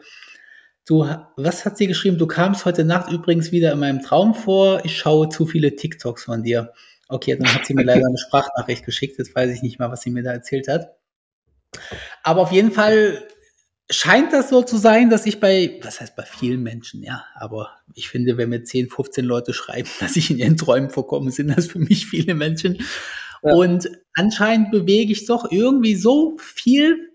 Du, 0.88 1.06
was 1.36 1.66
hat 1.66 1.78
sie 1.78 1.88
geschrieben? 1.88 2.18
Du 2.18 2.26
kamst 2.26 2.66
heute 2.66 2.86
Nacht 2.86 3.12
übrigens 3.12 3.52
wieder 3.52 3.74
in 3.74 3.80
meinem 3.80 4.02
Traum 4.02 4.34
vor. 4.34 4.84
Ich 4.86 4.98
schaue 4.98 5.30
zu 5.30 5.46
viele 5.46 5.76
TikToks 5.76 6.24
von 6.24 6.42
dir. 6.42 6.74
Okay, 7.10 7.36
dann 7.36 7.54
hat 7.54 7.66
sie 7.66 7.76
mir 7.76 7.84
leider 7.84 8.06
eine 8.08 8.18
Sprachnachricht 8.18 8.86
geschickt. 8.86 9.20
Jetzt 9.20 9.36
weiß 9.36 9.52
ich 9.52 9.62
nicht 9.62 9.78
mal, 9.78 9.92
was 9.92 10.02
sie 10.02 10.10
mir 10.10 10.24
da 10.24 10.32
erzählt 10.32 10.68
hat. 10.68 10.96
Aber 12.24 12.42
auf 12.42 12.52
jeden 12.52 12.72
Fall 12.72 13.24
scheint 13.90 14.34
das 14.34 14.50
so 14.50 14.62
zu 14.62 14.78
sein, 14.78 15.10
dass 15.10 15.26
ich 15.26 15.40
bei, 15.40 15.80
was 15.82 16.00
heißt 16.00 16.16
bei 16.16 16.24
vielen 16.24 16.62
Menschen, 16.62 17.04
ja, 17.04 17.26
aber 17.36 17.72
ich 17.96 18.10
finde, 18.10 18.38
wenn 18.38 18.50
mir 18.50 18.64
10, 18.64 18.90
15 18.90 19.26
Leute 19.26 19.54
schreiben, 19.54 19.90
dass 20.00 20.16
ich 20.16 20.30
in 20.30 20.38
ihren 20.38 20.58
Träumen 20.58 20.90
vorkomme, 20.90 21.32
sind 21.32 21.56
das 21.56 21.68
für 21.68 21.80
mich 21.80 22.06
viele 22.06 22.36
Menschen. 22.36 22.78
Ja. 23.44 23.54
Und 23.54 23.90
anscheinend 24.14 24.72
bewege 24.72 25.12
ich 25.12 25.26
doch 25.26 25.52
irgendwie 25.52 25.96
so 25.96 26.38
viel 26.40 27.10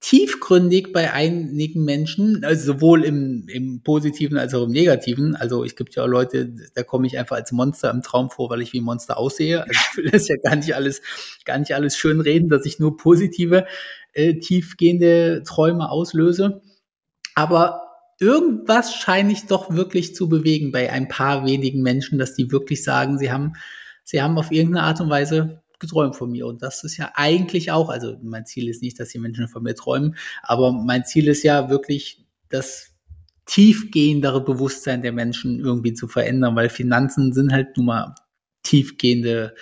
tiefgründig 0.00 0.92
bei 0.92 1.14
einigen 1.14 1.82
Menschen, 1.82 2.44
also 2.44 2.74
sowohl 2.74 3.04
im, 3.04 3.48
im 3.48 3.82
Positiven 3.82 4.36
als 4.36 4.52
auch 4.52 4.64
im 4.64 4.70
Negativen. 4.70 5.34
Also 5.34 5.64
es 5.64 5.76
gibt 5.76 5.94
ja 5.94 6.04
Leute, 6.04 6.52
da 6.74 6.82
komme 6.82 7.06
ich 7.06 7.18
einfach 7.18 7.36
als 7.36 7.52
Monster 7.52 7.90
im 7.90 8.02
Traum 8.02 8.28
vor, 8.28 8.50
weil 8.50 8.60
ich 8.60 8.74
wie 8.74 8.82
ein 8.82 8.84
Monster 8.84 9.16
aussehe. 9.16 9.62
Also 9.62 9.72
ich 9.72 9.96
will 9.96 10.10
das 10.10 10.28
ja 10.28 10.36
gar 10.36 10.56
nicht 10.56 10.74
alles, 10.74 11.00
gar 11.46 11.56
nicht 11.56 11.74
alles 11.74 11.96
schön 11.96 12.20
reden, 12.20 12.50
dass 12.50 12.66
ich 12.66 12.78
nur 12.78 12.98
positive, 12.98 13.64
äh, 14.14 14.38
tiefgehende 14.38 15.42
Träume 15.46 15.90
auslöse. 15.90 16.62
Aber 17.34 17.82
irgendwas 18.18 18.94
scheine 18.94 19.32
ich 19.32 19.46
doch 19.46 19.74
wirklich 19.74 20.14
zu 20.14 20.28
bewegen 20.28 20.72
bei 20.72 20.90
ein 20.90 21.08
paar 21.08 21.44
wenigen 21.44 21.82
Menschen, 21.82 22.18
dass 22.18 22.34
die 22.34 22.50
wirklich 22.50 22.82
sagen, 22.84 23.18
sie 23.18 23.30
haben, 23.30 23.54
sie 24.04 24.22
haben 24.22 24.38
auf 24.38 24.52
irgendeine 24.52 24.86
Art 24.86 25.00
und 25.00 25.10
Weise 25.10 25.62
geträumt 25.80 26.16
von 26.16 26.30
mir. 26.30 26.46
Und 26.46 26.62
das 26.62 26.84
ist 26.84 26.96
ja 26.96 27.12
eigentlich 27.14 27.70
auch, 27.72 27.90
also 27.90 28.16
mein 28.22 28.46
Ziel 28.46 28.68
ist 28.68 28.82
nicht, 28.82 28.98
dass 28.98 29.10
die 29.10 29.18
Menschen 29.18 29.48
von 29.48 29.62
mir 29.62 29.74
träumen, 29.74 30.16
aber 30.42 30.72
mein 30.72 31.04
Ziel 31.04 31.28
ist 31.28 31.42
ja 31.42 31.68
wirklich, 31.68 32.24
das 32.48 32.94
tiefgehendere 33.46 34.42
Bewusstsein 34.42 35.02
der 35.02 35.12
Menschen 35.12 35.60
irgendwie 35.60 35.92
zu 35.92 36.08
verändern, 36.08 36.56
weil 36.56 36.70
Finanzen 36.70 37.32
sind 37.32 37.52
halt 37.52 37.76
nun 37.76 37.86
mal 37.86 38.14
tiefgehende 38.62 39.54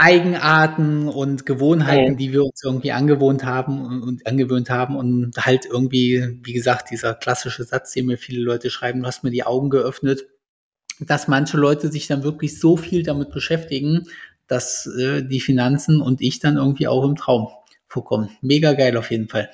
Eigenarten 0.00 1.08
und 1.08 1.44
Gewohnheiten, 1.44 2.16
die 2.16 2.32
wir 2.32 2.42
uns 2.42 2.64
irgendwie 2.64 2.92
angewohnt 2.92 3.44
haben 3.44 3.84
und, 3.84 4.02
und, 4.02 4.26
angewöhnt 4.26 4.70
haben 4.70 4.96
und 4.96 5.36
halt 5.36 5.66
irgendwie, 5.66 6.38
wie 6.42 6.54
gesagt, 6.54 6.90
dieser 6.90 7.12
klassische 7.12 7.64
Satz, 7.64 7.92
den 7.92 8.06
mir 8.06 8.16
viele 8.16 8.40
Leute 8.40 8.70
schreiben, 8.70 9.00
du 9.00 9.06
hast 9.06 9.24
mir 9.24 9.30
die 9.30 9.44
Augen 9.44 9.68
geöffnet, 9.68 10.26
dass 11.00 11.28
manche 11.28 11.58
Leute 11.58 11.88
sich 11.88 12.06
dann 12.06 12.22
wirklich 12.22 12.58
so 12.58 12.78
viel 12.78 13.02
damit 13.02 13.30
beschäftigen, 13.30 14.06
dass 14.46 14.86
äh, 14.86 15.22
die 15.22 15.40
Finanzen 15.40 16.00
und 16.00 16.22
ich 16.22 16.40
dann 16.40 16.56
irgendwie 16.56 16.88
auch 16.88 17.04
im 17.04 17.16
Traum 17.16 17.48
vorkommen. 17.86 18.30
Mega 18.40 18.72
geil 18.72 18.96
auf 18.96 19.10
jeden 19.10 19.28
Fall. 19.28 19.50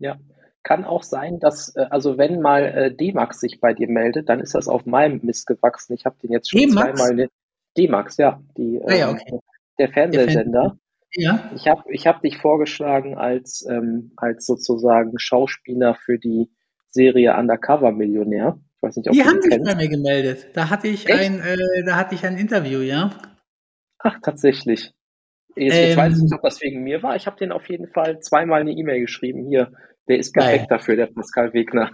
Ja, 0.00 0.18
kann 0.64 0.84
auch 0.84 1.04
sein, 1.04 1.38
dass, 1.38 1.76
äh, 1.76 1.86
also 1.88 2.18
wenn 2.18 2.40
mal 2.40 2.64
äh, 2.64 2.94
D-Max 2.94 3.38
sich 3.38 3.60
bei 3.60 3.74
dir 3.74 3.88
meldet, 3.88 4.28
dann 4.28 4.40
ist 4.40 4.56
das 4.56 4.66
auf 4.66 4.86
meinem 4.86 5.20
Mist 5.22 5.46
gewachsen. 5.46 5.94
Ich 5.94 6.04
habe 6.04 6.16
den 6.20 6.32
jetzt 6.32 6.50
schon 6.50 6.68
zweimal. 6.68 7.14
Ne, 7.14 7.28
D-Max, 7.76 8.16
ja, 8.16 8.40
die, 8.56 8.80
ah, 8.84 8.92
ja 8.92 9.10
ähm, 9.10 9.14
okay. 9.14 9.38
Der 9.78 9.88
Fernsehsender. 9.90 10.78
Ja. 11.14 11.50
Ich 11.54 11.66
habe 11.66 11.82
ich 11.90 12.06
hab 12.06 12.20
dich 12.22 12.36
vorgeschlagen 12.38 13.16
als, 13.16 13.66
ähm, 13.68 14.12
als 14.16 14.46
sozusagen 14.46 15.18
Schauspieler 15.18 15.94
für 15.94 16.18
die 16.18 16.50
Serie 16.90 17.34
Undercover 17.36 17.92
Millionär. 17.92 18.58
Ich 18.76 18.82
weiß 18.82 18.96
nicht, 18.96 19.08
ob 19.08 19.14
die 19.14 19.24
haben 19.24 19.40
sich 19.40 19.58
bei 19.62 19.74
mir 19.74 19.88
gemeldet. 19.88 20.48
Da 20.54 20.70
hatte 20.70 20.88
ich 20.88 21.08
Echt? 21.08 21.18
ein, 21.18 21.40
äh, 21.40 21.84
da 21.84 21.96
hatte 21.96 22.14
ich 22.14 22.24
ein 22.26 22.36
Interview, 22.36 22.80
ja. 22.80 23.10
Ach, 23.98 24.18
tatsächlich. 24.22 24.92
Jetzt, 25.56 25.76
jetzt 25.76 25.96
weiß 25.96 26.16
ich 26.16 26.22
nicht, 26.22 26.32
ähm. 26.32 26.36
ob 26.36 26.42
das 26.42 26.60
wegen 26.60 26.84
mir 26.84 27.02
war. 27.02 27.16
Ich 27.16 27.26
habe 27.26 27.36
den 27.36 27.52
auf 27.52 27.68
jeden 27.68 27.88
Fall 27.88 28.20
zweimal 28.20 28.60
eine 28.60 28.72
E-Mail 28.72 29.00
geschrieben. 29.00 29.46
Hier, 29.48 29.72
der 30.08 30.18
ist 30.18 30.32
perfekt 30.32 30.68
geil. 30.68 30.78
dafür, 30.78 30.96
der 30.96 31.06
Pascal 31.06 31.52
Wegner. 31.52 31.90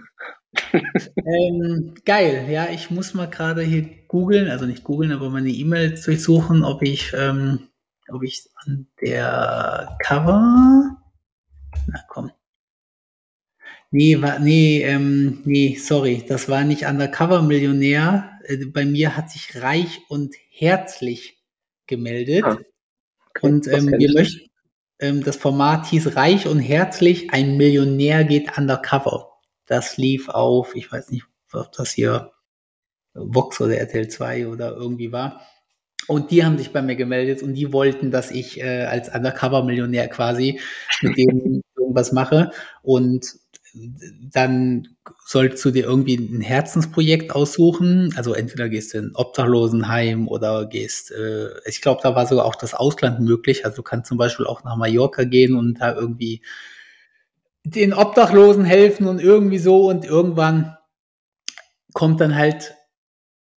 ähm, 0.73 1.95
geil, 2.05 2.45
ja, 2.49 2.67
ich 2.71 2.91
muss 2.91 3.13
mal 3.13 3.29
gerade 3.29 3.61
hier 3.61 3.89
googeln, 4.07 4.49
also 4.49 4.65
nicht 4.65 4.83
googeln, 4.83 5.11
aber 5.11 5.29
meine 5.29 5.49
E-Mails 5.49 6.03
durchsuchen, 6.05 6.63
ob 6.63 6.81
ich, 6.81 7.13
ähm, 7.17 7.67
ob 8.09 8.23
ich 8.23 8.49
an 8.55 8.87
der 9.01 9.97
Cover. 10.01 10.97
Na 11.87 11.99
komm. 12.07 12.31
Nee, 13.91 14.21
war, 14.21 14.39
nee, 14.39 14.81
ähm, 14.81 15.41
nee, 15.45 15.77
sorry, 15.77 16.23
das 16.27 16.49
war 16.49 16.63
nicht 16.63 16.85
Undercover-Millionär. 16.85 18.39
Äh, 18.43 18.65
bei 18.65 18.85
mir 18.85 19.15
hat 19.15 19.29
sich 19.29 19.61
reich 19.61 20.01
und 20.09 20.35
herzlich 20.49 21.41
gemeldet. 21.87 22.43
Ah, 22.43 22.57
okay, 23.29 23.47
und 23.47 23.67
ähm, 23.67 23.93
wir 23.97 24.11
möchten, 24.13 24.49
ähm, 24.99 25.23
das 25.23 25.37
Format 25.37 25.87
hieß 25.87 26.15
Reich 26.15 26.47
und 26.47 26.59
Herzlich, 26.59 27.31
ein 27.31 27.57
Millionär 27.57 28.23
geht 28.23 28.57
undercover. 28.57 29.29
Das 29.65 29.97
lief 29.97 30.29
auf, 30.29 30.75
ich 30.75 30.91
weiß 30.91 31.11
nicht, 31.11 31.25
ob 31.53 31.71
das 31.73 31.91
hier 31.91 32.31
Vox 33.13 33.61
oder 33.61 33.77
RTL 33.77 34.07
2 34.07 34.47
oder 34.47 34.75
irgendwie 34.75 35.11
war. 35.11 35.41
Und 36.07 36.31
die 36.31 36.45
haben 36.45 36.57
sich 36.57 36.71
bei 36.71 36.81
mir 36.81 36.95
gemeldet 36.95 37.41
und 37.41 37.53
die 37.53 37.73
wollten, 37.73 38.11
dass 38.11 38.31
ich 38.31 38.61
äh, 38.61 38.83
als 38.83 39.13
Undercover-Millionär 39.13 40.07
quasi 40.07 40.59
mit 41.01 41.17
denen 41.17 41.61
irgendwas 41.77 42.11
mache. 42.11 42.51
Und 42.83 43.39
dann 44.31 44.87
sollst 45.25 45.63
du 45.65 45.71
dir 45.71 45.85
irgendwie 45.85 46.15
ein 46.15 46.41
Herzensprojekt 46.41 47.33
aussuchen. 47.33 48.13
Also 48.15 48.33
entweder 48.33 48.69
gehst 48.69 48.93
du 48.93 48.99
in 48.99 49.05
ein 49.07 49.15
Obdachlosenheim 49.15 50.27
oder 50.27 50.65
gehst, 50.65 51.11
äh, 51.11 51.49
ich 51.65 51.81
glaube, 51.81 52.01
da 52.03 52.15
war 52.15 52.25
sogar 52.25 52.45
auch 52.45 52.55
das 52.55 52.73
Ausland 52.73 53.19
möglich. 53.19 53.65
Also 53.65 53.77
du 53.77 53.83
kannst 53.83 54.07
zum 54.07 54.17
Beispiel 54.17 54.45
auch 54.45 54.63
nach 54.63 54.77
Mallorca 54.77 55.23
gehen 55.23 55.55
und 55.55 55.81
da 55.81 55.93
irgendwie 55.95 56.41
den 57.63 57.93
Obdachlosen 57.93 58.63
helfen 58.63 59.07
und 59.07 59.19
irgendwie 59.19 59.59
so 59.59 59.89
und 59.89 60.05
irgendwann 60.05 60.77
kommt 61.93 62.21
dann 62.21 62.35
halt 62.35 62.75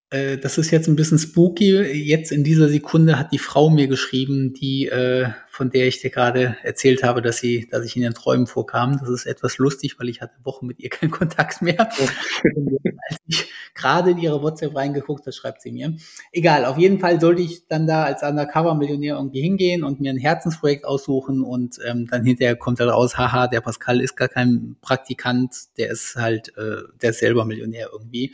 äh, 0.10 0.38
das 0.38 0.58
ist 0.58 0.72
jetzt 0.72 0.88
ein 0.88 0.96
bisschen 0.96 1.20
spooky. 1.20 1.82
Jetzt 1.82 2.32
in 2.32 2.44
dieser 2.44 2.70
Sekunde 2.70 3.20
hat 3.20 3.34
die 3.34 3.40
Frau 3.40 3.70
mir 3.70 3.88
geschrieben, 3.88 4.54
die, 4.54 4.88
äh, 4.88 5.30
von 5.50 5.70
der 5.70 5.88
ich 5.88 6.00
dir 6.00 6.12
gerade 6.12 6.56
erzählt 6.64 7.04
habe, 7.04 7.22
dass 7.22 7.38
sie, 7.38 7.68
dass 7.70 7.84
ich 7.84 7.98
in 7.98 8.04
den 8.04 8.14
Träumen 8.14 8.48
vorkam. 8.48 8.98
Das 9.00 9.10
ist 9.10 9.26
etwas 9.26 9.58
lustig, 9.58 10.00
weil 10.00 10.08
ich 10.08 10.22
hatte 10.22 10.36
Wochen 10.44 10.66
mit 10.66 10.80
ihr 10.80 10.90
keinen 10.92 11.12
Kontakt 11.12 11.62
mehr. 11.62 11.90
als 13.10 13.20
ich 13.28 13.50
gerade 13.74 14.12
in 14.12 14.18
ihre 14.18 14.42
WhatsApp 14.42 14.76
reingeguckt 14.76 15.22
habe, 15.22 15.34
schreibt 15.34 15.62
sie 15.62 15.74
mir. 15.74 15.94
Egal, 16.32 16.64
auf 16.64 16.78
jeden 16.78 17.00
Fall 17.00 17.20
sollte 17.20 17.42
ich 17.42 17.68
dann 17.68 17.86
da 17.86 18.06
als 18.06 18.24
Undercover-Millionär 18.24 19.16
irgendwie 19.16 19.42
hingehen 19.42 19.84
und 19.84 20.00
mir 20.00 20.12
ein 20.12 20.18
Herzensprojekt 20.18 20.86
aussuchen 20.86 21.44
und 21.44 21.80
ähm, 21.86 22.08
dann 22.10 22.24
hinterher 22.24 22.56
kommt 22.56 22.80
halt 22.80 22.92
raus, 22.92 23.18
haha, 23.18 23.48
der 23.48 23.60
Pascal 23.62 24.00
ist 24.00 24.16
gar 24.16 24.30
kein 24.30 24.78
Praktikant, 24.80 25.54
der 25.78 25.92
ist 25.92 26.16
halt, 26.16 26.56
äh, 26.58 26.84
der 27.02 27.10
ist 27.10 27.20
selber 27.20 27.44
Millionär 27.44 27.90
irgendwie. 27.92 28.34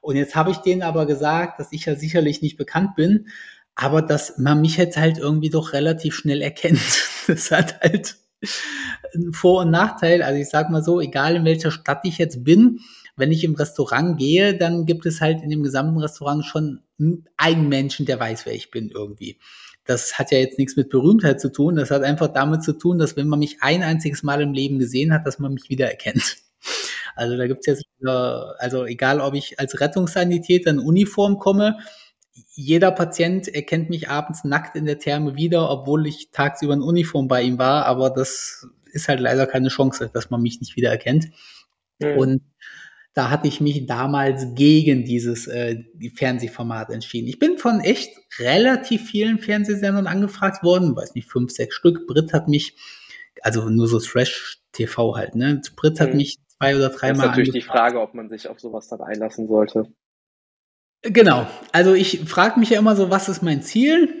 Und 0.00 0.16
jetzt 0.16 0.34
habe 0.34 0.50
ich 0.50 0.58
denen 0.58 0.82
aber 0.82 1.06
gesagt, 1.06 1.60
dass 1.60 1.72
ich 1.72 1.84
ja 1.86 1.94
sicherlich 1.94 2.42
nicht 2.42 2.56
bekannt 2.56 2.94
bin, 2.96 3.28
aber 3.74 4.02
dass 4.02 4.38
man 4.38 4.60
mich 4.60 4.76
jetzt 4.76 4.96
halt 4.96 5.18
irgendwie 5.18 5.50
doch 5.50 5.72
relativ 5.72 6.14
schnell 6.14 6.42
erkennt. 6.42 6.80
Das 7.26 7.52
hat 7.52 7.80
halt 7.80 8.16
einen 9.14 9.32
Vor- 9.32 9.60
und 9.60 9.70
Nachteil. 9.70 10.22
Also 10.22 10.40
ich 10.40 10.48
sag 10.48 10.70
mal 10.70 10.82
so, 10.82 11.00
egal 11.00 11.36
in 11.36 11.44
welcher 11.44 11.70
Stadt 11.70 12.00
ich 12.02 12.18
jetzt 12.18 12.42
bin, 12.42 12.80
wenn 13.14 13.30
ich 13.30 13.44
im 13.44 13.54
Restaurant 13.54 14.18
gehe, 14.18 14.56
dann 14.56 14.84
gibt 14.84 15.06
es 15.06 15.20
halt 15.20 15.42
in 15.42 15.50
dem 15.50 15.62
gesamten 15.62 15.98
Restaurant 15.98 16.44
schon 16.44 16.80
einen 17.36 17.68
Menschen, 17.68 18.06
der 18.06 18.18
weiß, 18.18 18.46
wer 18.46 18.54
ich 18.54 18.70
bin 18.70 18.90
irgendwie. 18.90 19.38
Das 19.84 20.18
hat 20.18 20.32
ja 20.32 20.38
jetzt 20.38 20.58
nichts 20.58 20.76
mit 20.76 20.88
Berühmtheit 20.88 21.40
zu 21.40 21.52
tun. 21.52 21.76
Das 21.76 21.90
hat 21.90 22.02
einfach 22.02 22.28
damit 22.28 22.64
zu 22.64 22.72
tun, 22.72 22.98
dass 22.98 23.16
wenn 23.16 23.28
man 23.28 23.38
mich 23.38 23.58
ein 23.62 23.82
einziges 23.82 24.22
Mal 24.22 24.40
im 24.40 24.52
Leben 24.52 24.78
gesehen 24.78 25.12
hat, 25.12 25.26
dass 25.26 25.38
man 25.38 25.54
mich 25.54 25.68
wieder 25.68 25.88
erkennt. 25.88 26.38
Also 27.16 27.36
da 27.36 27.46
gibt's 27.46 27.66
jetzt, 27.66 27.84
also 28.04 28.84
egal 28.84 29.20
ob 29.20 29.34
ich 29.34 29.58
als 29.58 29.80
Rettungssanitäter 29.80 30.70
in 30.70 30.78
Uniform 30.78 31.38
komme, 31.38 31.78
jeder 32.52 32.90
Patient 32.90 33.48
erkennt 33.48 33.90
mich 33.90 34.08
abends 34.08 34.44
nackt 34.44 34.76
in 34.76 34.84
der 34.84 34.98
Therme 34.98 35.36
wieder, 35.36 35.70
obwohl 35.70 36.06
ich 36.06 36.30
tagsüber 36.30 36.74
in 36.74 36.82
Uniform 36.82 37.28
bei 37.28 37.42
ihm 37.42 37.58
war, 37.58 37.86
aber 37.86 38.10
das 38.10 38.66
ist 38.92 39.08
halt 39.08 39.20
leider 39.20 39.46
keine 39.46 39.68
Chance, 39.68 40.10
dass 40.12 40.30
man 40.30 40.42
mich 40.42 40.60
nicht 40.60 40.76
wieder 40.76 40.90
erkennt. 40.90 41.30
Mhm. 42.00 42.16
Und 42.16 42.42
da 43.12 43.30
hatte 43.30 43.48
ich 43.48 43.60
mich 43.60 43.86
damals 43.86 44.54
gegen 44.54 45.04
dieses 45.04 45.46
äh, 45.46 45.84
Fernsehformat 46.14 46.90
entschieden. 46.90 47.28
Ich 47.28 47.38
bin 47.38 47.58
von 47.58 47.80
echt 47.80 48.16
relativ 48.38 49.08
vielen 49.08 49.38
Fernsehsendern 49.38 50.06
angefragt 50.06 50.62
worden, 50.62 50.94
weiß 50.94 51.14
nicht, 51.14 51.28
fünf, 51.28 51.50
sechs 51.50 51.74
Stück. 51.74 52.06
Brit 52.06 52.32
hat 52.32 52.46
mich, 52.46 52.74
also 53.42 53.68
nur 53.68 53.88
so 53.88 53.98
Trash-TV 53.98 55.16
halt, 55.16 55.34
ne? 55.34 55.60
Brit 55.76 55.98
hat 56.00 56.10
mhm. 56.10 56.18
mich 56.18 56.38
zwei 56.60 56.76
oder 56.76 56.90
dreimal. 56.90 57.16
Das 57.16 57.24
ist 57.24 57.28
natürlich 57.30 57.52
die 57.52 57.60
Frage, 57.62 58.00
ob 58.00 58.14
man 58.14 58.28
sich 58.28 58.48
auf 58.48 58.60
sowas 58.60 58.88
dann 58.88 59.00
einlassen 59.00 59.48
sollte. 59.48 59.86
Genau. 61.02 61.46
Also 61.72 61.94
ich 61.94 62.20
frage 62.28 62.60
mich 62.60 62.70
ja 62.70 62.78
immer 62.78 62.94
so, 62.94 63.10
was 63.10 63.28
ist 63.28 63.42
mein 63.42 63.62
Ziel? 63.62 64.16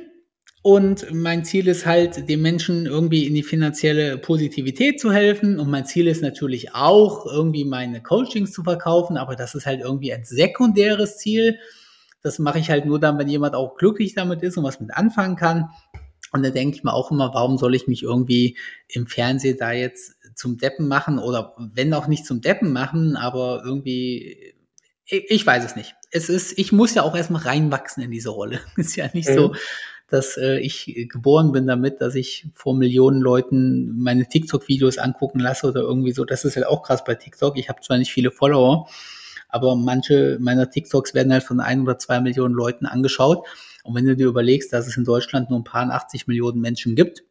Und 0.62 1.12
mein 1.12 1.44
Ziel 1.44 1.68
ist 1.68 1.86
halt, 1.86 2.28
den 2.28 2.42
Menschen 2.42 2.84
irgendwie 2.84 3.26
in 3.26 3.34
die 3.34 3.42
finanzielle 3.42 4.18
Positivität 4.18 5.00
zu 5.00 5.12
helfen. 5.12 5.58
Und 5.58 5.70
mein 5.70 5.86
Ziel 5.86 6.06
ist 6.06 6.22
natürlich 6.22 6.74
auch, 6.74 7.26
irgendwie 7.26 7.64
meine 7.64 8.02
Coachings 8.02 8.52
zu 8.52 8.62
verkaufen. 8.62 9.16
Aber 9.16 9.36
das 9.36 9.54
ist 9.54 9.66
halt 9.66 9.80
irgendwie 9.80 10.12
ein 10.12 10.24
sekundäres 10.24 11.18
Ziel. 11.18 11.58
Das 12.22 12.38
mache 12.38 12.58
ich 12.58 12.70
halt 12.70 12.84
nur 12.84 13.00
dann, 13.00 13.18
wenn 13.18 13.28
jemand 13.28 13.54
auch 13.54 13.76
glücklich 13.76 14.14
damit 14.14 14.42
ist 14.42 14.58
und 14.58 14.64
was 14.64 14.80
mit 14.80 14.94
anfangen 14.94 15.36
kann. 15.36 15.70
Und 16.32 16.44
da 16.44 16.50
denke 16.50 16.76
ich 16.76 16.84
mir 16.84 16.92
auch 16.92 17.10
immer, 17.10 17.32
warum 17.34 17.58
soll 17.58 17.74
ich 17.74 17.88
mich 17.88 18.02
irgendwie 18.02 18.56
im 18.88 19.06
Fernsehen 19.06 19.56
da 19.58 19.72
jetzt 19.72 20.14
zum 20.40 20.56
Deppen 20.56 20.88
machen 20.88 21.18
oder 21.18 21.54
wenn 21.58 21.92
auch 21.92 22.06
nicht 22.06 22.24
zum 22.24 22.40
Deppen 22.40 22.72
machen, 22.72 23.14
aber 23.14 23.62
irgendwie, 23.62 24.54
ich, 25.04 25.30
ich 25.30 25.46
weiß 25.46 25.64
es 25.64 25.76
nicht. 25.76 25.94
Es 26.10 26.30
ist, 26.30 26.58
ich 26.58 26.72
muss 26.72 26.94
ja 26.94 27.02
auch 27.02 27.14
erstmal 27.14 27.42
reinwachsen 27.42 28.02
in 28.02 28.10
diese 28.10 28.30
Rolle. 28.30 28.60
ist 28.76 28.96
ja 28.96 29.08
nicht 29.12 29.28
mhm. 29.28 29.34
so, 29.34 29.54
dass 30.08 30.38
äh, 30.38 30.58
ich 30.58 31.06
geboren 31.10 31.52
bin 31.52 31.66
damit, 31.66 32.00
dass 32.00 32.14
ich 32.14 32.48
vor 32.54 32.74
Millionen 32.74 33.20
Leuten 33.20 34.02
meine 34.02 34.26
TikTok-Videos 34.26 34.96
angucken 34.96 35.40
lasse 35.40 35.68
oder 35.68 35.82
irgendwie 35.82 36.12
so. 36.12 36.24
Das 36.24 36.46
ist 36.46 36.56
halt 36.56 36.66
auch 36.66 36.82
krass 36.82 37.04
bei 37.04 37.14
TikTok. 37.14 37.58
Ich 37.58 37.68
habe 37.68 37.82
zwar 37.82 37.98
nicht 37.98 38.10
viele 38.10 38.30
Follower, 38.30 38.88
aber 39.50 39.76
manche 39.76 40.38
meiner 40.40 40.70
TikToks 40.70 41.12
werden 41.12 41.34
halt 41.34 41.42
von 41.42 41.60
ein 41.60 41.82
oder 41.82 41.98
zwei 41.98 42.18
Millionen 42.20 42.54
Leuten 42.54 42.86
angeschaut. 42.86 43.46
Und 43.84 43.94
wenn 43.94 44.06
du 44.06 44.16
dir 44.16 44.26
überlegst, 44.26 44.72
dass 44.72 44.86
es 44.86 44.96
in 44.96 45.04
Deutschland 45.04 45.50
nur 45.50 45.60
ein 45.60 45.64
paar 45.64 45.88
80 45.90 46.26
Millionen 46.28 46.62
Menschen 46.62 46.96
gibt 46.96 47.24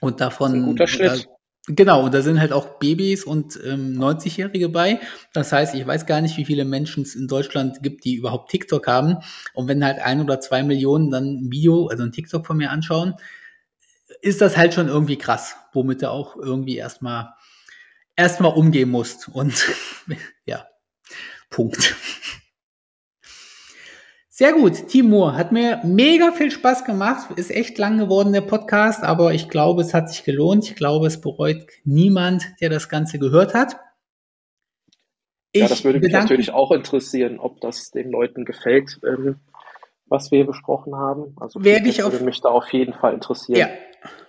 und 0.00 0.22
davon. 0.22 0.52
Das 0.52 0.58
ist 0.58 0.64
ein 0.64 0.66
guter 0.66 0.86
Schnitt. 0.86 1.28
Genau, 1.68 2.04
und 2.04 2.14
da 2.14 2.22
sind 2.22 2.38
halt 2.38 2.52
auch 2.52 2.78
Babys 2.78 3.24
und 3.24 3.58
ähm, 3.64 3.98
90-Jährige 3.98 4.68
bei. 4.68 5.00
Das 5.32 5.50
heißt, 5.50 5.74
ich 5.74 5.84
weiß 5.84 6.06
gar 6.06 6.20
nicht, 6.20 6.36
wie 6.36 6.44
viele 6.44 6.64
Menschen 6.64 7.02
es 7.02 7.16
in 7.16 7.26
Deutschland 7.26 7.82
gibt, 7.82 8.04
die 8.04 8.14
überhaupt 8.14 8.52
TikTok 8.52 8.86
haben. 8.86 9.16
Und 9.52 9.66
wenn 9.66 9.84
halt 9.84 9.98
ein 9.98 10.20
oder 10.20 10.38
zwei 10.40 10.62
Millionen 10.62 11.10
dann 11.10 11.24
ein 11.24 11.50
Video, 11.50 11.88
also 11.88 12.04
ein 12.04 12.12
TikTok 12.12 12.46
von 12.46 12.56
mir 12.56 12.70
anschauen, 12.70 13.14
ist 14.20 14.40
das 14.40 14.56
halt 14.56 14.74
schon 14.74 14.86
irgendwie 14.86 15.18
krass, 15.18 15.56
womit 15.72 16.02
du 16.02 16.10
auch 16.10 16.36
irgendwie 16.36 16.76
erstmal 16.76 17.34
erstmal 18.14 18.52
umgehen 18.52 18.88
musst. 18.88 19.28
Und 19.28 19.66
ja, 20.46 20.66
Punkt. 21.50 21.96
Sehr 24.38 24.52
gut, 24.52 24.88
Timur, 24.88 25.34
hat 25.34 25.50
mir 25.50 25.80
mega 25.82 26.30
viel 26.30 26.50
Spaß 26.50 26.84
gemacht. 26.84 27.30
Ist 27.38 27.50
echt 27.50 27.78
lang 27.78 27.96
geworden, 27.96 28.34
der 28.34 28.42
Podcast, 28.42 29.02
aber 29.02 29.32
ich 29.32 29.48
glaube, 29.48 29.80
es 29.80 29.94
hat 29.94 30.10
sich 30.10 30.24
gelohnt. 30.24 30.68
Ich 30.68 30.76
glaube, 30.76 31.06
es 31.06 31.22
bereut 31.22 31.66
niemand, 31.84 32.44
der 32.60 32.68
das 32.68 32.90
Ganze 32.90 33.18
gehört 33.18 33.54
hat. 33.54 33.78
Ich 35.52 35.62
ja, 35.62 35.68
das 35.68 35.84
würde 35.84 36.00
mich 36.00 36.12
natürlich 36.12 36.52
auch 36.52 36.70
interessieren, 36.70 37.38
ob 37.38 37.62
das 37.62 37.92
den 37.92 38.10
Leuten 38.10 38.44
gefällt, 38.44 39.00
ähm, 39.08 39.36
was 40.04 40.30
wir 40.30 40.44
besprochen 40.44 40.94
haben. 40.94 41.34
Also 41.40 41.64
werde 41.64 41.88
ich 41.88 42.02
auf, 42.02 42.12
würde 42.12 42.26
mich 42.26 42.42
da 42.42 42.50
auf 42.50 42.70
jeden 42.74 42.92
Fall 42.92 43.14
interessieren. 43.14 43.58
Ja, 43.58 43.68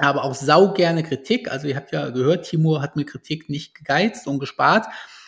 aber 0.09 0.25
auch 0.25 0.35
sau 0.35 0.73
gerne 0.73 1.03
Kritik. 1.03 1.51
Also 1.51 1.69
ihr 1.69 1.77
habt 1.77 1.93
ja 1.93 2.11
gehört, 2.11 2.47
Timur 2.47 2.81
hat 2.81 2.97
mit 2.97 3.09
Kritik 3.09 3.49
nicht 3.49 3.75
gegeizt 3.75 4.27
und 4.27 4.39
gespart 4.39 4.87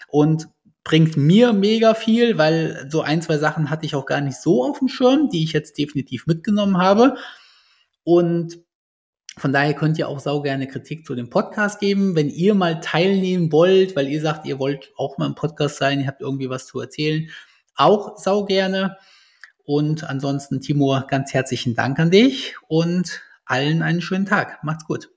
und 0.08 0.48
bringt 0.84 1.16
mir 1.16 1.52
mega 1.52 1.94
viel, 1.94 2.38
weil 2.38 2.88
so 2.90 3.02
ein, 3.02 3.22
zwei 3.22 3.38
Sachen 3.38 3.70
hatte 3.70 3.86
ich 3.86 3.94
auch 3.94 4.06
gar 4.06 4.20
nicht 4.20 4.40
so 4.40 4.64
auf 4.64 4.78
dem 4.78 4.88
Schirm, 4.88 5.28
die 5.28 5.44
ich 5.44 5.52
jetzt 5.52 5.78
definitiv 5.78 6.26
mitgenommen 6.26 6.78
habe. 6.78 7.16
Und 8.02 8.58
von 9.38 9.52
daher 9.52 9.74
könnt 9.74 9.98
ihr 9.98 10.08
auch 10.08 10.20
sau 10.20 10.42
gerne 10.42 10.66
Kritik 10.66 11.06
zu 11.06 11.14
dem 11.14 11.30
Podcast 11.30 11.78
geben. 11.78 12.16
Wenn 12.16 12.28
ihr 12.28 12.54
mal 12.54 12.80
teilnehmen 12.80 13.52
wollt, 13.52 13.94
weil 13.96 14.08
ihr 14.08 14.20
sagt, 14.20 14.46
ihr 14.46 14.58
wollt 14.58 14.92
auch 14.96 15.18
mal 15.18 15.26
im 15.26 15.34
Podcast 15.34 15.76
sein, 15.76 16.00
ihr 16.00 16.06
habt 16.06 16.20
irgendwie 16.20 16.50
was 16.50 16.66
zu 16.66 16.80
erzählen, 16.80 17.30
auch 17.74 18.18
sau 18.18 18.44
gerne. 18.44 18.96
Und 19.64 20.04
ansonsten, 20.04 20.60
Timur, 20.60 21.06
ganz 21.08 21.32
herzlichen 21.32 21.74
Dank 21.74 21.98
an 21.98 22.10
dich 22.10 22.56
und 22.68 23.22
allen 23.52 23.82
einen 23.82 24.00
schönen 24.00 24.26
Tag. 24.26 24.64
Macht's 24.64 24.86
gut. 24.86 25.10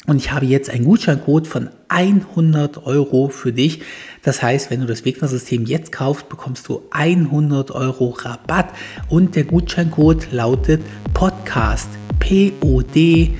und 0.07 0.17
ich 0.17 0.31
habe 0.31 0.45
jetzt 0.45 0.69
einen 0.69 0.85
Gutscheincode 0.85 1.47
von 1.47 1.69
100 1.87 2.85
Euro 2.85 3.29
für 3.29 3.51
dich. 3.51 3.81
Das 4.21 4.43
heißt, 4.43 4.69
wenn 4.69 4.81
du 4.81 4.85
das 4.85 5.03
Wegner-System 5.03 5.65
jetzt 5.65 5.91
kaufst, 5.91 6.29
bekommst 6.29 6.67
du 6.67 6.83
100 6.91 7.71
Euro 7.71 8.09
Rabatt 8.09 8.67
und 9.09 9.35
der 9.35 9.45
Gutscheincode 9.45 10.31
lautet 10.31 10.81
Podcast. 11.13 11.89
P-O-D-C-A-S-T. 12.19 13.35